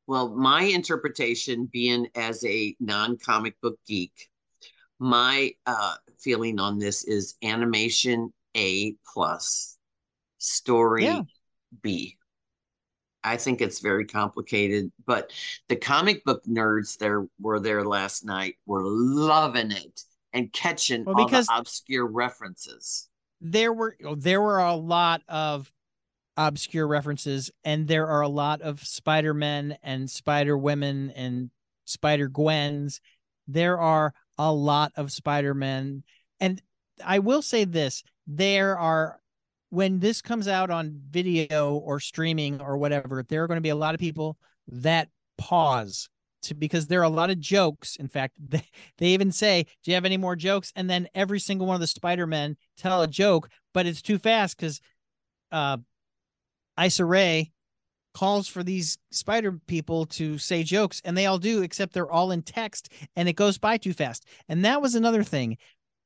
Well, 0.06 0.30
my 0.30 0.62
interpretation, 0.62 1.66
being 1.66 2.08
as 2.14 2.44
a 2.44 2.74
non 2.80 3.16
comic 3.18 3.60
book 3.60 3.78
geek, 3.86 4.28
my 4.98 5.52
uh, 5.66 5.94
feeling 6.18 6.58
on 6.58 6.78
this 6.78 7.04
is 7.04 7.36
animation 7.42 8.32
A 8.56 8.94
plus, 9.12 9.76
story 10.38 11.04
Yeah. 11.04 11.22
B. 11.82 12.16
I 13.24 13.36
think 13.36 13.60
it's 13.60 13.80
very 13.80 14.06
complicated, 14.06 14.90
but 15.04 15.32
the 15.68 15.76
comic 15.76 16.24
book 16.24 16.44
nerds 16.46 16.96
there 16.96 17.26
were 17.40 17.60
there 17.60 17.84
last 17.84 18.24
night 18.24 18.56
were 18.64 18.82
loving 18.84 19.70
it 19.72 20.02
and 20.32 20.52
catching 20.52 21.04
Well, 21.04 21.20
all 21.20 21.28
the 21.28 21.46
obscure 21.50 22.06
references. 22.06 23.08
there 23.40 23.72
were 23.72 23.96
oh, 24.04 24.14
there 24.14 24.40
were 24.40 24.58
a 24.60 24.74
lot 24.74 25.22
of 25.28 25.70
obscure 26.36 26.86
references 26.86 27.50
and 27.64 27.88
there 27.88 28.06
are 28.06 28.20
a 28.20 28.28
lot 28.28 28.60
of 28.62 28.84
spider-men 28.86 29.76
and 29.82 30.08
spider-women 30.08 31.10
and 31.10 31.50
spider-gwens 31.84 33.00
there 33.48 33.78
are 33.80 34.14
a 34.38 34.52
lot 34.52 34.92
of 34.96 35.12
Spider-Man. 35.12 36.02
and 36.40 36.62
i 37.04 37.18
will 37.18 37.42
say 37.42 37.64
this 37.64 38.02
there 38.26 38.78
are 38.78 39.20
when 39.70 40.00
this 40.00 40.22
comes 40.22 40.48
out 40.48 40.70
on 40.70 41.00
video 41.10 41.74
or 41.74 42.00
streaming 42.00 42.60
or 42.60 42.76
whatever 42.76 43.24
there 43.28 43.44
are 43.44 43.46
going 43.46 43.56
to 43.56 43.62
be 43.62 43.68
a 43.68 43.76
lot 43.76 43.94
of 43.94 44.00
people 44.00 44.36
that 44.66 45.08
pause 45.36 46.08
to 46.42 46.54
because 46.54 46.86
there 46.86 47.00
are 47.00 47.04
a 47.04 47.08
lot 47.08 47.30
of 47.30 47.38
jokes 47.38 47.96
in 47.96 48.08
fact 48.08 48.34
they, 48.48 48.64
they 48.98 49.08
even 49.08 49.30
say 49.30 49.64
do 49.84 49.90
you 49.90 49.94
have 49.94 50.04
any 50.04 50.16
more 50.16 50.36
jokes 50.36 50.72
and 50.76 50.88
then 50.88 51.08
every 51.14 51.40
single 51.40 51.66
one 51.66 51.74
of 51.74 51.80
the 51.80 51.86
spider-men 51.86 52.56
tell 52.76 53.02
a 53.02 53.08
joke 53.08 53.48
but 53.74 53.86
it's 53.86 54.02
too 54.02 54.18
fast 54.18 54.56
because 54.56 54.80
uh 55.52 55.76
Issa 56.82 57.04
Rae 57.04 57.50
calls 58.14 58.48
for 58.48 58.62
these 58.62 58.98
spider 59.10 59.52
people 59.66 60.06
to 60.06 60.38
say 60.38 60.62
jokes 60.62 61.00
and 61.04 61.16
they 61.16 61.26
all 61.26 61.38
do 61.38 61.62
except 61.62 61.92
they're 61.92 62.10
all 62.10 62.30
in 62.30 62.42
text 62.42 62.92
and 63.16 63.28
it 63.28 63.34
goes 63.34 63.58
by 63.58 63.76
too 63.76 63.92
fast. 63.92 64.26
And 64.48 64.64
that 64.64 64.82
was 64.82 64.94
another 64.94 65.22
thing. 65.22 65.56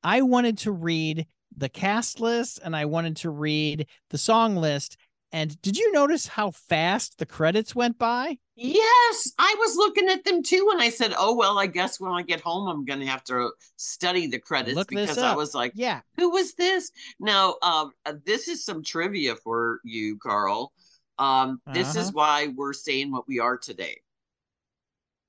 I 0.03 0.23
wanted 0.23 0.59
to 0.59 0.73
read 0.73 1.27
the 1.57 1.69
cast 1.69 2.19
list 2.19 2.61
and 2.65 2.75
i 2.75 2.85
wanted 2.85 3.17
to 3.17 3.31
read 3.31 3.87
the 4.11 4.19
song 4.19 4.57
list. 4.57 4.97
And 5.35 5.61
did 5.63 5.79
you 5.79 5.93
notice 5.93 6.27
how 6.27 6.51
fast 6.51 7.19
the 7.19 7.25
credits 7.25 7.75
went 7.75 7.99
by? 7.99 8.37
Yes, 8.55 9.33
I 9.39 9.55
was 9.59 9.77
looking 9.77 10.11
at 10.11 10.25
them 10.25 10.43
too, 10.43 10.69
and 10.73 10.83
I 10.83 10.91
said, 10.91 11.15
"Oh 11.17 11.35
well, 11.35 11.59
I 11.59 11.67
guess 11.67 11.99
when 11.99 12.13
I 12.13 12.21
get 12.21 12.43
home, 12.43 12.69
I'm 12.69 12.85
going 12.85 13.01
to 13.01 13.07
have 13.07 13.25
to 13.25 13.51
study 13.77 14.27
the 14.27 14.39
credits 14.39 14.77
Look 14.77 14.89
because 14.89 15.17
I 15.17 15.35
was 15.35 15.55
like, 15.55 15.73
yeah. 15.75 16.03
Who 16.19 16.31
was 16.31 16.53
this? 16.55 16.93
Now, 17.19 17.57
uh, 17.63 17.87
this 18.27 18.49
is 18.49 18.63
some 18.63 18.85
trivia 18.85 19.37
for 19.37 19.81
you, 19.85 20.19
Carl. 20.19 20.75
Um, 21.19 21.61
this 21.73 21.95
is 21.95 22.09
Uh-huh. 22.09 22.13
why 22.15 22.49
we're 22.49 22.73
saying 22.73 23.11
what 23.13 23.29
we 23.29 23.39
are 23.39 23.57
today. 23.59 24.01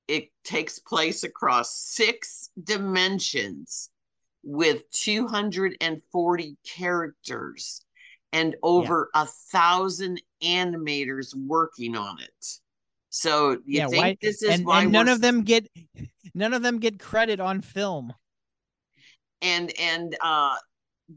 It 0.08 0.30
takes 0.44 0.80
place 0.80 1.24
across 1.24 1.76
six 1.76 2.50
dimensions 2.62 3.90
with 4.44 4.90
240 4.92 6.58
characters 6.66 7.86
and 8.34 8.56
over 8.64 9.10
a 9.14 9.26
thousand 9.26 10.22
animators 10.44 11.34
working 11.36 11.96
on 11.96 12.20
it. 12.22 12.60
So 13.10 13.60
you 13.66 13.80
yeah 13.80 13.88
think 13.88 13.98
why 13.98 14.18
this 14.22 14.42
is 14.42 14.56
and, 14.56 14.66
why 14.66 14.84
and 14.84 14.92
none 14.92 15.08
of 15.08 15.22
them 15.22 15.44
get 15.44 15.68
none 16.34 16.54
of 16.54 16.64
them 16.64 16.80
get 16.80 17.00
credit 17.00 17.40
on 17.40 17.62
film 17.62 18.14
and 19.42 19.72
and 19.80 20.16
uh 20.22 20.56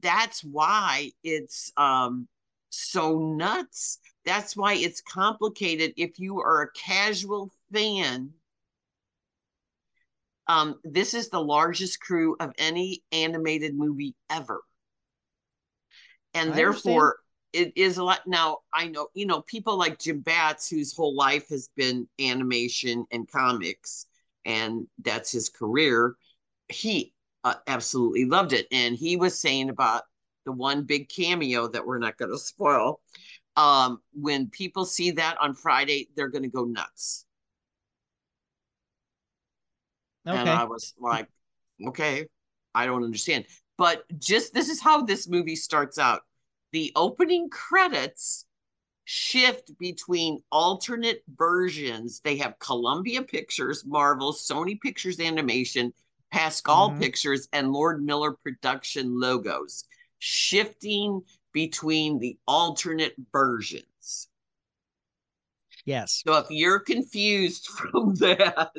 that's 0.01 0.43
why 0.45 1.11
it's 1.23 1.73
um 1.77 2.29
so 2.71 3.19
nuts 3.19 3.99
that's 4.27 4.57
why 4.57 4.74
it's 4.74 5.01
complicated 5.01 5.95
if 5.97 6.18
you 6.18 6.41
are 6.41 6.62
a 6.62 6.72
casual 6.72 7.51
fan. 7.72 8.35
Um 10.49 10.79
this 10.85 11.14
is 11.14 11.31
the 11.31 11.43
largest 11.43 12.01
crew 12.01 12.37
of 12.39 12.53
any 12.59 13.03
animated 13.12 13.74
movie 13.74 14.14
ever. 14.29 14.61
And 16.35 16.53
I 16.53 16.57
therefore 16.57 17.16
it 17.53 17.72
is 17.77 17.97
a 17.97 18.05
lot 18.05 18.20
now 18.27 18.59
i 18.74 18.89
know 18.89 19.07
you 19.14 19.24
know 19.24 19.41
people 19.43 19.79
like 19.79 20.01
jim 20.01 20.18
batts 20.18 20.68
whose 20.68 20.93
whole 20.93 21.14
life 21.14 21.49
has 21.49 21.70
been 21.77 22.07
animation 22.20 23.07
and 23.12 23.31
comics 23.31 24.07
and 24.45 24.89
that's 24.99 25.31
his 25.31 25.49
career 25.49 26.16
he 26.68 27.14
uh, 27.45 27.55
absolutely 27.66 28.24
loved 28.24 28.53
it. 28.53 28.66
And 28.72 28.97
he 28.97 29.16
was 29.16 29.41
saying 29.41 29.70
about 29.70 30.03
the 30.45 30.53
one 30.53 30.83
big 30.83 31.09
cameo 31.09 31.68
that 31.68 31.87
we're 31.87 31.99
not 31.99 32.16
going 32.16 32.31
to 32.31 32.39
spoil 32.39 33.01
um 33.57 34.01
when 34.13 34.49
people 34.49 34.85
see 34.85 35.13
that 35.13 35.37
on 35.41 35.55
friday 35.55 36.09
they're 36.17 36.29
going 36.29 36.43
to 36.43 36.49
go 36.49 36.65
nuts. 36.65 37.25
And 40.27 40.49
i 40.49 40.65
was 40.65 40.95
like 40.99 41.29
okay 41.87 42.27
i 42.75 42.87
don't 42.87 43.05
understand. 43.05 43.47
But 43.79 44.05
just 44.19 44.55
this 44.55 44.69
is 44.69 44.81
how 44.81 45.03
this 45.03 45.29
movie 45.29 45.57
starts 45.57 45.99
out. 45.99 46.23
The 46.73 46.93
opening 46.97 47.51
credits 47.51 48.47
shift 49.05 49.79
between 49.79 50.43
alternate 50.51 51.23
versions. 51.37 52.21
They 52.25 52.37
have 52.39 52.59
columbia 52.59 53.23
pictures 53.23 53.85
marvel 53.87 54.33
sony 54.33 54.81
pictures 54.81 55.21
animation 55.21 55.93
Pascal 56.31 56.93
Mhm. 56.93 56.99
Pictures, 56.99 57.49
and 57.53 57.73
Lord 57.73 58.05
Miller 58.05 58.33
Production 58.33 59.19
logos, 59.19 59.85
shifting 60.19 61.25
between 61.57 62.19
the 62.19 62.37
alternate 62.47 63.15
versions. 63.33 64.29
Yes. 65.87 66.23
So 66.27 66.35
if 66.37 66.49
you're 66.51 66.81
confused 66.81 67.67
from 67.79 68.15
that, 68.17 68.73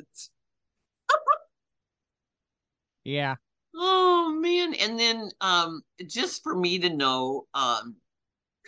Yeah. 3.04 3.38
oh 3.74 4.38
man. 4.40 4.76
And 4.76 5.00
then 5.00 5.32
um 5.42 5.82
just 6.06 6.44
for 6.44 6.56
me 6.56 6.78
to 6.78 6.92
know, 6.92 7.48
um 7.56 7.96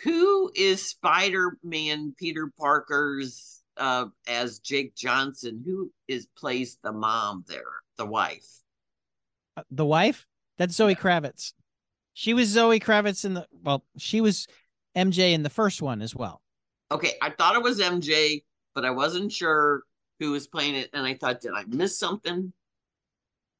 who 0.02 0.50
is 0.56 0.84
Spider-Man 0.88 2.16
Peter 2.18 2.50
Parker's 2.58 3.62
uh 3.76 4.06
as 4.26 4.58
Jake 4.58 4.96
Johnson? 4.96 5.62
Who 5.64 5.92
is 6.08 6.26
plays 6.36 6.78
the 6.82 6.90
mom 6.90 7.44
there, 7.46 7.62
the 7.96 8.06
wife? 8.06 8.48
Uh, 9.56 9.62
The 9.70 9.86
wife? 9.86 10.26
That's 10.58 10.74
Zoe 10.74 10.96
Kravitz. 10.96 11.52
She 12.14 12.34
was 12.34 12.48
Zoe 12.48 12.80
Kravitz 12.80 13.24
in 13.24 13.34
the 13.34 13.46
well, 13.62 13.84
she 13.98 14.20
was 14.20 14.46
MJ 14.96 15.32
in 15.32 15.42
the 15.42 15.50
first 15.50 15.80
one 15.82 16.02
as 16.02 16.14
well. 16.14 16.42
Okay, 16.90 17.12
I 17.22 17.30
thought 17.30 17.54
it 17.54 17.62
was 17.62 17.80
MJ, 17.80 18.42
but 18.74 18.84
I 18.84 18.90
wasn't 18.90 19.32
sure 19.32 19.82
who 20.18 20.32
was 20.32 20.46
playing 20.48 20.74
it, 20.74 20.90
and 20.92 21.06
I 21.06 21.14
thought, 21.14 21.40
did 21.40 21.52
I 21.54 21.64
miss 21.66 21.98
something? 21.98 22.52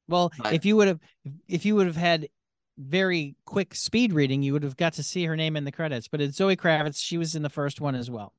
Well, 0.07 0.31
But- 0.37 0.53
if 0.53 0.65
you 0.65 0.75
would 0.75 0.87
have 0.89 0.99
if 1.47 1.65
you 1.65 1.75
would 1.75 1.87
have 1.87 1.95
had 1.95 2.27
very 2.77 3.35
quick 3.45 3.75
speed 3.75 4.13
reading, 4.13 4.41
you 4.43 4.53
would 4.53 4.63
have 4.63 4.77
got 4.77 4.93
to 4.93 5.03
see 5.03 5.25
her 5.25 5.35
name 5.35 5.55
in 5.55 5.63
the 5.65 5.71
credits. 5.71 6.07
But 6.07 6.21
it's 6.21 6.37
Zoe 6.37 6.55
Kravitz. 6.55 6.97
She 6.97 7.17
was 7.17 7.35
in 7.35 7.43
the 7.43 7.49
first 7.49 7.79
one 7.79 7.95
as 7.95 8.09
well. 8.09 8.33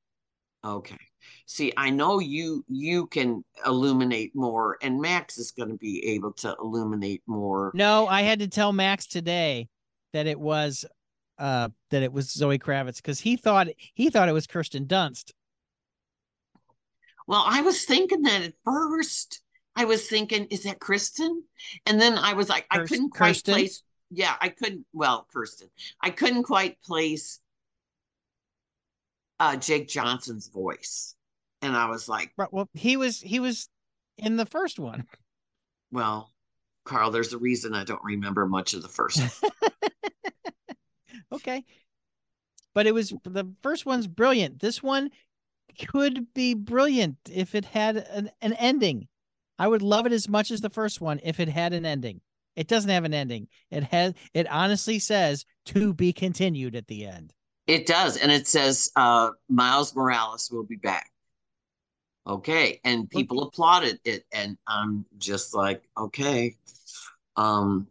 Okay. 0.65 0.99
See, 1.47 1.73
I 1.77 1.91
know 1.91 2.19
you 2.19 2.65
you 2.69 3.07
can 3.07 3.45
illuminate 3.65 4.35
more, 4.35 4.79
and 4.83 5.01
Max 5.01 5.39
is 5.39 5.51
going 5.53 5.71
to 5.71 5.77
be 5.77 6.05
able 6.09 6.33
to 6.35 6.55
illuminate 6.61 7.23
more. 7.27 7.73
No, 7.75 8.07
I 8.07 8.23
had 8.23 8.41
to 8.41 8.49
tell 8.49 8.73
Max 8.73 9.07
today 9.07 9.69
that 10.13 10.27
it 10.27 10.39
was 10.39 10.85
uh 11.39 11.69
that 11.91 12.03
it 12.03 12.13
was 12.13 12.31
Zoe 12.31 12.59
Kravitz 12.59 12.97
because 12.97 13.21
he 13.21 13.37
thought 13.37 13.69
he 13.95 14.11
thought 14.11 14.29
it 14.29 14.33
was 14.33 14.47
Kirsten 14.47 14.87
Dunst. 14.87 15.33
Well, 17.27 17.45
I 17.47 17.63
was 17.63 17.85
thinking 17.85 18.23
that 18.23 18.43
at 18.43 18.55
first. 18.65 19.41
I 19.75 19.87
was 19.87 20.07
thinking, 20.07 20.47
is 20.47 20.65
that 20.65 20.81
Kristen? 20.81 21.45
And 21.87 22.01
then 22.01 22.19
I 22.19 22.35
was 22.35 22.49
like, 22.49 22.67
I 22.71 22.81
couldn't 22.81 23.11
quite 23.11 23.43
Kirsten? 23.45 23.55
place. 23.55 23.83
Yeah, 24.11 24.35
I 24.41 24.51
couldn't. 24.51 24.85
Well, 24.93 25.27
Kirsten, 25.33 25.69
I 26.01 26.11
couldn't 26.11 26.43
quite 26.43 26.81
place 26.83 27.41
uh 29.41 29.57
Jake 29.57 29.89
Johnson's 29.89 30.49
voice, 30.49 31.15
and 31.63 31.75
I 31.77 31.89
was 31.89 32.09
like, 32.09 32.33
Well, 32.37 32.69
he 32.75 32.97
was 32.97 33.21
he 33.21 33.41
was 33.41 33.69
in 34.19 34.37
the 34.37 34.47
first 34.47 34.79
one. 34.79 35.07
well, 35.91 36.32
Carl, 36.85 37.11
there's 37.11 37.33
a 37.33 37.39
reason 37.39 37.75
I 37.75 37.85
don't 37.85 38.03
remember 38.03 38.47
much 38.47 38.75
of 38.75 38.83
the 38.83 38.89
first. 38.89 39.21
one. 39.21 39.53
Okay. 41.33 41.65
But 42.75 42.87
it 42.87 42.93
was 42.93 43.13
the 43.25 43.51
first 43.63 43.87
one's 43.87 44.07
brilliant. 44.07 44.61
This 44.61 44.83
one 44.83 45.11
could 45.89 46.33
be 46.35 46.55
brilliant 46.55 47.17
if 47.31 47.55
it 47.55 47.65
had 47.65 47.97
an, 47.97 48.31
an 48.41 48.53
ending. 48.55 49.09
I 49.59 49.69
would 49.69 49.83
love 49.83 50.07
it 50.07 50.13
as 50.13 50.29
much 50.29 50.51
as 50.51 50.61
the 50.61 50.71
first 50.71 51.01
one 51.01 51.21
if 51.23 51.41
it 51.41 51.49
had 51.49 51.73
an 51.73 51.87
ending. 51.87 52.21
It 52.57 52.69
doesn't 52.69 52.91
have 52.91 53.05
an 53.05 53.15
ending. 53.15 53.49
It 53.71 53.85
has 53.85 54.15
it 54.35 54.51
honestly 54.51 54.99
says 54.99 55.47
to 55.67 55.95
be 55.95 56.13
continued 56.13 56.77
at 56.77 56.87
the 56.87 57.07
end. 57.07 57.33
It 57.67 57.87
does, 57.87 58.17
and 58.17 58.31
it 58.31 58.47
says 58.47 58.91
uh 58.97 59.31
Miles 59.49 59.95
Morales 59.95 60.51
will 60.53 60.65
be 60.65 60.77
back. 60.77 61.11
Okay, 62.27 62.81
and 62.85 63.11
people 63.11 63.43
applauded 63.43 64.01
it, 64.05 64.25
and 64.33 64.57
I'm 64.67 65.05
just 65.19 65.55
like, 65.55 65.83
okay. 65.99 66.57
Um 67.37 67.89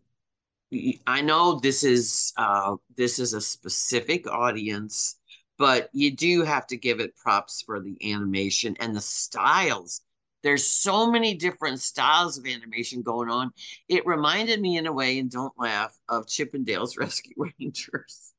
I 1.07 1.21
know 1.21 1.59
this 1.59 1.83
is 1.83 2.33
uh 2.37 2.75
this 2.95 3.19
is 3.19 3.33
a 3.33 3.41
specific 3.41 4.27
audience, 4.27 5.17
but 5.57 5.89
you 5.93 6.11
do 6.11 6.43
have 6.43 6.65
to 6.67 6.77
give 6.77 6.99
it 6.99 7.15
props 7.17 7.61
for 7.61 7.79
the 7.81 7.97
animation 8.13 8.77
and 8.79 8.95
the 8.95 9.01
styles. 9.01 10.01
There's 10.43 10.65
so 10.65 11.11
many 11.11 11.35
different 11.35 11.79
styles 11.81 12.37
of 12.37 12.47
animation 12.47 13.01
going 13.03 13.29
on. 13.29 13.51
It 13.89 14.05
reminded 14.07 14.59
me 14.61 14.77
in 14.77 14.87
a 14.87 14.93
way, 14.93 15.19
and 15.19 15.29
don't 15.29 15.53
laugh, 15.59 15.97
of 16.09 16.27
Chip 16.27 16.55
'n 16.55 16.63
Dale 16.63 16.87
Rescue 16.97 17.35
Rangers. 17.37 18.33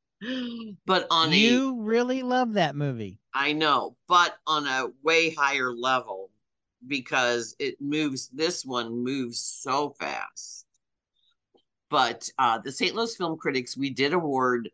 But 0.86 1.06
on 1.10 1.32
a 1.32 1.38
You 1.38 1.80
really 1.80 2.22
love 2.22 2.54
that 2.54 2.76
movie. 2.76 3.21
I 3.34 3.52
know, 3.52 3.96
but 4.08 4.36
on 4.46 4.66
a 4.66 4.88
way 5.02 5.30
higher 5.30 5.72
level 5.72 6.30
because 6.86 7.54
it 7.58 7.80
moves, 7.80 8.28
this 8.28 8.64
one 8.64 9.02
moves 9.02 9.40
so 9.40 9.90
fast. 9.98 10.66
But 11.90 12.28
uh, 12.38 12.58
the 12.58 12.72
St. 12.72 12.94
Louis 12.94 13.14
Film 13.14 13.36
Critics, 13.36 13.76
we 13.76 13.90
did 13.90 14.12
award 14.12 14.70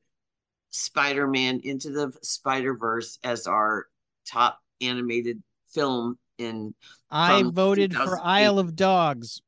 Spider 0.70 1.26
Man 1.26 1.60
Into 1.64 1.90
the 1.90 2.12
Spider 2.22 2.74
Verse 2.74 3.18
as 3.24 3.46
our 3.46 3.86
top 4.26 4.60
animated 4.80 5.42
film. 5.70 6.18
In 6.38 6.72
I 7.10 7.42
voted 7.42 7.92
for 7.92 8.04
2008. 8.04 8.22
Isle 8.24 8.58
of 8.60 8.76
Dogs. 8.76 9.42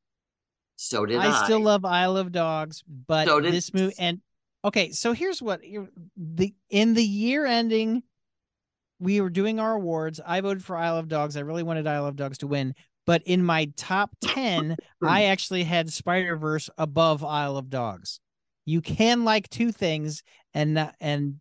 so 0.74 1.06
did 1.06 1.18
I. 1.18 1.28
I 1.30 1.44
still 1.44 1.60
love 1.60 1.84
Isle 1.84 2.16
of 2.16 2.32
Dogs, 2.32 2.82
but 3.06 3.28
So 3.28 3.40
this 3.40 3.72
movie 3.72 3.94
and 3.96 4.20
okay, 4.64 4.90
so 4.90 5.12
here's 5.12 5.40
what 5.40 5.60
the 6.16 6.52
in 6.68 6.94
the 6.94 7.04
year 7.04 7.46
ending, 7.46 8.02
we 9.00 9.20
were 9.20 9.30
doing 9.30 9.58
our 9.58 9.74
awards. 9.74 10.20
I 10.24 10.40
voted 10.40 10.62
for 10.62 10.76
Isle 10.76 10.98
of 10.98 11.08
Dogs. 11.08 11.36
I 11.36 11.40
really 11.40 11.62
wanted 11.62 11.86
Isle 11.86 12.06
of 12.06 12.16
Dogs 12.16 12.38
to 12.38 12.46
win, 12.46 12.74
but 13.06 13.22
in 13.24 13.42
my 13.42 13.72
top 13.76 14.10
ten, 14.20 14.76
I 15.02 15.24
actually 15.24 15.64
had 15.64 15.92
Spider 15.92 16.36
Verse 16.36 16.70
above 16.78 17.24
Isle 17.24 17.56
of 17.56 17.70
Dogs. 17.70 18.20
You 18.66 18.80
can 18.80 19.24
like 19.24 19.48
two 19.48 19.72
things 19.72 20.22
and 20.54 20.74
not 20.74 20.94
and 21.00 21.40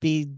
be 0.00 0.28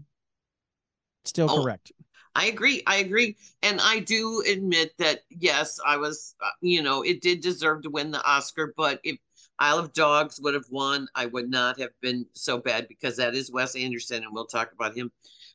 still 1.25 1.49
Oh, 1.49 1.61
correct. 1.61 1.91
I 2.35 2.47
agree. 2.47 2.83
I 2.85 2.97
agree. 2.97 3.37
And 3.61 3.79
I 3.81 3.99
do 3.99 4.43
admit 4.47 4.93
that, 4.97 5.21
yes, 5.29 5.79
I 5.85 5.97
was, 5.97 6.35
uh, 6.43 6.49
you 6.61 6.81
know, 6.81 7.01
it 7.01 7.21
did 7.21 7.41
deserve 7.41 7.83
to 7.83 7.89
win 7.89 8.11
the 8.11 8.23
Oscar, 8.23 8.73
but 8.75 8.99
if 9.03 9.17
Isle 9.59 9.79
of 9.79 9.93
Dogs 9.93 10.39
would 10.41 10.53
have 10.53 10.69
won, 10.69 11.07
I 11.15 11.27
would 11.27 11.49
not 11.49 11.79
have 11.79 11.91
been 12.01 12.25
so 12.33 12.57
bad 12.57 12.87
because 12.87 13.17
that 13.17 13.35
is 13.35 13.51
Wes 13.51 13.75
Anderson 13.75 14.23
and 14.23 14.33
we'll 14.33 14.47
talk 14.47 14.71
about 14.73 14.95
him 14.95 15.11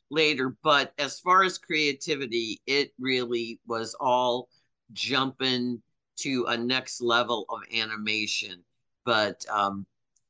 later. 0.09 0.55
But 0.63 0.93
as 0.97 1.19
far 1.19 1.43
as 1.43 1.57
creativity, 1.57 2.61
it 2.65 2.91
really 2.99 3.59
was 3.67 3.95
all 3.99 4.49
jumping 4.93 5.81
to 6.17 6.45
a 6.47 6.57
next 6.57 7.01
level 7.01 7.45
of 7.49 7.59
animation. 7.75 8.63
But 9.05 9.45
um, 9.49 9.85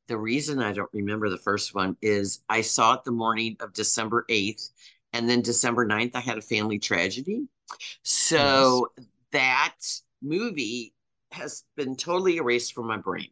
the 0.06 0.16
reason 0.16 0.60
I 0.60 0.72
don't 0.72 0.90
remember 0.92 1.28
the 1.28 1.38
first 1.38 1.74
one 1.74 1.96
is 2.02 2.40
I 2.48 2.60
saw 2.60 2.94
it 2.94 3.04
the 3.04 3.12
morning 3.12 3.56
of 3.60 3.72
December 3.72 4.24
8th 4.28 4.70
and 5.12 5.28
then 5.28 5.42
December 5.42 5.86
9th, 5.86 6.14
I 6.14 6.20
had 6.20 6.38
a 6.38 6.42
family 6.42 6.78
tragedy. 6.78 7.46
So 8.02 8.88
that 9.32 9.76
movie 10.22 10.94
has 11.32 11.64
been 11.76 11.96
totally 11.96 12.36
erased 12.36 12.74
from 12.74 12.86
my 12.86 12.96
brain. 12.96 13.28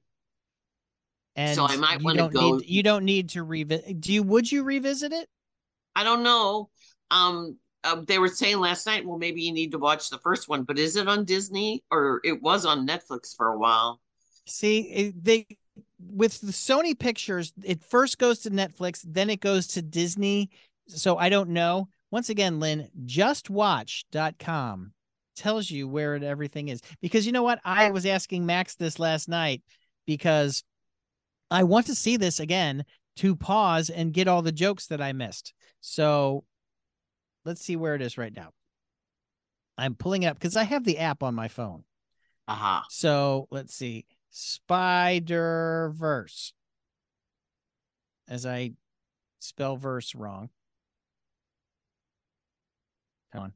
And 1.41 1.59
I 1.61 1.77
might 1.77 2.03
wanna 2.03 2.19
don't 2.19 2.33
go- 2.33 2.57
Need, 2.57 2.69
you 2.69 2.83
don't 2.83 3.05
need 3.05 3.31
to 3.31 3.43
revisit. 3.43 4.01
Do 4.01 4.13
you? 4.13 4.23
Would 4.23 4.51
you 4.51 4.63
revisit 4.63 5.13
it? 5.13 5.29
I 5.97 6.05
don't 6.05 6.23
know. 6.23 6.69
Um, 7.11 7.57
uh, 7.83 8.03
they 8.07 8.19
were 8.19 8.29
saying 8.29 8.59
last 8.59 8.87
night, 8.87 9.07
well, 9.07 9.19
maybe 9.19 9.43
you 9.43 9.53
need 9.53 9.73
to 9.73 9.79
watch 9.79 10.11
the 10.11 10.19
first 10.19 10.49
one, 10.49 10.65
but 10.65 10.79
is 10.79 10.97
it 10.97 11.09
on 11.09 11.25
Disney 11.25 11.83
or 11.91 12.21
it 12.25 12.43
was 12.43 12.67
on 12.67 12.87
Netflix 12.87 13.35
for 13.35 13.49
a 13.49 13.59
while? 13.59 14.01
See, 14.47 15.13
they 15.17 15.47
with 15.99 16.41
the 16.41 16.53
Sony 16.53 16.99
Pictures, 16.99 17.53
it 17.65 17.83
first 17.83 18.19
goes 18.19 18.41
to 18.41 18.51
Netflix, 18.51 19.05
then 19.07 19.31
it 19.31 19.41
goes 19.41 19.67
to 19.69 19.83
Disney. 19.83 20.51
So 20.89 21.17
I 21.17 21.29
don't 21.29 21.51
know. 21.51 21.89
Once 22.11 22.29
again, 22.29 22.61
Lynn, 22.61 22.89
justwatch.com 23.07 24.93
tells 25.37 25.71
you 25.71 25.89
where 25.89 26.23
everything 26.23 26.69
is. 26.69 26.81
Because 27.01 27.25
you 27.25 27.33
know 27.33 27.43
what? 27.43 27.61
I 27.65 27.91
was 27.91 28.05
asking 28.05 28.45
Max 28.45 28.75
this 28.75 28.99
last 28.99 29.29
night 29.29 29.63
because 30.07 30.65
I 31.51 31.65
want 31.65 31.87
to 31.87 31.95
see 31.95 32.17
this 32.17 32.41
again 32.41 32.85
to 33.17 33.35
pause 33.35 33.91
and 33.91 34.13
get 34.13 34.29
all 34.29 34.43
the 34.43 34.53
jokes 34.53 34.87
that 34.87 35.01
I 35.01 35.13
missed. 35.13 35.53
So 35.81 36.45
let's 37.45 37.63
see 37.65 37.77
where 37.77 37.95
it 37.95 38.03
is 38.03 38.17
right 38.17 38.35
now. 38.35 38.51
I'm 39.77 39.95
pulling 39.95 40.25
it 40.25 40.27
up 40.27 40.39
because 40.39 40.57
I 40.57 40.65
have 40.65 40.85
the 40.85 40.99
app 40.99 41.23
on 41.23 41.35
my 41.35 41.49
phone. 41.49 41.85
Aha. 42.47 42.79
Uh-huh. 42.79 42.87
So 42.91 43.49
let's 43.51 43.75
see. 43.75 44.05
Spider 44.31 45.93
Verse. 45.95 46.53
As 48.29 48.47
I 48.47 48.73
spell 49.41 49.77
verse 49.77 50.15
wrong. 50.15 50.51
Come 53.33 53.43
on. 53.43 53.53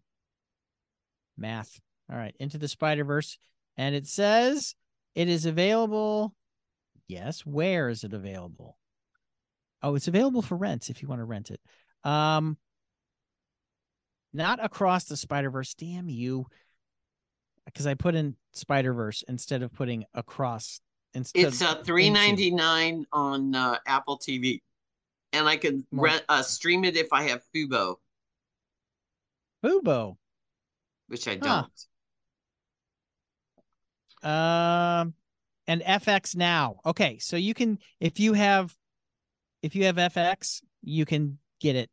Math. 1.37 1.81
All 2.11 2.17
right. 2.17 2.35
Into 2.41 2.59
the 2.59 2.69
Spider 2.69 3.05
Verse. 3.05 3.39
And 3.77 3.95
it 3.95 4.07
says 4.07 4.75
it 5.15 5.29
is 5.29 5.47
available. 5.47 6.35
Yes. 7.09 7.41
Where 7.41 7.89
is 7.89 8.05
it 8.05 8.13
available? 8.13 8.77
Oh, 9.83 9.95
it's 9.95 10.09
available 10.09 10.43
for 10.43 10.57
rent 10.57 10.89
if 10.91 11.03
you 11.03 11.09
want 11.09 11.21
to 11.21 11.25
rent 11.25 11.51
it. 11.51 11.61
Um, 12.09 12.57
not 14.33 14.63
across 14.65 15.05
the 15.05 15.17
Spider 15.17 15.51
Verse. 15.51 15.75
Damn 15.75 16.09
you 16.09 16.47
because 17.67 17.87
I 17.87 17.95
put 17.95 18.15
in 18.15 18.37
Spider 18.53 18.93
Verse 18.93 19.23
instead 19.29 19.63
of 19.63 19.73
putting 19.73 20.05
across 20.15 20.81
Instead 21.17 21.45
It's 21.45 21.61
a 21.61 21.77
three 21.85 22.11
ninety 22.11 22.51
nine 22.51 23.07
on 23.13 23.55
uh, 23.55 23.79
Apple 23.87 24.19
TV, 24.19 24.61
and 25.33 25.47
I 25.47 25.57
can 25.57 25.87
More- 25.93 26.07
rent 26.07 26.25
uh, 26.29 26.43
stream 26.43 26.83
it 26.85 26.97
if 26.97 27.13
I 27.13 27.23
have 27.29 27.41
Fubo, 27.55 27.97
Fubo. 29.65 30.17
which 31.07 31.29
I 31.29 31.37
don't. 31.37 31.71
Um, 34.25 35.15
and 35.67 35.83
FX 35.83 36.37
now. 36.37 36.77
Okay, 36.87 37.19
so 37.19 37.37
you 37.37 37.55
can 37.55 37.79
if 38.01 38.21
you 38.21 38.33
have 38.35 38.75
if 39.63 39.75
you 39.75 39.85
have 39.85 39.97
FX, 39.97 40.63
you 40.83 41.05
can 41.05 41.39
get 41.61 41.77
it. 41.77 41.91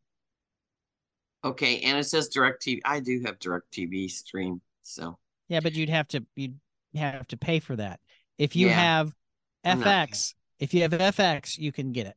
Okay, 1.43 1.79
and 1.81 1.97
it 1.97 2.03
says 2.03 2.29
DirecTV. 2.29 2.81
I 2.85 2.99
do 2.99 3.21
have 3.25 3.39
DirecTV 3.39 4.09
stream, 4.11 4.61
so 4.83 5.17
Yeah, 5.47 5.59
but 5.59 5.73
you'd 5.73 5.89
have 5.89 6.07
to 6.09 6.23
you'd 6.35 6.59
have 6.95 7.27
to 7.27 7.37
pay 7.37 7.59
for 7.59 7.75
that. 7.77 7.99
If 8.37 8.55
you 8.55 8.67
Yeah. 8.67 8.73
have 8.73 9.15
I'm. 9.63 9.81
FX, 9.81 10.33
if 10.59 10.73
you 10.73 10.81
have 10.83 10.93
FX, 10.93 11.57
you 11.57 11.71
can 11.71 11.91
get 11.91 12.07
it. 12.07 12.15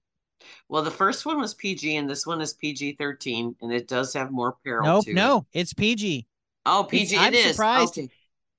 well, 0.68 0.82
the 0.82 0.90
first 0.90 1.24
one 1.24 1.40
was 1.40 1.55
PG, 1.55 1.96
and 1.96 2.09
this 2.09 2.26
one 2.26 2.40
is 2.40 2.52
PG 2.55 2.96
thirteen, 2.98 3.57
and 3.62 3.72
it 3.72 3.88
does 3.88 4.12
have 4.14 4.30
more 4.30 4.57
peril. 4.64 4.84
Nope, 4.84 5.09
it. 5.09 5.14
no, 5.14 5.46
it's 5.52 5.72
PG. 5.72 6.26
Oh, 6.66 6.84
PG, 6.84 7.16
I'm 7.16 7.32
it 7.32 7.36
is. 7.38 7.57
surprised. 7.57 7.98
Okay. 7.98 8.11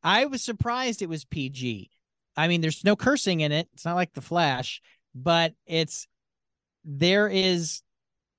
I 0.04 0.26
was 0.26 0.44
surprised 0.44 1.02
it 1.02 1.10
was 1.10 1.26
PG. 1.26 1.90
I 2.38 2.48
mean, 2.48 2.62
there's 2.62 2.84
no 2.84 2.96
cursing 2.96 3.42
in 3.42 3.52
it. 3.52 3.68
It's 3.74 3.86
not 3.86 3.96
like 3.96 4.14
The 4.14 4.22
Flash, 4.22 4.82
but 5.14 5.54
it's 5.66 6.08
there 6.84 7.28
is 7.28 7.82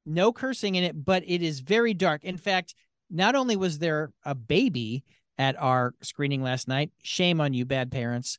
no 0.04 0.32
cursing 0.32 0.76
in 0.76 0.84
it, 0.84 1.04
but 1.04 1.24
it 1.26 1.42
is 1.42 1.60
very 1.60 1.94
dark. 1.94 2.24
In 2.24 2.36
fact, 2.36 2.74
not 3.10 3.34
only 3.34 3.56
was 3.56 3.78
there 3.78 4.12
a 4.24 4.34
baby 4.34 5.04
at 5.38 5.60
our 5.60 5.94
screening 6.02 6.42
last 6.42 6.68
night, 6.68 6.90
shame 7.02 7.40
on 7.40 7.54
you, 7.54 7.64
bad 7.64 7.90
parents, 7.90 8.38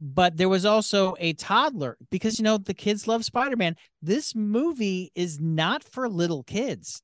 but 0.00 0.36
there 0.36 0.48
was 0.48 0.64
also 0.64 1.14
a 1.18 1.34
toddler 1.34 1.98
because 2.10 2.38
you 2.38 2.44
know 2.44 2.56
the 2.56 2.74
kids 2.74 3.06
love 3.06 3.24
Spider-Man. 3.24 3.76
This 4.00 4.34
movie 4.34 5.12
is 5.14 5.38
not 5.38 5.84
for 5.84 6.08
little 6.08 6.42
kids. 6.42 7.02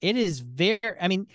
It 0.00 0.16
is 0.16 0.40
very 0.40 0.80
I 1.00 1.08
mean, 1.08 1.28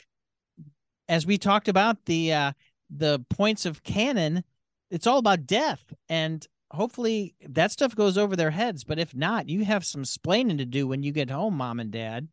as 1.08 1.26
we 1.26 1.38
talked 1.38 1.68
about 1.68 2.06
the 2.06 2.34
uh 2.34 2.52
the 2.90 3.24
points 3.30 3.66
of 3.66 3.84
canon, 3.84 4.44
it's 4.90 5.08
all 5.08 5.18
about 5.18 5.46
death. 5.48 5.94
And 6.10 6.46
hopefully 6.72 7.36
that 7.48 7.72
stuff 7.72 7.96
goes 7.96 8.18
over 8.18 8.36
their 8.36 8.52
heads. 8.52 8.84
But 8.84 9.00
if 9.00 9.16
not, 9.16 9.50
you 9.50 9.66
have 9.66 9.86
some 9.86 10.04
splaining 10.04 10.58
to 10.58 10.66
do 10.66 10.88
when 10.88 11.04
you 11.04 11.12
get 11.12 11.30
home, 11.30 11.56
mom 11.56 11.80
and 11.80 11.92
dad. 11.92 12.28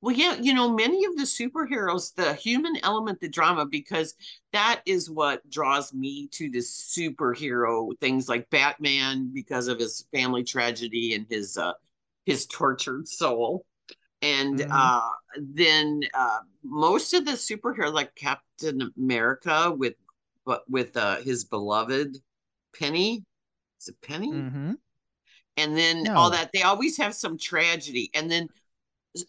Well, 0.00 0.16
yeah, 0.16 0.34
you 0.34 0.52
know, 0.52 0.68
many 0.74 1.04
of 1.04 1.16
the 1.16 1.22
superheroes, 1.22 2.12
the 2.14 2.34
human 2.34 2.74
element, 2.82 3.20
the 3.20 3.28
drama, 3.28 3.66
because 3.66 4.14
that 4.52 4.82
is 4.84 5.08
what 5.08 5.48
draws 5.48 5.94
me 5.94 6.26
to 6.32 6.50
the 6.50 6.58
superhero 6.58 7.96
things 8.00 8.28
like 8.28 8.50
Batman 8.50 9.30
because 9.32 9.68
of 9.68 9.78
his 9.78 10.04
family 10.12 10.42
tragedy 10.42 11.14
and 11.14 11.26
his 11.30 11.56
uh 11.56 11.74
his 12.26 12.46
tortured 12.46 13.06
soul. 13.06 13.64
And 14.22 14.64
Mhm. 14.64 14.66
uh 14.70 15.10
then 15.38 16.02
uh 16.14 16.40
most 16.64 17.14
of 17.14 17.24
the 17.26 17.32
superheroes 17.32 17.94
like 17.94 18.14
Captain 18.16 18.92
America 18.98 19.72
with 19.76 19.94
but 20.44 20.62
with 20.68 20.96
uh 20.96 21.16
his 21.16 21.44
beloved 21.44 22.16
Penny. 22.78 23.24
Is 23.80 23.88
it 23.88 23.96
Penny? 24.02 24.32
Mm-hmm. 24.32 24.72
and 25.56 25.76
then 25.76 26.04
No. 26.04 26.14
all 26.14 26.30
that 26.30 26.50
they 26.54 26.62
always 26.62 26.96
have 26.98 27.14
some 27.14 27.36
tragedy 27.38 28.10
and 28.14 28.30
then 28.30 28.48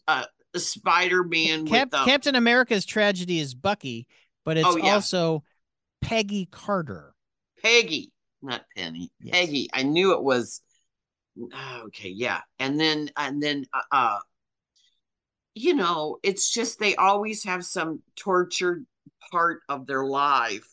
uh 0.07 0.26
spider-man 0.55 1.66
Cap- 1.66 1.89
with 1.89 1.99
uh, 1.99 2.05
Captain 2.05 2.36
America's 2.36 2.86
tragedy 2.86 3.39
is 3.39 3.53
Bucky, 3.55 4.07
but 4.45 4.57
it's 4.57 4.70
Oh, 4.70 4.78
yeah. 4.78 4.93
also 4.95 5.43
Peggy 6.01 6.45
Carter. 6.51 7.16
peggy 7.61 8.11
not 8.41 8.66
penny 8.76 9.09
Yes. 9.22 9.34
peggy 9.36 9.70
i 9.74 9.84
knew 9.84 10.11
it 10.14 10.22
was 10.22 10.61
okay 11.86 12.09
yeah 12.09 12.41
and 12.59 12.78
then 12.80 13.09
and 13.18 13.41
then 13.41 13.66
uh, 13.74 13.82
uh 13.91 14.20
you 15.55 15.74
know 15.74 16.18
it's 16.24 16.51
just 16.51 16.78
they 16.80 16.95
always 16.95 17.43
have 17.45 17.64
some 17.64 18.01
tortured 18.18 18.86
part 19.32 19.61
of 19.70 19.88
their 19.88 20.03
life 20.05 20.68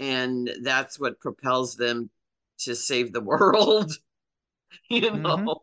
and 0.00 0.50
that's 0.62 0.98
what 1.00 1.20
propels 1.20 1.76
them 1.76 2.10
to 2.58 2.74
save 2.76 3.12
the 3.12 3.22
world 3.32 3.92
you 4.90 5.10
know 5.12 5.38
Mhm. 5.38 5.54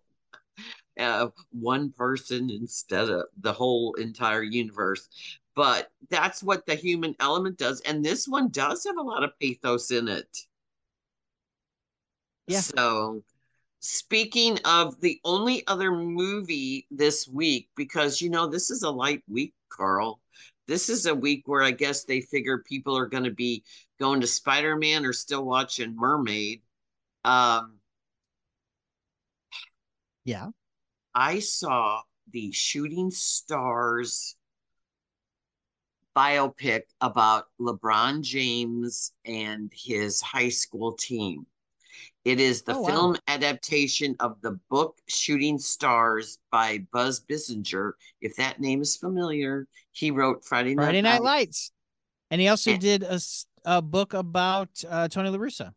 uh, 1.00 1.30
one 1.52 1.92
person 1.92 2.50
instead 2.50 3.10
of 3.10 3.26
the 3.42 3.54
whole 3.54 3.94
entire 3.96 4.44
universe 4.44 5.08
but 5.56 5.92
that's 6.10 6.44
what 6.44 6.66
the 6.66 6.76
human 6.76 7.16
element 7.20 7.58
does 7.58 7.82
and 7.82 8.04
this 8.04 8.28
one 8.28 8.50
does 8.50 8.84
have 8.86 8.98
a 8.98 9.02
lot 9.02 9.24
of 9.24 9.38
pathos 9.40 9.92
in 9.92 10.08
it 10.08 10.48
Yeah. 12.48 12.62
so 12.62 13.24
speaking 13.80 14.60
of 14.66 15.00
the 15.02 15.20
only 15.26 15.66
other 15.68 15.92
movie 15.92 16.88
this 16.92 17.28
week 17.28 17.70
because 17.76 18.22
you 18.22 18.30
know 18.30 18.48
this 18.48 18.72
is 18.72 18.84
a 18.84 18.92
light 18.92 19.24
week 19.30 19.54
carl 19.70 20.22
this 20.68 20.90
is 20.90 21.06
a 21.06 21.16
week 21.16 21.44
where 21.46 21.64
i 21.64 21.72
guess 21.72 22.04
they 22.04 22.22
figure 22.22 22.60
people 22.60 22.98
are 22.98 23.08
going 23.08 23.24
to 23.24 23.32
be 23.32 23.64
going 24.00 24.22
to 24.22 24.28
spider-man 24.28 25.06
or 25.06 25.14
still 25.14 25.46
watching 25.46 25.96
mermaid 25.96 26.62
um 27.26 27.78
Yeah. 30.28 30.50
I 31.16 31.40
saw 31.40 32.02
the 32.32 32.52
Shooting 32.52 33.12
Stars 33.12 34.36
biopic 36.14 36.82
about 37.00 37.46
LeBron 37.62 38.24
James 38.24 39.14
and 39.24 39.72
his 39.74 40.20
high 40.22 40.50
school 40.50 40.92
team. 40.92 41.46
It 42.28 42.42
is 42.42 42.62
the 42.62 42.76
Oh, 42.76 42.82
wow. 42.82 42.90
film 42.90 43.18
adaptation 43.30 44.18
of 44.20 44.42
the 44.42 44.60
book 44.70 44.98
Shooting 45.08 45.58
Stars 45.58 46.40
by 46.52 46.80
Buzz 46.92 47.22
Bissinger. 47.22 47.94
If 48.20 48.36
that 48.36 48.60
name 48.60 48.82
is 48.82 48.98
familiar, 48.98 49.66
he 49.94 50.12
wrote 50.12 50.44
Friday 50.44 50.76
Night, 50.76 50.84
Friday 50.84 51.02
Night 51.04 51.22
Lights. 51.22 51.72
And 52.30 52.42
he 52.42 52.50
also 52.50 52.72
Yeah. 52.72 52.78
did 52.80 53.06
a 53.64 53.82
book 53.82 54.14
about 54.14 54.84
uh, 54.90 55.08
Tony 55.08 55.30
LaRussa. 55.30 55.72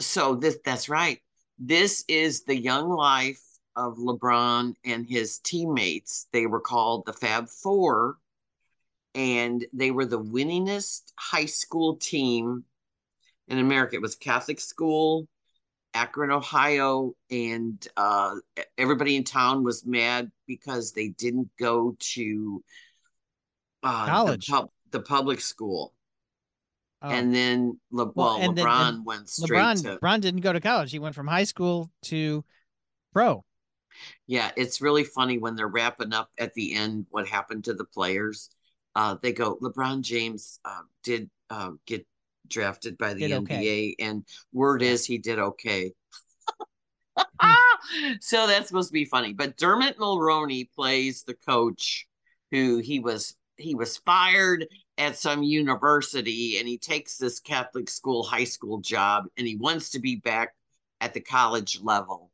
so 0.00 0.34
this 0.34 0.58
that's 0.64 0.88
right 0.88 1.20
this 1.58 2.04
is 2.08 2.44
the 2.44 2.56
young 2.56 2.88
life 2.88 3.42
of 3.76 3.98
lebron 3.98 4.74
and 4.84 5.06
his 5.06 5.40
teammates 5.40 6.26
they 6.32 6.46
were 6.46 6.60
called 6.60 7.04
the 7.04 7.12
fab 7.12 7.48
four 7.50 8.16
and 9.14 9.66
they 9.74 9.90
were 9.90 10.06
the 10.06 10.18
winningest 10.20 11.12
high 11.16 11.46
school 11.46 11.96
team 11.96 12.64
in 13.48 13.58
america 13.58 13.94
it 13.96 14.02
was 14.02 14.14
catholic 14.14 14.60
school 14.60 15.26
akron 15.96 16.30
ohio 16.30 17.12
and 17.30 17.88
uh, 17.96 18.34
everybody 18.76 19.16
in 19.16 19.24
town 19.24 19.64
was 19.64 19.84
mad 19.86 20.30
because 20.46 20.92
they 20.92 21.08
didn't 21.08 21.48
go 21.58 21.96
to 21.98 22.62
uh, 23.82 24.06
College. 24.06 24.46
the, 24.46 24.52
pub- 24.52 24.70
the 24.90 25.00
public 25.00 25.40
school 25.40 25.92
Oh. 27.02 27.10
and 27.10 27.32
then 27.34 27.78
Le- 27.90 28.10
well, 28.14 28.38
and 28.40 28.56
then- 28.56 28.64
lebron 28.64 28.88
and 28.88 29.04
went 29.04 29.28
straight 29.28 29.58
LeBron, 29.60 29.82
to 29.82 29.98
LeBron 29.98 30.20
didn't 30.22 30.40
go 30.40 30.52
to 30.54 30.60
college. 30.62 30.90
He 30.90 30.98
went 30.98 31.14
from 31.14 31.26
high 31.26 31.44
school 31.44 31.90
to 32.04 32.42
pro. 33.12 33.44
Yeah, 34.26 34.50
it's 34.56 34.80
really 34.80 35.04
funny 35.04 35.36
when 35.36 35.56
they're 35.56 35.68
wrapping 35.68 36.14
up 36.14 36.30
at 36.38 36.54
the 36.54 36.74
end 36.74 37.04
what 37.10 37.28
happened 37.28 37.64
to 37.64 37.74
the 37.74 37.84
players. 37.84 38.48
Uh, 38.94 39.16
they 39.22 39.32
go, 39.34 39.56
LeBron 39.62 40.00
James 40.00 40.58
uh, 40.64 40.80
did 41.04 41.28
uh, 41.50 41.72
get 41.86 42.06
drafted 42.48 42.98
by 42.98 43.14
the 43.14 43.28
Did 43.28 43.44
NBA, 43.44 43.52
okay. 43.52 43.96
and 43.98 44.24
word 44.52 44.82
is 44.82 45.06
he 45.06 45.18
did 45.18 45.38
okay. 45.38 45.92
so 48.20 48.46
that's 48.46 48.68
supposed 48.68 48.88
to 48.88 48.92
be 48.92 49.04
funny. 49.04 49.32
But 49.32 49.56
Dermot 49.56 49.98
Mulroney 49.98 50.70
plays 50.74 51.22
the 51.22 51.34
coach 51.34 52.06
who 52.50 52.78
he 52.78 53.00
was 53.00 53.36
he 53.56 53.74
was 53.74 53.96
fired 53.98 54.66
at 54.98 55.16
some 55.16 55.42
university 55.42 56.58
and 56.58 56.68
he 56.68 56.78
takes 56.78 57.16
this 57.16 57.40
Catholic 57.40 57.88
school 57.88 58.22
high 58.22 58.44
school 58.44 58.78
job 58.78 59.24
and 59.36 59.46
he 59.46 59.56
wants 59.56 59.90
to 59.90 59.98
be 59.98 60.16
back 60.16 60.54
at 61.00 61.14
the 61.14 61.20
college 61.20 61.80
level 61.82 62.30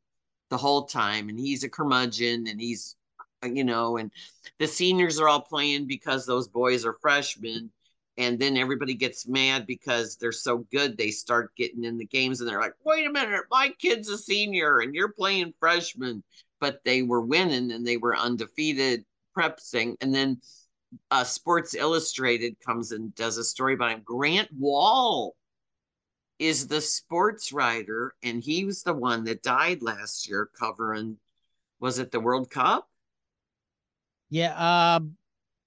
the 0.49 0.57
whole 0.57 0.85
time 0.85 1.29
and 1.29 1.39
he's 1.39 1.63
a 1.63 1.69
curmudgeon 1.69 2.47
and 2.47 2.59
he's 2.59 2.95
you 3.43 3.63
know 3.63 3.97
and 3.97 4.11
the 4.59 4.67
seniors 4.67 5.19
are 5.19 5.27
all 5.27 5.41
playing 5.41 5.87
because 5.87 6.25
those 6.25 6.47
boys 6.47 6.85
are 6.85 6.97
freshmen 7.01 7.69
and 8.17 8.37
then 8.39 8.57
everybody 8.57 8.93
gets 8.93 9.27
mad 9.27 9.65
because 9.65 10.17
they're 10.17 10.31
so 10.31 10.59
good 10.71 10.97
they 10.97 11.09
start 11.11 11.55
getting 11.55 11.83
in 11.83 11.97
the 11.97 12.05
games 12.05 12.39
and 12.39 12.49
they're 12.49 12.61
like 12.61 12.73
wait 12.85 13.05
a 13.07 13.11
minute 13.11 13.41
my 13.49 13.69
kid's 13.79 14.09
a 14.09 14.17
senior 14.17 14.79
and 14.79 14.93
you're 14.93 15.11
playing 15.11 15.53
freshman 15.59 16.23
but 16.59 16.79
they 16.85 17.01
were 17.01 17.21
winning 17.21 17.71
and 17.71 17.85
they 17.85 17.97
were 17.97 18.15
undefeated 18.15 19.03
prep 19.33 19.59
thing 19.59 19.97
and 20.01 20.13
then 20.13 20.39
uh, 21.09 21.23
sports 21.23 21.73
illustrated 21.73 22.55
comes 22.63 22.91
and 22.91 23.15
does 23.15 23.37
a 23.37 23.43
story 23.43 23.73
about 23.73 23.91
him 23.91 24.01
Grant 24.05 24.49
Wahl 24.57 25.35
is 26.37 26.67
the 26.67 26.81
sports 26.81 27.51
writer 27.51 28.13
and 28.21 28.43
he 28.43 28.63
was 28.65 28.83
the 28.83 28.93
one 28.93 29.23
that 29.23 29.41
died 29.41 29.81
last 29.81 30.29
year 30.29 30.49
covering 30.59 31.17
was 31.79 31.97
it 31.99 32.11
the 32.11 32.19
world 32.19 32.49
cup 32.51 32.87
Yeah. 34.29 34.95
Um. 34.95 35.15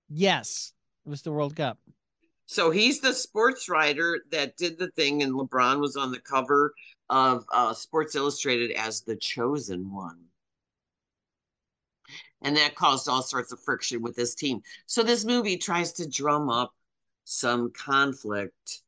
Yes, 0.08 0.72
it 1.04 1.08
was 1.08 1.22
the 1.22 1.32
World 1.32 1.54
Cup. 1.54 1.78
So 2.46 2.70
he's 2.70 3.00
the 3.00 3.12
sports 3.12 3.68
writer 3.68 4.20
that 4.30 4.56
did 4.56 4.78
the 4.78 4.90
thing, 4.92 5.22
and 5.22 5.32
LeBron 5.32 5.80
was 5.80 5.96
on 5.96 6.12
the 6.12 6.20
cover 6.20 6.72
of 7.10 7.44
uh, 7.52 7.74
Sports 7.74 8.14
Illustrated 8.14 8.70
as 8.72 9.02
the 9.02 9.16
chosen 9.16 9.92
one. 9.92 10.18
And 12.42 12.56
that 12.56 12.76
caused 12.76 13.08
all 13.08 13.22
sorts 13.22 13.52
of 13.52 13.60
friction 13.60 14.00
with 14.00 14.14
this 14.14 14.34
team. 14.34 14.60
So 14.86 15.02
this 15.02 15.24
movie 15.24 15.56
tries 15.56 15.92
to 15.94 16.08
drum 16.08 16.48
up 16.48 16.72
some 17.24 17.72
conflict, 17.72 18.82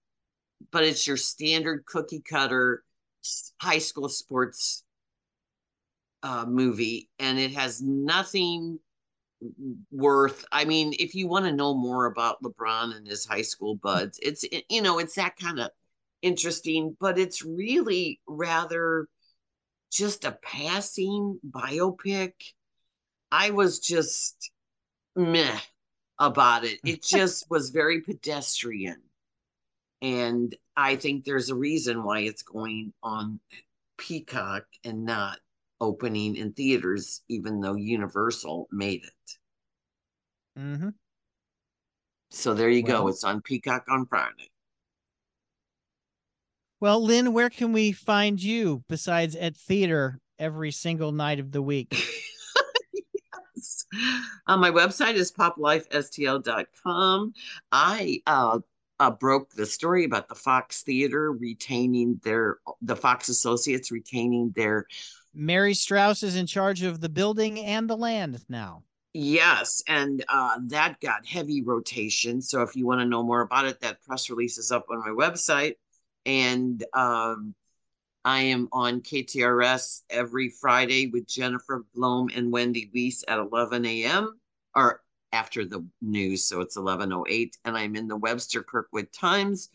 but 0.71 0.85
it's 0.85 1.07
your 1.07 1.17
standard 1.17 1.85
cookie 1.87 2.21
cutter 2.21 2.85
high 3.61 3.79
school 3.79 4.09
sports 4.09 4.85
uh, 6.23 6.45
movie, 6.47 7.09
and 7.19 7.39
it 7.39 7.53
has 7.53 7.83
nothing 7.83 8.79
worth. 9.91 10.45
I 10.53 10.65
mean, 10.65 10.95
if 10.99 11.15
you 11.15 11.29
want 11.29 11.47
to 11.47 11.53
know 11.53 11.75
more 11.75 12.07
about 12.07 12.43
LeBron 12.43 12.97
and 12.97 13.07
his 13.07 13.25
high 13.25 13.43
school 13.43 13.77
buds, 13.77 14.19
it's 14.23 14.45
you 14.69 14.83
know 14.83 14.99
it's 14.99 15.15
that 15.15 15.37
kind 15.37 15.61
of 15.61 15.71
interesting, 16.23 16.97
but 17.01 17.19
it's 17.19 17.45
really 17.45 18.21
rather 18.27 19.07
just 19.91 20.25
a 20.25 20.33
passing 20.43 21.39
biopic. 21.49 22.33
I 23.31 23.51
was 23.51 23.79
just 23.81 24.51
meh 25.17 25.59
about 26.19 26.65
it. 26.65 26.81
It 26.85 27.03
just 27.05 27.51
was 27.51 27.71
very 27.71 28.01
pedestrian. 28.01 29.03
And 30.01 30.55
I 30.77 30.97
think 30.97 31.25
there's 31.25 31.51
a 31.51 31.57
reason 31.57 32.05
why 32.05 32.21
it's 32.21 32.43
going 32.43 32.93
on 33.03 33.41
Peacock 33.97 34.65
and 34.85 35.05
not 35.05 35.41
opening 35.81 36.37
in 36.37 36.53
theaters, 36.53 37.23
even 37.29 37.61
though 37.61 37.75
Universal 37.75 38.69
made 38.71 39.05
it. 39.05 40.59
Mm-hmm. 40.59 40.89
So 42.31 42.55
there 42.55 42.69
you 42.69 42.85
well, 42.87 43.03
go. 43.03 43.09
It's 43.09 43.25
on 43.25 43.41
Peacock 43.41 43.85
on 43.89 44.07
Friday. 44.07 44.51
Well, 46.81 47.03
Lynn, 47.03 47.33
where 47.33 47.51
can 47.51 47.73
we 47.73 47.93
find 47.93 48.41
you 48.41 48.85
besides 48.89 49.35
at 49.35 49.57
theater 49.57 50.21
every 50.39 50.71
single 50.71 51.11
night 51.11 51.41
of 51.41 51.51
the 51.51 51.63
week? 51.63 51.91
yes. 53.57 53.85
Uh, 54.47 54.57
my 54.57 54.71
website 54.71 55.15
is 55.15 55.33
poplifestl.com. 55.33 57.33
I 57.73 58.23
uh, 58.27 58.61
uh, 59.01 59.11
broke 59.11 59.51
the 59.55 59.67
story 59.67 60.05
about 60.05 60.29
the 60.29 60.37
Fox 60.37 60.83
Theater 60.83 61.33
retaining 61.33 62.21
their, 62.23 62.59
the 62.83 62.97
Fox 62.97 63.29
Associates 63.29 63.91
retaining 63.91 64.53
their. 64.55 64.87
Mary 65.39 65.73
Strauss 65.73 66.23
is 66.23 66.37
in 66.37 66.47
charge 66.47 66.83
of 66.83 67.01
the 67.01 67.09
building 67.09 67.61
and 67.61 67.89
the 67.89 67.97
land 67.97 68.45
now. 68.49 68.83
Yes, 69.15 69.83
and 69.89 70.25
uh, 70.29 70.59
that 70.67 71.01
got 71.01 71.25
heavy 71.25 71.63
rotation. 71.63 72.43
So 72.43 72.63
if 72.63 72.77
you 72.77 72.87
want 72.87 73.01
to 73.01 73.07
know 73.07 73.23
more 73.23 73.41
about 73.41 73.65
it, 73.65 73.81
that 73.81 74.03
press 74.03 74.29
release 74.29 74.59
is 74.59 74.71
up 74.71 74.87
on 74.91 74.99
my 74.99 75.09
website 75.09 75.75
and 76.27 76.85
um, 76.93 77.55
I 78.25 78.43
am 78.43 78.69
on 78.73 79.01
KTRS 79.01 80.03
every 80.11 80.51
Friday 80.51 81.07
with 81.07 81.27
Jennifer 81.27 81.87
Blome 81.95 82.29
and 82.35 82.53
Wendy 82.53 82.91
Weiss 82.95 83.25
at 83.27 83.39
11 83.39 83.87
a.m. 83.87 84.39
or 84.75 85.01
after 85.33 85.65
the 85.65 85.87
news, 86.03 86.45
so 86.45 86.61
it's 86.61 86.77
11:08, 86.77 87.53
and 87.65 87.77
I'm 87.77 87.97
in 87.97 88.09
the 88.09 88.17
Webster 88.17 88.63
Kirkwood 88.63 89.13
Times. 89.13 89.71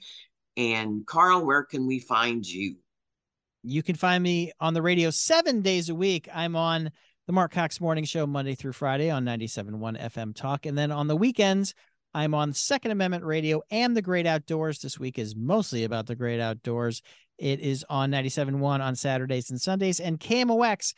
And 0.55 1.05
Carl, 1.07 1.45
where 1.45 1.63
can 1.63 1.87
we 1.87 1.99
find 1.99 2.45
you? 2.45 2.75
You 3.63 3.81
can 3.81 3.95
find 3.95 4.21
me 4.21 4.51
on 4.59 4.73
the 4.73 4.81
radio 4.81 5.09
seven 5.09 5.61
days 5.61 5.87
a 5.87 5.95
week. 5.95 6.27
I'm 6.33 6.57
on 6.57 6.91
the 7.27 7.33
Marc 7.33 7.53
Cox 7.53 7.79
Morning 7.79 8.03
Show 8.03 8.27
Monday 8.27 8.55
through 8.55 8.73
Friday 8.73 9.09
on 9.09 9.23
97.1 9.23 10.01
FM 10.01 10.35
Talk, 10.35 10.65
and 10.65 10.77
then 10.77 10.91
on 10.91 11.07
the 11.07 11.15
weekends 11.15 11.73
I'm 12.13 12.33
on 12.33 12.51
Second 12.51 12.91
Amendment 12.91 13.23
Radio 13.23 13.61
and 13.71 13.95
the 13.95 14.01
Great 14.01 14.27
Outdoors. 14.27 14.79
This 14.79 14.99
week 14.99 15.17
is 15.17 15.33
mostly 15.33 15.85
about 15.85 16.07
the 16.07 16.15
Great 16.15 16.41
Outdoors. 16.41 17.01
It 17.37 17.61
is 17.61 17.85
on 17.89 18.11
97.1 18.11 18.61
on 18.81 18.95
Saturdays 18.97 19.49
and 19.49 19.61
Sundays, 19.61 20.01
and 20.01 20.19
KMOX 20.19 20.93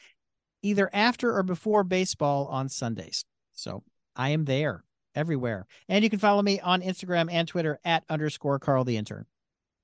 either 0.63 0.89
after 0.91 1.37
or 1.37 1.43
before 1.43 1.83
baseball 1.83 2.47
on 2.47 2.67
Sundays. 2.67 3.25
So 3.53 3.83
I 4.15 4.29
am 4.29 4.45
there 4.45 4.83
everywhere. 5.13 5.67
And 5.87 6.03
you 6.03 6.09
can 6.09 6.19
follow 6.19 6.41
me 6.41 6.59
on 6.59 6.81
Instagram 6.81 7.29
and 7.31 7.47
Twitter 7.47 7.79
at 7.85 8.03
underscore 8.09 8.57
Carl 8.57 8.83
the 8.83 8.97
Intern. 8.97 9.27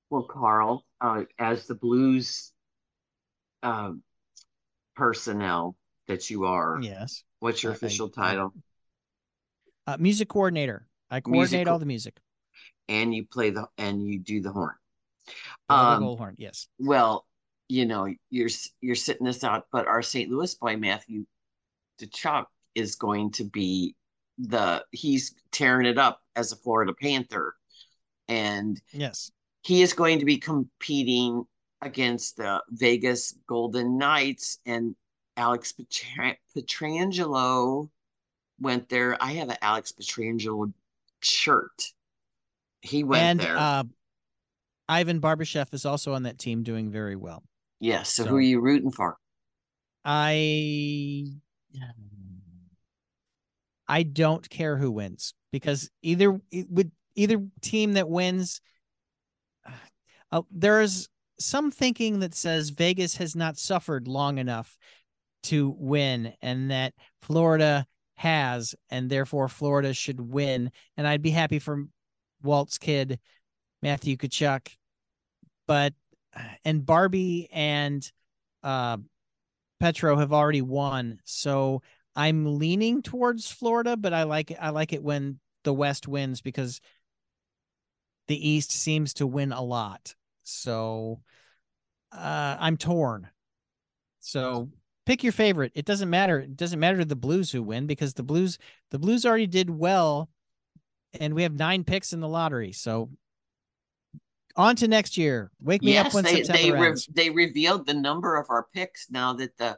Well, 0.10 0.24
Carl, 0.24 0.84
uh, 1.00 1.24
as 1.40 1.68
the 1.68 1.76
blues 1.76 2.51
uh, 3.64 3.92
personnel 4.96 5.76
that 6.08 6.30
you 6.30 6.46
are, 6.46 6.80
yes. 6.82 7.24
What's 7.40 7.64
your 7.64 7.72
official 7.72 8.12
I, 8.18 8.22
title? 8.22 8.54
Uh, 9.88 9.98
music 10.00 10.30
coordinator. 10.30 10.88
I 11.10 11.22
coordinate 11.22 11.52
music, 11.52 11.68
all 11.68 11.80
the 11.80 11.86
music. 11.86 12.20
And 12.88 13.14
you 13.14 13.26
play 13.26 13.50
the 13.50 13.68
and 13.78 14.06
you 14.06 14.20
do 14.20 14.42
the 14.42 14.52
horn. 14.52 14.76
Um, 15.70 16.04
the 16.04 16.16
horn, 16.16 16.36
yes. 16.38 16.68
Well, 16.80 17.26
you 17.68 17.86
know, 17.86 18.14
you're 18.30 18.50
you're 18.82 18.96
sitting 18.96 19.26
this 19.26 19.44
out, 19.44 19.68
but 19.72 19.88
our 19.88 20.02
St. 20.02 20.30
Louis 20.30 20.54
boy 20.56 20.78
Matthew 20.78 21.26
Tkachuk 22.00 22.46
is 22.76 22.96
going 22.96 23.32
to 23.32 23.44
be 23.46 23.96
the 24.38 24.84
he's 24.92 25.36
tearing 25.52 25.86
it 25.86 25.98
up 25.98 26.20
as 26.36 26.52
a 26.52 26.56
Florida 26.56 26.94
Panther, 26.94 27.56
and 28.28 28.82
yes, 28.92 29.32
he 29.64 29.82
is 29.82 29.94
going 29.94 30.20
to 30.20 30.26
be 30.26 30.38
competing 30.38 31.46
against 31.82 32.38
the 32.38 32.62
Vegas 32.70 33.36
Golden 33.48 33.98
Knights 33.98 34.60
and 34.66 34.96
Alex 35.38 35.74
Pietrangelo 36.56 37.90
went 38.60 38.90
there. 38.90 39.18
I 39.22 39.34
have 39.34 39.50
an 39.50 39.58
Alex 39.62 39.92
Pietrangelo 39.92 40.72
shirt. 41.22 41.84
He 42.82 43.04
went 43.04 43.24
and, 43.24 43.40
there. 43.40 43.58
Uh, 43.58 43.84
Ivan 44.88 45.22
Barbashev 45.22 45.74
is 45.74 45.86
also 45.86 46.14
on 46.14 46.24
that 46.24 46.38
team, 46.38 46.64
doing 46.64 46.92
very 46.92 47.16
well. 47.16 47.44
Yes. 47.80 48.14
So, 48.14 48.24
so 48.24 48.30
who 48.30 48.36
are 48.38 48.42
you 48.42 48.60
rooting 48.60 48.92
for? 48.92 49.18
I 50.04 51.26
I 53.88 54.04
don't 54.04 54.50
care 54.50 54.78
who 54.78 54.92
wins 54.92 55.34
because 55.52 55.90
either 56.02 56.40
with 56.70 56.92
either 57.16 57.46
team 57.62 57.94
that 57.94 58.10
wins, 58.10 58.62
uh, 60.32 60.42
there's 60.52 61.10
some 61.44 61.72
thinking 61.72 62.20
that 62.20 62.36
says 62.36 62.70
Vegas 62.70 63.18
has 63.18 63.36
not 63.36 63.58
suffered 63.58 64.08
long 64.08 64.38
enough 64.38 64.78
to 65.44 65.76
win, 65.78 66.34
and 66.42 66.72
that 66.72 66.94
Florida 67.22 67.86
has, 68.16 68.76
and 68.90 69.10
therefore 69.10 69.48
Florida 69.48 69.94
should 69.94 70.20
win. 70.20 70.72
And 70.98 71.08
I'd 71.08 71.22
be 71.22 71.32
happy 71.32 71.60
for 71.60 71.86
Walt's 72.44 72.78
kid, 72.78 73.20
Matthew 73.82 74.18
Tkachuk, 74.18 74.68
but 75.68 75.94
and 76.64 76.86
Barbie 76.86 77.50
and 77.52 78.10
uh, 78.64 78.98
Petro 79.80 80.18
have 80.18 80.32
already 80.32 80.62
won, 80.62 81.20
so 81.24 81.82
I'm 82.16 82.60
leaning 82.60 83.02
towards 83.02 83.50
Florida. 83.50 83.98
But 83.98 84.14
I 84.14 84.24
like 84.24 84.52
it. 84.52 84.58
I 84.62 84.70
like 84.70 84.94
it 84.94 85.04
when 85.04 85.40
the 85.64 85.74
West 85.74 86.08
wins 86.08 86.42
because 86.42 86.82
the 88.28 88.50
East 88.50 88.72
seems 88.72 89.14
to 89.16 89.28
win 89.28 89.52
a 89.52 89.62
lot. 89.62 90.16
So 90.52 91.22
uh, 92.12 92.58
I'm 92.60 92.78
torn. 92.78 93.28
So 94.20 94.70
pick 95.06 95.24
your 95.24 95.34
favorite. 95.34 95.72
It 95.76 95.86
doesn't 95.86 96.10
matter. 96.10 96.40
It 96.40 96.56
doesn't 96.56 96.80
matter 96.80 96.98
to 97.00 97.06
the 97.06 97.16
Blues 97.16 97.52
who 97.52 97.64
win 97.64 97.88
because 97.88 98.14
the 98.14 98.24
Blues 98.24 98.58
the 98.92 99.00
Blues 99.00 99.26
already 99.26 99.48
did 99.48 99.70
well, 99.70 100.30
and 101.20 101.34
we 101.34 101.44
have 101.44 101.54
nine 101.54 101.84
picks 101.84 102.14
in 102.14 102.20
the 102.20 102.28
lottery. 102.28 102.72
So 102.72 103.10
on 104.56 104.76
to 104.78 104.88
next 104.88 105.18
year. 105.18 105.52
Wake 105.62 105.82
me 105.82 105.94
yes, 105.94 106.08
up 106.08 106.14
when 106.14 106.24
they, 106.24 106.44
September 106.44 106.78
they 106.78 106.88
ends. 106.88 107.08
they 107.12 107.30
revealed 107.30 107.86
the 107.86 107.94
number 107.94 108.36
of 108.36 108.48
our 108.50 108.68
picks 108.74 109.10
now 109.10 109.34
that 109.34 109.58
the 109.58 109.78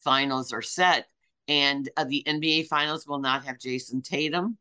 finals 0.00 0.52
are 0.52 0.62
set, 0.62 1.06
and 1.46 1.88
uh, 1.96 2.04
the 2.04 2.24
NBA 2.26 2.66
finals 2.66 3.06
will 3.06 3.18
not 3.18 3.44
have 3.44 3.58
Jayson 3.58 4.02
Tatum. 4.02 4.56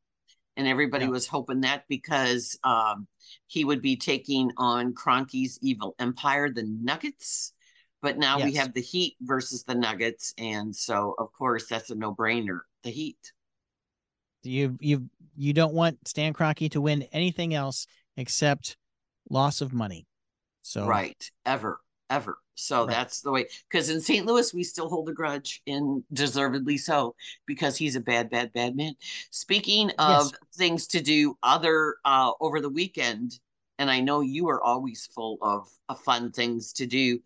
And 0.57 0.67
everybody 0.67 1.05
yeah. 1.05 1.11
was 1.11 1.27
hoping 1.27 1.61
that 1.61 1.83
because 1.87 2.59
um, 2.63 3.07
he 3.45 3.63
would 3.63 3.81
be 3.81 3.95
taking 3.95 4.51
on 4.57 4.93
Kroenke's 4.93 5.57
evil 5.61 5.95
empire, 5.99 6.49
the 6.49 6.63
Nuggets 6.63 7.53
but 8.01 8.17
now 8.17 8.37
yes. 8.37 8.45
we 8.45 8.53
have 8.53 8.73
the 8.73 8.81
Heat 8.81 9.15
versus 9.21 9.63
the 9.63 9.75
Nuggets, 9.75 10.33
and 10.37 10.75
so 10.75 11.15
of 11.17 11.31
course 11.33 11.67
that's 11.67 11.89
a 11.89 11.95
no-brainer. 11.95 12.59
The 12.83 12.91
Heat. 12.91 13.33
You 14.43 14.77
you 14.79 15.09
you 15.35 15.53
don't 15.53 15.73
want 15.73 16.07
Stan 16.07 16.33
Kroenke 16.33 16.71
to 16.71 16.81
win 16.81 17.03
anything 17.11 17.53
else 17.53 17.87
except 18.15 18.77
loss 19.29 19.61
of 19.61 19.73
money. 19.73 20.05
So 20.61 20.85
right, 20.85 21.31
ever, 21.45 21.79
ever. 22.09 22.37
So 22.59 22.85
right. 22.85 22.89
that's 22.89 23.21
the 23.21 23.31
way. 23.31 23.47
Because 23.69 23.89
in 23.89 24.01
St. 24.01 24.25
Louis, 24.25 24.53
we 24.53 24.63
still 24.63 24.89
hold 24.89 25.09
a 25.09 25.13
grudge, 25.13 25.61
and 25.67 26.03
deservedly 26.11 26.77
so, 26.77 27.15
because 27.45 27.77
he's 27.77 27.95
a 27.95 28.01
bad, 28.01 28.29
bad, 28.29 28.51
bad 28.53 28.75
man. 28.75 28.95
Speaking 29.31 29.91
of 29.99 30.25
yes. 30.25 30.33
things 30.55 30.87
to 30.87 31.01
do, 31.01 31.37
other 31.43 31.97
uh, 32.03 32.31
over 32.41 32.59
the 32.59 32.69
weekend, 32.69 33.39
and 33.79 33.91
I 33.91 33.99
know 33.99 34.21
you 34.21 34.49
are 34.49 34.61
always 34.63 35.07
full 35.13 35.37
of, 35.41 35.69
of 35.87 35.99
fun 35.99 36.31
things 36.31 36.73
to 36.73 36.85
do 36.85 37.19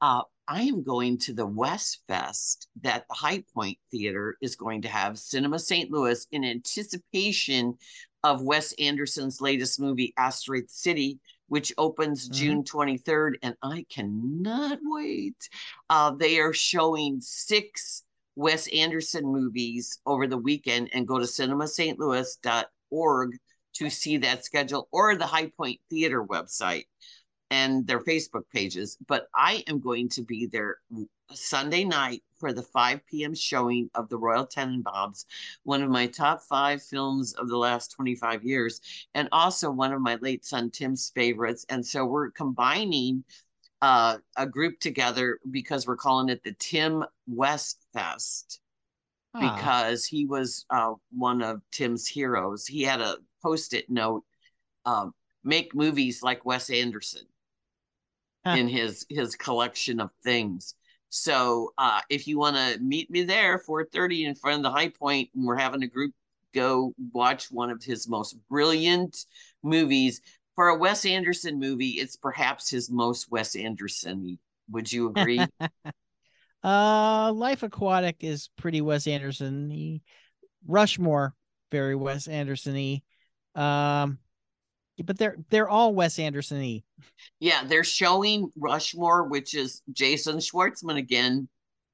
uh, 0.00 0.22
I 0.48 0.62
am 0.62 0.82
going 0.82 1.18
to 1.18 1.32
the 1.32 1.46
West 1.46 2.02
Fest 2.06 2.68
that 2.82 3.04
the 3.08 3.14
High 3.14 3.42
Point 3.52 3.78
Theater 3.90 4.36
is 4.40 4.54
going 4.54 4.82
to 4.82 4.88
have 4.88 5.18
Cinema 5.18 5.58
St. 5.58 5.90
Louis 5.90 6.26
in 6.30 6.44
anticipation 6.44 7.76
of 8.22 8.42
Wes 8.42 8.72
Anderson's 8.78 9.40
latest 9.40 9.80
movie, 9.80 10.14
Asteroid 10.16 10.70
City, 10.70 11.18
which 11.48 11.72
opens 11.78 12.28
Mhm. 12.28 12.32
June 12.32 12.64
23rd, 12.64 13.38
and 13.42 13.56
I 13.62 13.86
cannot 13.88 14.78
wait. 14.82 15.48
Uh, 15.88 16.12
they 16.12 16.38
are 16.38 16.52
showing 16.52 17.20
six 17.20 18.02
Wes 18.34 18.68
Anderson 18.68 19.26
movies 19.26 20.00
over 20.04 20.26
the 20.26 20.38
weekend 20.38 20.90
and 20.92 21.08
go 21.08 21.18
to 21.18 21.24
cinemastlouis.org 21.24 23.38
to 23.74 23.90
see 23.90 24.16
that 24.18 24.44
schedule 24.44 24.88
or 24.90 25.16
the 25.16 25.26
Hi-Pointe 25.26 25.80
Theater 25.90 26.24
website 26.24 26.86
and 27.50 27.86
their 27.86 28.00
Facebook 28.00 28.48
pages. 28.52 28.96
But 29.06 29.28
I 29.34 29.64
am 29.66 29.80
going 29.80 30.08
to 30.10 30.22
be 30.22 30.46
there 30.46 30.78
Sunday 31.32 31.84
night 31.84 32.22
for 32.38 32.52
the 32.52 32.62
5 32.62 33.06
p.m. 33.06 33.34
showing 33.34 33.90
of 33.94 34.08
The 34.08 34.18
Royal 34.18 34.46
Tenenbaums, 34.46 35.24
one 35.64 35.82
of 35.82 35.90
my 35.90 36.06
top 36.06 36.42
five 36.42 36.82
films 36.82 37.34
of 37.34 37.48
the 37.48 37.56
last 37.56 37.92
25 37.92 38.44
years, 38.44 38.80
and 39.14 39.28
also 39.32 39.70
one 39.70 39.92
of 39.92 40.00
my 40.00 40.16
late 40.16 40.44
son 40.44 40.70
Tim's 40.70 41.10
favorites. 41.10 41.66
And 41.68 41.84
so 41.86 42.04
we're 42.04 42.30
combining 42.30 43.24
uh, 43.82 44.18
a 44.36 44.46
group 44.46 44.80
together 44.80 45.38
because 45.50 45.86
we're 45.86 45.96
calling 45.96 46.28
it 46.28 46.42
the 46.44 46.54
Tim 46.58 47.04
West 47.26 47.86
Fest 47.92 48.60
because 49.38 50.04
he 50.06 50.26
was 50.26 50.64
uh, 50.70 50.94
one 51.12 51.42
of 51.42 51.62
Tim's 51.70 52.06
heroes. 52.06 52.66
He 52.66 52.82
had 52.82 53.00
a 53.00 53.18
post-it 53.42 53.90
note, 53.90 54.24
um, 54.86 55.14
make 55.44 55.74
movies 55.74 56.22
like 56.22 56.44
Wes 56.44 56.70
Anderson 56.70 57.26
Huh. 58.44 58.56
in 58.56 58.68
his 58.68 59.06
his 59.08 59.36
collection 59.36 60.00
of 60.00 60.10
things. 60.22 60.74
So 61.16 61.72
uh, 61.78 62.00
if 62.10 62.28
you 62.28 62.38
want 62.38 62.56
to 62.56 62.78
meet 62.80 63.10
me 63.10 63.22
there, 63.22 63.58
4:30 63.58 64.26
in 64.26 64.34
front 64.34 64.58
of 64.58 64.62
the 64.62 64.70
Hi-Pointe, 64.70 65.30
and 65.34 65.46
we're 65.46 65.56
having 65.56 65.82
a 65.82 65.86
group 65.86 66.12
go 66.54 66.94
watch 67.12 67.50
one 67.50 67.70
of 67.70 67.82
his 67.82 68.08
most 68.08 68.36
brilliant 68.48 69.24
movies. 69.62 70.20
For 70.54 70.68
a 70.68 70.76
Wes 70.76 71.04
Anderson 71.04 71.58
movie, 71.58 71.90
it's 71.90 72.16
perhaps 72.16 72.70
his 72.70 72.90
most 72.90 73.30
Wes 73.30 73.56
Anderson. 73.56 74.38
Would 74.70 74.90
you 74.90 75.08
agree? 75.10 75.46
uh, 76.64 77.32
Life 77.32 77.62
Aquatic 77.62 78.16
is 78.20 78.48
pretty 78.56 78.80
Wes 78.80 79.06
Anderson. 79.06 80.00
Rushmore, 80.66 81.34
very 81.70 81.94
Wes 81.94 82.26
Anderson-y. 82.26 83.02
Um, 83.54 84.18
but 85.04 85.18
they're 85.18 85.36
they're 85.50 85.68
all 85.68 85.94
Wes 85.94 86.18
Anderson-y. 86.18 86.82
Yeah, 87.40 87.64
they're 87.64 87.84
showing 87.84 88.50
Rushmore, 88.56 89.24
which 89.24 89.54
is 89.54 89.82
Jason 89.92 90.36
Schwartzman 90.38 90.96
again, 90.96 91.48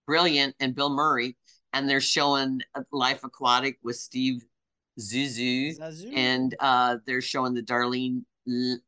brilliant, 0.06 0.54
and 0.60 0.74
Bill 0.74 0.90
Murray, 0.90 1.36
and 1.72 1.88
they're 1.88 2.00
showing 2.00 2.60
Life 2.92 3.24
Aquatic 3.24 3.78
with 3.82 3.96
Steve 3.96 4.44
Zuzu, 5.00 5.78
Zazu. 5.78 6.12
and 6.16 6.54
uh, 6.60 6.96
they're 7.06 7.20
showing 7.22 7.54
the 7.54 7.62
Darlene 7.62 8.22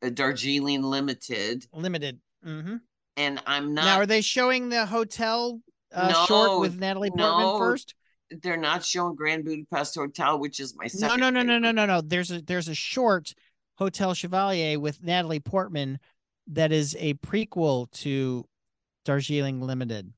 uh, 0.03 0.11
Darjeeling 0.11 0.83
Limited, 0.83 1.67
Limited. 1.73 2.19
hmm 2.43 2.77
and 3.17 3.41
I'm 3.47 3.75
not. 3.75 3.85
Now, 3.85 3.97
are 3.99 4.07
they 4.07 4.21
showing 4.21 4.69
the 4.69 4.85
hotel 4.87 5.61
uh, 5.95 6.09
No, 6.09 6.25
short 6.27 6.61
with 6.61 6.79
Natalie 6.79 7.11
Portman 7.11 7.47
no. 7.47 7.59
first? 7.59 7.95
they're 8.43 8.57
not 8.57 8.85
showing 8.85 9.15
Grand 9.15 9.45
Budapest 9.45 9.95
Hotel, 9.95 10.39
which 10.41 10.59
is 10.59 10.75
my 10.77 10.85
No, 10.85 10.89
second. 10.89 11.21
no, 11.21 11.31
no, 11.31 11.43
no, 11.43 11.59
no, 11.59 11.69
favorite. 11.69 11.73
no, 11.75 11.87
no. 11.87 12.01
There's 12.01 12.31
a 12.33 12.41
there's 12.43 12.69
a 12.69 12.75
short 12.75 13.33
Hotel 13.77 14.15
Chevalier 14.15 14.79
with 14.79 15.03
Natalie 15.03 15.41
Portman 15.41 15.99
that 16.49 16.73
is 16.73 16.97
a 16.99 17.15
prequel 17.15 17.91
to 17.93 18.47
Darjeeling 19.05 19.61
Limited. 19.61 20.13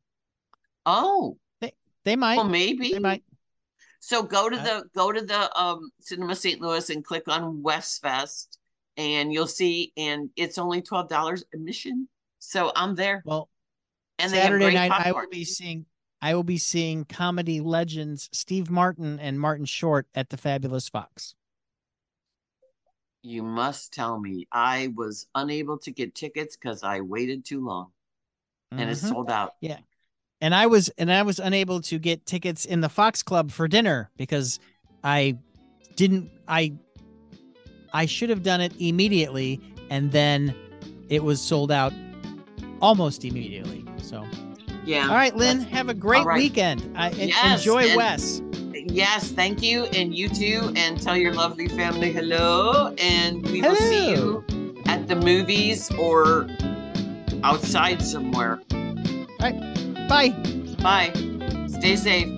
Oh, 0.85 1.39
They 1.61 1.73
they 2.05 2.17
might. 2.17 2.37
well, 2.37 2.49
maybe. 2.49 2.93
they 2.93 2.99
might. 2.99 3.23
So 4.01 4.23
go 4.23 4.49
to 4.49 4.61
I- 4.61 4.65
the 4.65 4.85
go 4.95 5.13
to 5.13 5.21
the 5.23 5.61
um 5.61 5.91
Cinema 6.01 6.37
St. 6.37 6.61
Louis 6.61 6.89
and 6.91 7.05
click 7.05 7.25
on 7.29 7.63
West 7.63 8.03
Fest, 8.03 8.59
and 8.97 9.33
you'll 9.33 9.47
see. 9.47 9.93
And 9.97 10.31
it's 10.37 10.59
only 10.59 10.83
twelve 10.83 11.09
dollars 11.09 11.45
admission. 11.55 12.09
So 12.39 12.71
I'm 12.77 12.95
there, 12.95 13.23
Well, 13.25 13.49
and 14.19 14.31
Saturday 14.31 14.75
night 14.75 14.93
I 14.93 15.11
will 15.11 15.29
be 15.29 15.45
seeing 15.45 15.87
I 16.23 16.35
will 16.35 16.45
be 16.45 16.59
seeing 16.59 17.05
comedy 17.05 17.61
legends 17.61 18.29
Steve 18.33 18.71
Martin 18.71 19.19
and 19.19 19.41
Martin 19.41 19.65
Short 19.65 20.07
at 20.15 20.29
the 20.31 20.37
Fabulous 20.37 20.89
Fox. 20.89 21.35
You 23.27 23.43
must 23.43 23.93
tell 23.93 24.21
me. 24.21 24.47
I 24.53 24.93
was 24.95 25.27
unable 25.35 25.79
to 25.79 25.91
get 25.91 26.15
tickets 26.15 26.57
because 26.57 26.85
I 26.85 27.01
waited 27.01 27.45
too 27.45 27.65
long, 27.65 27.89
and 28.71 28.89
it's 28.89 29.03
Mhm. 29.03 29.09
sold 29.09 29.31
out. 29.31 29.55
Yeah. 29.61 29.79
And 30.41 30.55
I 30.55 30.67
was 30.67 30.91
and 30.91 31.11
I 31.11 31.23
was 31.23 31.41
unable 31.41 31.81
to 31.83 31.99
get 31.99 32.25
tickets 32.25 32.65
in 32.65 32.83
the 32.83 32.89
Fox 32.89 33.25
Club 33.25 33.51
for 33.51 33.67
dinner 33.67 34.11
because 34.17 34.61
I 35.03 35.39
didn't 35.97 36.31
I 36.47 36.75
I 37.93 38.07
should 38.07 38.31
have 38.31 38.45
done 38.45 38.61
it 38.61 38.73
immediately 38.79 39.61
and 39.91 40.13
then 40.13 40.55
it 41.09 41.25
was 41.25 41.41
sold 41.41 41.73
out 41.73 41.93
almost 42.81 43.25
immediately. 43.25 43.85
So 44.03 44.25
Yeah. 44.85 45.09
all 45.09 45.15
right, 45.15 45.35
Lynn, 45.35 45.63
have 45.63 45.89
a 45.89 45.95
great 45.95 46.25
right. 46.25 46.37
weekend. 46.39 46.97
I 46.97 47.11
Yes, 47.11 47.61
enjoy 47.61 47.97
Wes. 47.97 48.41
Yes, 48.89 49.33
thank 49.33 49.63
you, 49.63 49.85
and 49.87 50.15
you 50.15 50.29
too, 50.29 50.73
and 50.77 51.01
tell 51.01 51.17
your 51.17 51.35
lovely 51.35 51.69
family 51.69 52.13
hello, 52.13 52.95
and 52.99 53.45
we 53.51 53.61
will 53.61 53.75
see 53.75 54.11
you 54.11 54.45
at 54.87 55.09
the 55.09 55.17
movies 55.17 55.91
or 55.99 56.49
outside 57.43 58.01
somewhere. 58.01 58.61
Bye. 60.09 60.31
Bye. 60.83 61.13
Stay 61.69 61.97
safe. 61.97 62.36